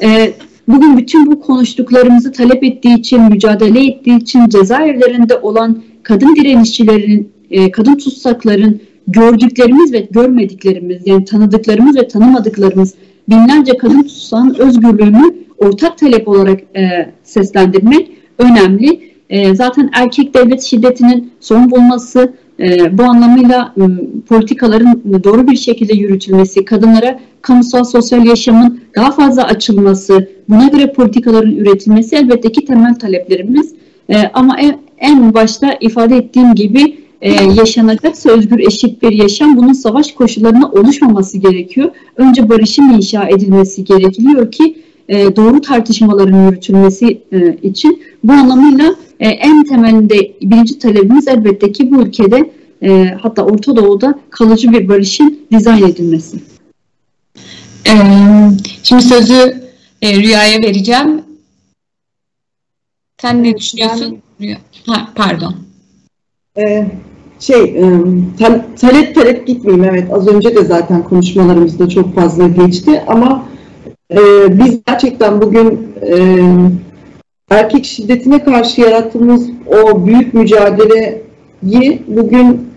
e, 0.04 0.34
bugün 0.68 0.98
bütün 0.98 1.32
bu 1.32 1.42
konuştuklarımızı 1.42 2.32
talep 2.32 2.64
ettiği 2.64 3.00
için, 3.00 3.22
mücadele 3.22 3.86
ettiği 3.86 4.18
için 4.18 4.50
cezaevlerinde 4.50 5.38
olan 5.38 5.84
kadın 6.04 6.36
direnişçilerin, 6.36 7.32
e, 7.52 7.72
kadın 7.72 7.96
tutsakların 7.96 8.82
gördüklerimiz 9.08 9.94
ve 9.94 10.08
görmediklerimiz, 10.12 11.02
yani 11.06 11.26
tanıdıklarımız 11.26 11.96
ve 11.96 12.08
tanımadıklarımız 12.08 12.94
binlerce 13.30 13.78
kadın 13.78 14.02
tutsağın 14.02 14.56
özgürlüğünü 14.60 15.36
ortak 15.58 15.98
talep 15.98 16.28
olarak 16.28 16.60
e, 16.76 17.12
seslendirmek 17.24 18.12
önemli. 18.38 19.00
E, 19.30 19.56
zaten 19.56 19.90
erkek 19.94 20.34
devlet 20.34 20.62
şiddetinin 20.62 21.32
son 21.40 21.72
bulması, 21.72 22.34
e, 22.60 22.98
bu 22.98 23.04
anlamıyla 23.04 23.74
e, 23.78 23.84
politikaların 24.28 25.02
doğru 25.24 25.48
bir 25.48 25.56
şekilde 25.56 25.94
yürütülmesi, 25.94 26.66
kadınlara 26.66 27.20
kamusal 27.42 27.84
sosyal 27.84 28.26
yaşamın 28.26 28.82
daha 28.96 29.12
fazla 29.12 29.44
açılması, 29.44 30.30
buna 30.50 30.68
göre 30.68 30.94
politikaların 30.94 31.52
üretilmesi 31.52 32.16
elbette 32.16 32.52
ki 32.52 32.66
temel 32.66 32.96
taleplerimiz. 32.96 33.74
E, 34.10 34.18
ama 34.34 34.60
en, 34.60 34.78
en 34.98 35.34
başta 35.34 35.78
ifade 35.82 36.18
ettiğim 36.18 36.56
gibi 36.56 36.98
e, 37.22 37.32
yaşanacaksa 37.32 38.30
özgür 38.30 38.60
eşit 38.60 39.04
bir 39.04 39.12
yaşam 39.12 39.58
bunun 39.58 39.74
savaş 39.74 40.12
koşullarına 40.12 40.72
oluşmaması 40.72 41.38
gerekiyor. 41.38 41.92
Önce 42.16 42.50
barışın 42.50 42.90
inşa 42.90 43.28
edilmesi 43.28 43.84
gerekiyor 43.84 44.52
ki 44.52 44.78
e, 45.10 45.36
doğru 45.36 45.62
tartışmaların 45.62 46.46
yürütülmesi 46.46 47.22
e, 47.32 47.58
için 47.64 48.04
bu 48.24 48.34
anlamıyla 48.34 48.96
e, 49.20 49.28
en 49.28 49.64
temelinde 49.64 50.32
birinci 50.42 50.80
talebimiz 50.80 51.28
elbette 51.28 51.72
ki 51.72 51.92
bu 51.92 52.02
ülkede 52.02 52.52
e, 52.84 53.18
hatta 53.22 53.44
Orta 53.44 53.76
Doğu'da 53.76 54.20
kalıcı 54.30 54.72
bir 54.72 54.90
barışın 54.90 55.40
dizayn 55.52 55.84
edilmesi. 55.84 56.38
Ee, 57.88 58.50
şimdi 58.84 59.02
sözü 59.02 59.64
e, 60.02 60.16
Rüya'ya 60.16 60.62
vereceğim. 60.62 61.24
Sen 63.22 63.44
ne 63.44 63.58
düşünüyorsun? 63.58 64.22
Rüya. 64.42 64.58
Ha, 64.86 65.12
pardon. 65.16 65.67
Ee, 66.58 66.86
şey, 67.40 67.64
e, 67.64 67.84
tal 68.40 68.62
talep 68.82 69.16
talep 69.16 69.48
gitmeyeyim. 69.48 69.86
Evet, 69.86 70.14
az 70.14 70.28
önce 70.28 70.56
de 70.56 70.66
zaten 70.66 71.04
konuşmalarımızda 71.04 71.90
çok 71.90 72.16
fazla 72.16 72.48
geçti 72.48 73.04
ama 73.08 73.46
e, 74.12 74.20
biz 74.60 74.80
gerçekten 74.88 75.42
bugün 75.42 75.88
e, 76.02 76.18
erkek 77.50 77.86
şiddetine 77.86 78.44
karşı 78.44 78.82
yarattığımız 78.82 79.50
o 79.68 80.06
büyük 80.06 80.34
mücadeleyi 80.34 82.02
bugün 82.08 82.68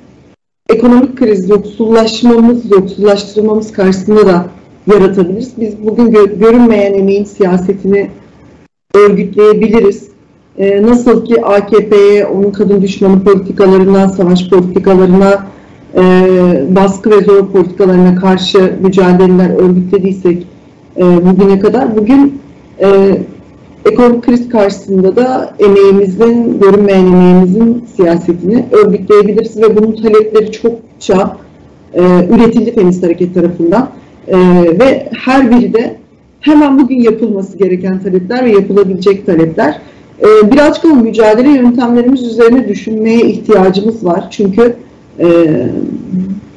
ekonomik 0.69 1.19
kriz, 1.19 1.49
yoksullaşmamız, 1.49 2.71
yoksullaştırmamız 2.71 3.73
karşısında 3.73 4.27
da 4.27 4.47
yaratabiliriz. 4.95 5.53
Biz 5.61 5.85
bugün 5.85 6.11
gö 6.11 6.39
görünmeyen 6.39 6.95
emeğin 6.95 7.25
siyasetini 7.25 8.11
örgütleyebiliriz. 8.95 10.10
Ee, 10.61 10.83
nasıl 10.83 11.25
ki 11.25 11.45
AKP'ye, 11.45 12.27
onun 12.27 12.51
kadın 12.51 12.83
düşmanı 12.83 13.25
politikalarına, 13.25 14.09
savaş 14.09 14.49
politikalarına, 14.49 15.47
e, 15.95 16.03
baskı 16.77 17.11
ve 17.11 17.21
zor 17.21 17.49
politikalarına 17.49 18.15
karşı 18.15 18.73
mücadeleler 18.83 19.51
örgütlediysek 19.51 20.47
e, 20.97 21.03
bugüne 21.03 21.59
kadar, 21.59 21.97
bugün 21.97 22.41
e, 22.81 23.19
ekonomik 23.91 24.25
kriz 24.25 24.49
karşısında 24.49 25.17
da 25.17 25.55
emeğimizin, 25.59 26.61
görünmeyen 26.61 27.07
emeğimizin 27.07 27.85
siyasetini 27.97 28.65
örgütleyebiliriz 28.73 29.57
ve 29.63 29.77
bunun 29.77 29.93
talepleri 29.93 30.53
çokça 30.53 31.37
e, 31.95 32.03
üretildi 32.31 32.75
Feminist 32.75 33.03
Hareket 33.03 33.35
tarafından. 33.35 33.91
E, 34.29 34.39
ve 34.81 35.09
her 35.25 35.51
biri 35.51 35.75
de 35.75 35.97
hemen 36.41 36.79
bugün 36.79 37.01
yapılması 37.01 37.59
gereken 37.59 38.03
talepler 38.03 38.45
ve 38.45 38.51
yapılabilecek 38.51 39.27
talepler. 39.27 39.81
E, 40.21 40.53
birazcık 40.53 40.85
o 40.85 40.89
mücadele 40.89 41.51
yöntemlerimiz 41.51 42.23
üzerine 42.23 42.69
düşünmeye 42.69 43.21
ihtiyacımız 43.21 44.05
var. 44.05 44.27
Çünkü 44.31 44.77
e, 45.19 45.27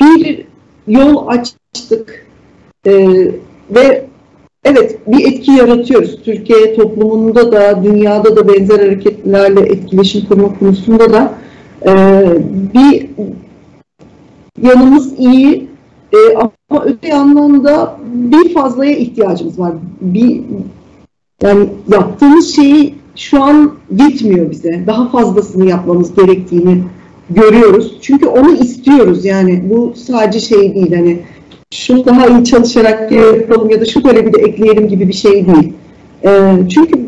bir 0.01 0.45
yol 0.87 1.27
açtık 1.27 2.25
e, 2.85 2.93
ve 3.69 4.05
Evet, 4.65 4.99
bir 5.07 5.33
etki 5.33 5.51
yaratıyoruz. 5.51 6.19
Türkiye 6.25 6.75
toplumunda 6.75 7.51
da, 7.51 7.83
dünyada 7.83 8.35
da 8.35 8.47
benzer 8.47 8.79
hareketlerle 8.79 9.59
etkileşim 9.61 10.25
kurma 10.25 10.59
konusunda 10.59 11.13
da 11.13 11.33
e, 11.85 11.93
bir 12.73 13.09
yanımız 14.61 15.19
iyi 15.19 15.67
ama 16.35 16.83
öte 16.85 17.07
yandan 17.07 17.63
da 17.63 17.97
bir 18.05 18.53
fazlaya 18.53 18.97
ihtiyacımız 18.97 19.59
var. 19.59 19.73
Bir 20.01 20.41
yani 21.41 21.69
yaptığımız 21.91 22.55
şeyi 22.55 22.95
şu 23.15 23.43
an 23.43 23.73
yetmiyor 23.99 24.51
bize. 24.51 24.83
Daha 24.87 25.09
fazlasını 25.09 25.69
yapmamız 25.69 26.15
gerektiğini 26.15 26.83
görüyoruz. 27.29 27.97
Çünkü 28.01 28.27
onu 28.27 28.53
istiyoruz 28.53 29.25
yani. 29.25 29.63
Bu 29.69 29.93
sadece 29.95 30.39
şey 30.39 30.75
değil 30.75 30.95
hani 30.95 31.19
şunu 31.73 32.05
daha 32.05 32.27
iyi 32.27 32.43
çalışarak 32.43 33.11
yapalım 33.11 33.69
ya 33.69 33.81
da 33.81 33.85
şu 33.85 34.03
talebi 34.03 34.33
de 34.33 34.41
ekleyelim 34.41 34.87
gibi 34.87 35.07
bir 35.07 35.13
şey 35.13 35.47
değil. 35.47 35.73
E, 36.25 36.53
çünkü 36.69 36.99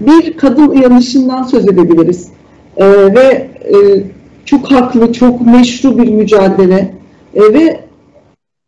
bir 0.00 0.36
kadın 0.36 0.68
uyanışından 0.68 1.42
söz 1.42 1.68
edebiliriz. 1.68 2.28
E, 2.76 2.86
ve 3.14 3.48
e, 3.64 3.76
çok 4.44 4.70
haklı, 4.70 5.12
çok 5.12 5.46
meşru 5.46 5.98
bir 5.98 6.08
mücadele 6.08 6.94
e, 7.34 7.40
ve 7.40 7.80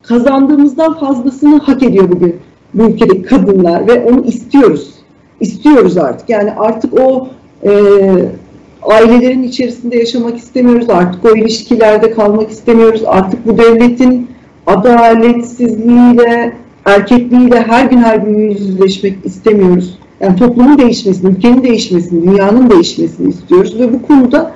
kazandığımızdan 0.03 0.99
fazlasını 0.99 1.59
hak 1.59 1.83
ediyor 1.83 2.13
bugün 2.13 2.37
bu 2.75 2.83
ülkedeki 2.83 3.23
kadınlar 3.23 3.89
ve 3.89 4.05
onu 4.05 4.25
istiyoruz. 4.25 5.00
İstiyoruz 5.41 5.97
artık. 5.97 6.31
Yani 6.31 6.53
artık 6.53 7.01
o 7.01 7.29
e, 7.65 7.73
ailelerin 8.83 9.43
içerisinde 9.43 9.97
yaşamak 9.97 10.39
istemiyoruz. 10.39 10.91
Artık 10.91 11.25
o 11.25 11.37
ilişkilerde 11.37 12.11
kalmak 12.11 12.51
istemiyoruz. 12.51 13.03
Artık 13.07 13.47
bu 13.47 13.59
devletin 13.59 14.31
adaletsizliğiyle, 14.67 16.57
erkekliğiyle 16.85 17.61
her 17.61 17.85
gün 17.85 17.99
her 17.99 18.17
gün 18.17 18.39
yüzleşmek 18.39 19.15
istemiyoruz. 19.25 19.99
Yani 20.21 20.37
toplumun 20.37 20.79
değişmesini, 20.79 21.31
ülkenin 21.31 21.63
değişmesini, 21.63 22.23
dünyanın 22.23 22.71
değişmesini 22.71 23.29
istiyoruz 23.29 23.81
ve 23.81 23.93
bu 23.93 24.03
konuda 24.03 24.53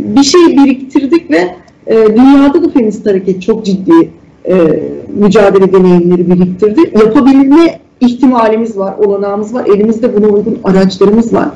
bir 0.00 0.22
şey 0.22 0.40
biriktirdik 0.46 1.30
ve 1.30 1.56
e, 1.86 2.06
dünyada 2.06 2.64
da 2.64 2.68
feminist 2.68 3.06
hareket 3.06 3.42
çok 3.42 3.64
ciddi 3.64 4.10
e, 4.48 4.54
mücadele 5.14 5.72
deneyimleri 5.72 6.30
biriktirdi. 6.30 6.80
Yapabilme 6.98 7.78
ihtimalimiz 8.00 8.78
var, 8.78 8.94
olanağımız 8.98 9.54
var, 9.54 9.66
elimizde 9.66 10.16
buna 10.16 10.26
uygun 10.26 10.58
araçlarımız 10.64 11.34
var. 11.34 11.48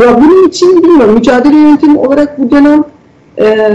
Ya 0.00 0.20
bunun 0.20 0.48
için 0.48 0.82
bilmiyorum, 0.82 1.14
mücadele 1.14 1.56
yöntemi 1.56 1.98
olarak 1.98 2.38
bu 2.38 2.50
dönem 2.50 2.84
e, 3.38 3.68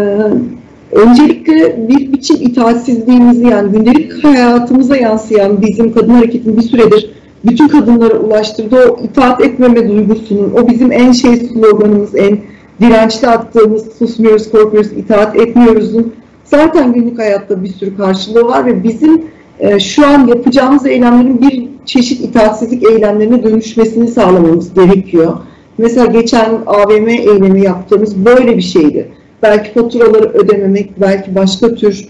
Öncelikle 0.92 1.88
bir 1.88 2.14
biçim 2.14 2.36
itaatsizliğimizi 2.40 3.48
yani 3.48 3.72
gündelik 3.72 4.24
hayatımıza 4.24 4.98
yansıyan 4.98 5.62
bizim 5.62 5.94
kadın 5.94 6.14
hareketin 6.14 6.58
bir 6.58 6.62
süredir 6.62 7.10
bütün 7.46 7.68
kadınlara 7.68 8.20
ulaştırdığı 8.20 8.90
o 8.90 9.04
itaat 9.04 9.42
etmeme 9.42 9.90
duygusunun, 9.90 10.54
o 10.54 10.68
bizim 10.68 10.92
en 10.92 11.12
şey 11.12 11.36
sloganımız, 11.36 12.16
en 12.16 12.40
dirençli 12.82 13.28
attığımız 13.28 13.86
susmuyoruz, 13.98 14.52
korkmuyoruz, 14.52 14.92
itaat 14.92 15.36
etmiyoruzun 15.36 16.14
zaten 16.44 16.94
günlük 16.94 17.20
hayatta 17.20 17.64
bir 17.64 17.70
sürü 17.70 17.98
karşılığı 17.98 18.46
var 18.46 18.66
ve 18.66 18.84
bizim 18.84 19.26
e, 19.60 19.80
şu 19.80 20.08
an 20.08 20.28
yapacağımız 20.28 20.86
eylemlerin 20.86 21.42
bir 21.42 21.68
çeşit 21.86 22.22
itaatsizlik 22.22 22.84
eylemlerine 22.92 23.44
dönüşmesini 23.44 24.08
sağlamamız 24.08 24.74
gerekiyor. 24.74 25.34
Mesela 25.78 26.06
geçen 26.06 26.52
AVM 26.66 27.08
eylemi 27.08 27.62
yaptığımız 27.62 28.26
böyle 28.26 28.58
bir 28.58 28.62
şeydi. 28.62 29.12
Belki 29.44 29.74
faturaları 29.74 30.30
ödememek, 30.30 31.02
belki 31.02 31.36
başka 31.36 31.76
tür 31.76 32.08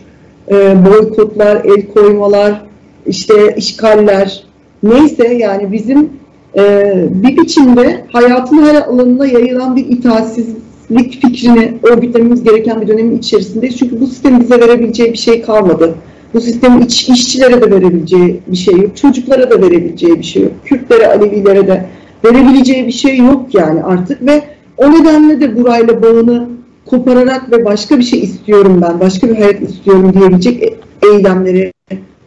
e, 0.51 0.75
boykotlar, 0.85 1.65
el 1.65 1.87
koymalar, 1.93 2.61
işte 3.07 3.55
işgaller, 3.57 4.43
neyse 4.83 5.27
yani 5.27 5.71
bizim 5.71 6.09
e, 6.57 6.93
bir 7.09 7.37
biçimde 7.37 8.05
hayatın 8.11 8.57
her 8.57 8.75
alanına 8.75 9.25
yayılan 9.25 9.75
bir 9.75 9.85
itaatsizlik 9.85 11.21
fikrini 11.21 11.73
örgütlememiz 11.83 12.43
gereken 12.43 12.81
bir 12.81 12.87
dönemin 12.87 13.17
içerisindeyiz. 13.17 13.77
Çünkü 13.77 14.01
bu 14.01 14.07
sistemin 14.07 14.39
bize 14.39 14.59
verebileceği 14.59 15.13
bir 15.13 15.17
şey 15.17 15.41
kalmadı. 15.41 15.95
Bu 16.37 16.41
sistemin 16.41 16.81
iç, 16.81 17.09
işçilere 17.09 17.61
de 17.61 17.71
verebileceği 17.71 18.41
bir 18.47 18.57
şey 18.57 18.77
yok. 18.77 18.97
Çocuklara 18.97 19.51
da 19.51 19.61
verebileceği 19.61 20.19
bir 20.19 20.23
şey 20.23 20.43
yok. 20.43 20.51
Kürtlere, 20.65 21.07
Alevilere 21.07 21.67
de 21.67 21.85
verebileceği 22.25 22.87
bir 22.87 22.91
şey 22.91 23.17
yok 23.17 23.53
yani 23.53 23.83
artık 23.83 24.25
ve 24.25 24.43
o 24.77 24.91
nedenle 24.91 25.41
de 25.41 25.55
burayla 25.55 26.01
bağını 26.01 26.49
kopararak 26.85 27.51
ve 27.51 27.65
başka 27.65 27.97
bir 27.97 28.03
şey 28.03 28.19
istiyorum 28.19 28.79
ben, 28.81 28.99
başka 28.99 29.29
bir 29.29 29.35
hayat 29.35 29.61
istiyorum 29.61 30.13
diyebilecek 30.13 30.63
e, 30.63 30.75
eylemlere, 31.07 31.71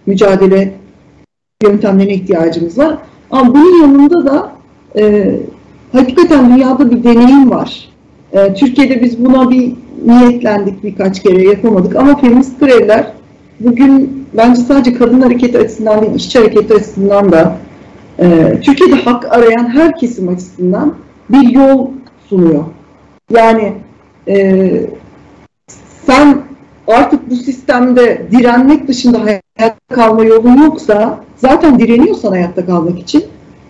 mücadele 0.06 0.74
yöntemlerine 1.62 2.14
ihtiyacımız 2.14 2.78
var. 2.78 2.98
Ama 3.30 3.54
bunun 3.54 3.82
yanında 3.82 4.26
da 4.26 4.52
e, 4.96 5.34
hakikaten 5.92 6.52
dünyada 6.52 6.90
bir 6.90 7.04
deneyim 7.04 7.50
var. 7.50 7.88
E, 8.32 8.54
Türkiye'de 8.54 9.02
biz 9.02 9.24
buna 9.24 9.50
bir 9.50 9.72
niyetlendik 10.06 10.84
birkaç 10.84 11.22
kere 11.22 11.42
yapamadık 11.42 11.96
ama 11.96 12.16
feminist 12.16 12.60
grevler 12.60 13.19
bugün 13.60 14.26
bence 14.36 14.60
sadece 14.60 14.94
kadın 14.94 15.20
hareketi 15.20 15.58
açısından 15.58 16.02
değil, 16.02 16.14
işçi 16.14 16.38
hareketi 16.38 16.74
açısından 16.74 17.32
da 17.32 17.56
e, 18.18 18.56
Türkiye'de 18.60 18.94
hak 18.94 19.32
arayan 19.32 19.74
her 19.74 19.96
kesim 19.96 20.28
açısından 20.28 20.94
bir 21.30 21.48
yol 21.48 21.88
sunuyor. 22.28 22.64
Yani 23.34 23.72
e, 24.28 24.70
sen 26.06 26.38
artık 26.88 27.30
bu 27.30 27.36
sistemde 27.36 28.26
direnmek 28.30 28.88
dışında 28.88 29.18
hayatta 29.24 29.94
kalma 29.94 30.24
yolun 30.24 30.62
yoksa 30.62 31.20
zaten 31.36 31.78
direniyorsan 31.78 32.30
hayatta 32.30 32.66
kalmak 32.66 32.98
için 32.98 33.24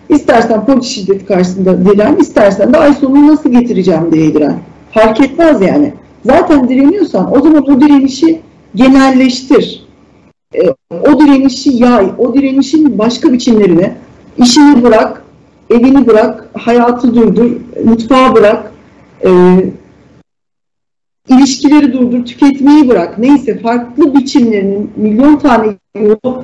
istersen 0.09 0.65
polis 0.65 0.85
şiddeti 0.85 1.25
karşısında 1.25 1.85
diren, 1.85 2.15
istersen 2.15 2.73
de 2.73 2.77
ay 2.77 2.93
sonunu 2.93 3.27
nasıl 3.27 3.51
getireceğim 3.51 4.11
diye 4.11 4.33
diren. 4.33 4.55
Fark 4.91 5.21
etmez 5.21 5.61
yani. 5.61 5.93
Zaten 6.25 6.69
direniyorsan 6.69 7.37
o 7.37 7.41
zaman 7.41 7.63
o 7.63 7.81
direnişi 7.81 8.41
genelleştir. 8.75 9.85
E, 10.55 10.61
o 10.89 11.19
direnişi 11.19 11.69
yay, 11.69 12.11
o 12.17 12.33
direnişin 12.33 12.97
başka 12.97 13.33
biçimlerini, 13.33 13.93
işini 14.37 14.83
bırak, 14.83 15.23
evini 15.69 16.07
bırak, 16.07 16.49
hayatı 16.53 17.15
durdur, 17.15 17.51
mutfağı 17.85 18.35
bırak, 18.35 18.71
e, 19.25 19.29
ilişkileri 21.29 21.93
durdur, 21.93 22.25
tüketmeyi 22.25 22.89
bırak. 22.89 23.17
Neyse 23.17 23.59
farklı 23.59 24.13
biçimlerinin 24.13 24.91
milyon 24.95 25.35
tane 25.35 25.67
yolu 25.95 26.43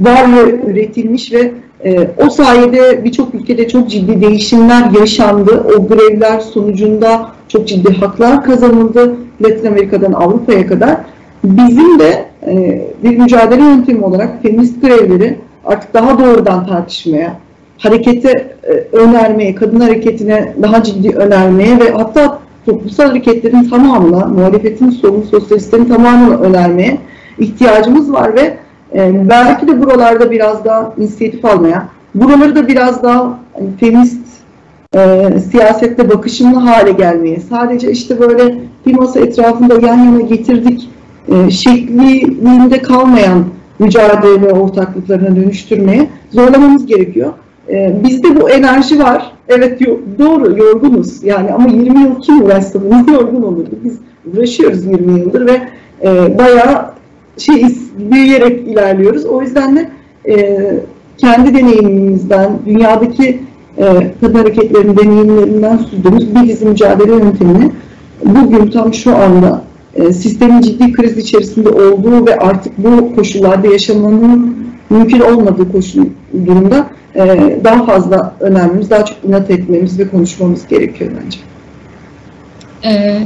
var 0.00 0.36
ve 0.36 0.70
üretilmiş 0.70 1.32
ve 1.32 1.52
e, 1.84 2.10
o 2.26 2.30
sayede 2.30 3.04
birçok 3.04 3.34
ülkede 3.34 3.68
çok 3.68 3.90
ciddi 3.90 4.20
değişimler 4.20 4.90
yaşandı. 5.00 5.66
O 5.76 5.88
grevler 5.88 6.40
sonucunda 6.40 7.32
çok 7.48 7.68
ciddi 7.68 7.92
haklar 7.92 8.44
kazanıldı 8.44 9.16
Latin 9.42 9.66
Amerika'dan 9.66 10.12
Avrupa'ya 10.12 10.66
kadar. 10.66 10.96
Bizim 11.48 11.98
de 11.98 12.24
e, 12.46 12.86
bir 13.02 13.18
mücadele 13.18 13.62
yöntemi 13.62 14.04
olarak 14.04 14.42
feminist 14.42 14.82
grevleri 14.82 15.36
artık 15.64 15.94
daha 15.94 16.18
doğrudan 16.18 16.66
tartışmaya, 16.66 17.36
harekete 17.78 18.30
e, 18.62 18.96
önermeye, 18.96 19.54
kadın 19.54 19.80
hareketine 19.80 20.54
daha 20.62 20.82
ciddi 20.82 21.10
önermeye 21.10 21.80
ve 21.80 21.90
hatta 21.90 22.38
toplumsal 22.66 23.04
hareketlerin 23.04 23.68
tamamına, 23.68 24.26
muhalefetin 24.26 24.90
solun 24.90 25.22
sosyalistlerin 25.22 25.84
tamamını 25.84 26.40
önermeye 26.40 26.98
ihtiyacımız 27.38 28.12
var 28.12 28.34
ve 28.34 28.56
e, 28.94 29.28
belki 29.28 29.68
de 29.68 29.82
buralarda 29.82 30.30
biraz 30.30 30.64
daha 30.64 30.94
inisiyatif 30.98 31.44
almaya, 31.44 31.88
buraları 32.14 32.56
da 32.56 32.68
biraz 32.68 33.02
daha 33.02 33.38
hani, 33.52 33.76
feminist 33.80 34.20
e, 34.96 35.30
siyasette 35.50 36.10
bakışımlı 36.10 36.58
hale 36.58 36.92
gelmeye, 36.92 37.40
sadece 37.40 37.90
işte 37.90 38.20
böyle 38.20 38.54
bir 38.86 38.94
masa 38.94 39.20
etrafında 39.20 39.74
yan 39.74 39.98
yana 39.98 40.20
getirdik 40.20 40.88
e, 41.32 41.50
şeklinde 41.50 42.82
kalmayan 42.82 43.44
mücadele 43.78 44.52
ortaklıklarına 44.52 45.36
dönüştürmeye 45.36 46.08
zorlamamız 46.30 46.86
gerekiyor. 46.86 47.32
E, 47.68 47.96
bizde 48.04 48.40
bu 48.40 48.50
enerji 48.50 48.98
var. 48.98 49.32
Evet 49.48 49.80
doğru 50.18 50.58
yorgunuz 50.58 51.24
yani 51.24 51.52
ama 51.52 51.68
20 51.68 52.00
yıl 52.00 52.20
kim 52.20 52.42
uğraşsa 52.42 52.80
bunu 52.82 53.14
yorgun 53.14 53.42
olurdu. 53.42 53.70
Biz 53.84 53.98
uğraşıyoruz 54.32 54.86
20 54.86 55.20
yıldır 55.20 55.46
ve 55.46 55.60
e, 56.02 56.38
bayağı 56.38 56.90
şey 57.38 57.64
büyüyerek 58.10 58.68
ilerliyoruz. 58.68 59.24
O 59.24 59.42
yüzden 59.42 59.76
de 59.76 59.90
e, 60.28 60.58
kendi 61.18 61.54
deneyimimizden, 61.54 62.58
dünyadaki 62.66 63.40
e, 63.78 63.84
kadın 64.20 64.34
hareketlerinin 64.34 64.96
deneyimlerinden 64.96 65.76
sürdüğümüz 65.76 66.34
bir 66.34 66.48
dizi 66.48 66.66
mücadele 66.66 67.12
yöntemini 67.12 67.72
bugün 68.24 68.70
tam 68.70 68.94
şu 68.94 69.16
anda 69.16 69.62
sistemin 69.96 70.60
ciddi 70.60 70.92
kriz 70.92 71.18
içerisinde 71.18 71.68
olduğu 71.68 72.26
ve 72.26 72.38
artık 72.38 72.78
bu 72.78 73.16
koşullarda 73.16 73.66
yaşamanın 73.66 74.56
mümkün 74.90 75.20
olmadığı 75.20 75.72
koşul 75.72 76.06
durumda 76.46 76.90
e, 77.14 77.60
daha 77.64 77.86
fazla 77.86 78.34
önemimiz, 78.40 78.90
daha 78.90 79.04
çok 79.04 79.16
inat 79.24 79.50
etmemiz 79.50 79.98
ve 79.98 80.08
konuşmamız 80.08 80.68
gerekiyor 80.68 81.10
bence. 81.24 81.38
Ee, 82.84 83.20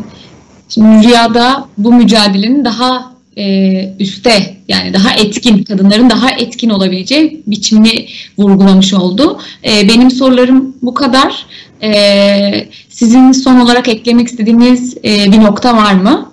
şimdi 0.69 1.09
rüyada 1.09 1.69
bu 1.79 1.93
mücadelenin 1.93 2.65
daha 2.65 3.13
e, 3.37 3.95
üste 3.99 4.57
yani 4.69 4.95
daha 4.95 5.15
etkin 5.15 5.65
kadınların 5.65 6.11
daha 6.11 6.31
etkin 6.31 6.71
olabileceği 6.71 7.43
biçimini 7.47 8.07
vurgulamış 8.39 8.95
oldu. 8.95 9.41
E, 9.65 9.89
benim 9.89 10.11
sorularım 10.11 10.77
bu 10.83 10.95
kadar. 10.95 11.47
E, 11.83 12.69
sizin 12.89 13.33
son 13.33 13.61
olarak 13.61 13.89
eklemek 13.89 14.29
istediğiniz 14.29 14.97
e, 15.05 15.33
bir 15.33 15.41
nokta 15.41 15.77
var 15.77 15.95
mı? 15.95 16.32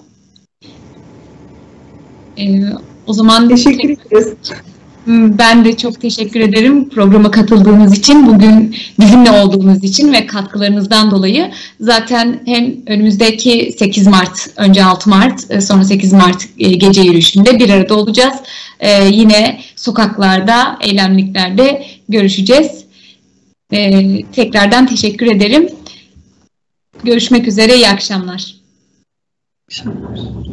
E, 2.40 2.46
o 3.08 3.14
zaman 3.14 3.50
teşekkür 3.50 3.90
ederiz. 3.90 4.34
Hmm, 5.06 5.38
ben 5.38 5.66
de 5.66 5.78
çok 5.78 6.02
teşekkür 6.02 6.40
ederim 6.40 6.90
programa 6.90 7.32
katıldığınız 7.32 7.98
için, 7.98 8.28
bugün 8.28 8.76
bizimle 9.00 9.32
olduğunuz 9.32 9.84
için 9.84 10.14
ve 10.14 10.26
katkılarınızdan 10.26 11.12
dolayı. 11.12 11.52
Zaten 11.80 12.42
hem 12.46 12.76
önümüzdeki 12.88 13.74
8 13.80 14.08
Mart, 14.08 14.48
önce 14.58 14.84
6 14.84 15.10
Mart, 15.10 15.52
e, 15.52 15.62
sonra 15.62 15.84
8 15.84 16.14
Mart 16.14 16.46
e, 16.60 16.70
gece 16.70 17.02
yürüyüşünde 17.02 17.60
bir 17.60 17.70
arada 17.70 17.96
olacağız. 17.96 18.36
Ee, 18.80 19.10
yine 19.12 19.62
sokaklarda, 19.76 20.78
eylemliklerde 20.82 21.86
görüşeceğiz. 22.10 22.86
Ee, 23.74 24.22
tekrardan 24.32 24.88
teşekkür 24.88 25.28
ederim. 25.28 25.70
Görüşmek 27.04 27.48
üzere, 27.48 27.76
iyi 27.76 27.88
akşamlar. 27.88 28.40
İyi 28.40 29.66
akşamlar. 29.68 30.49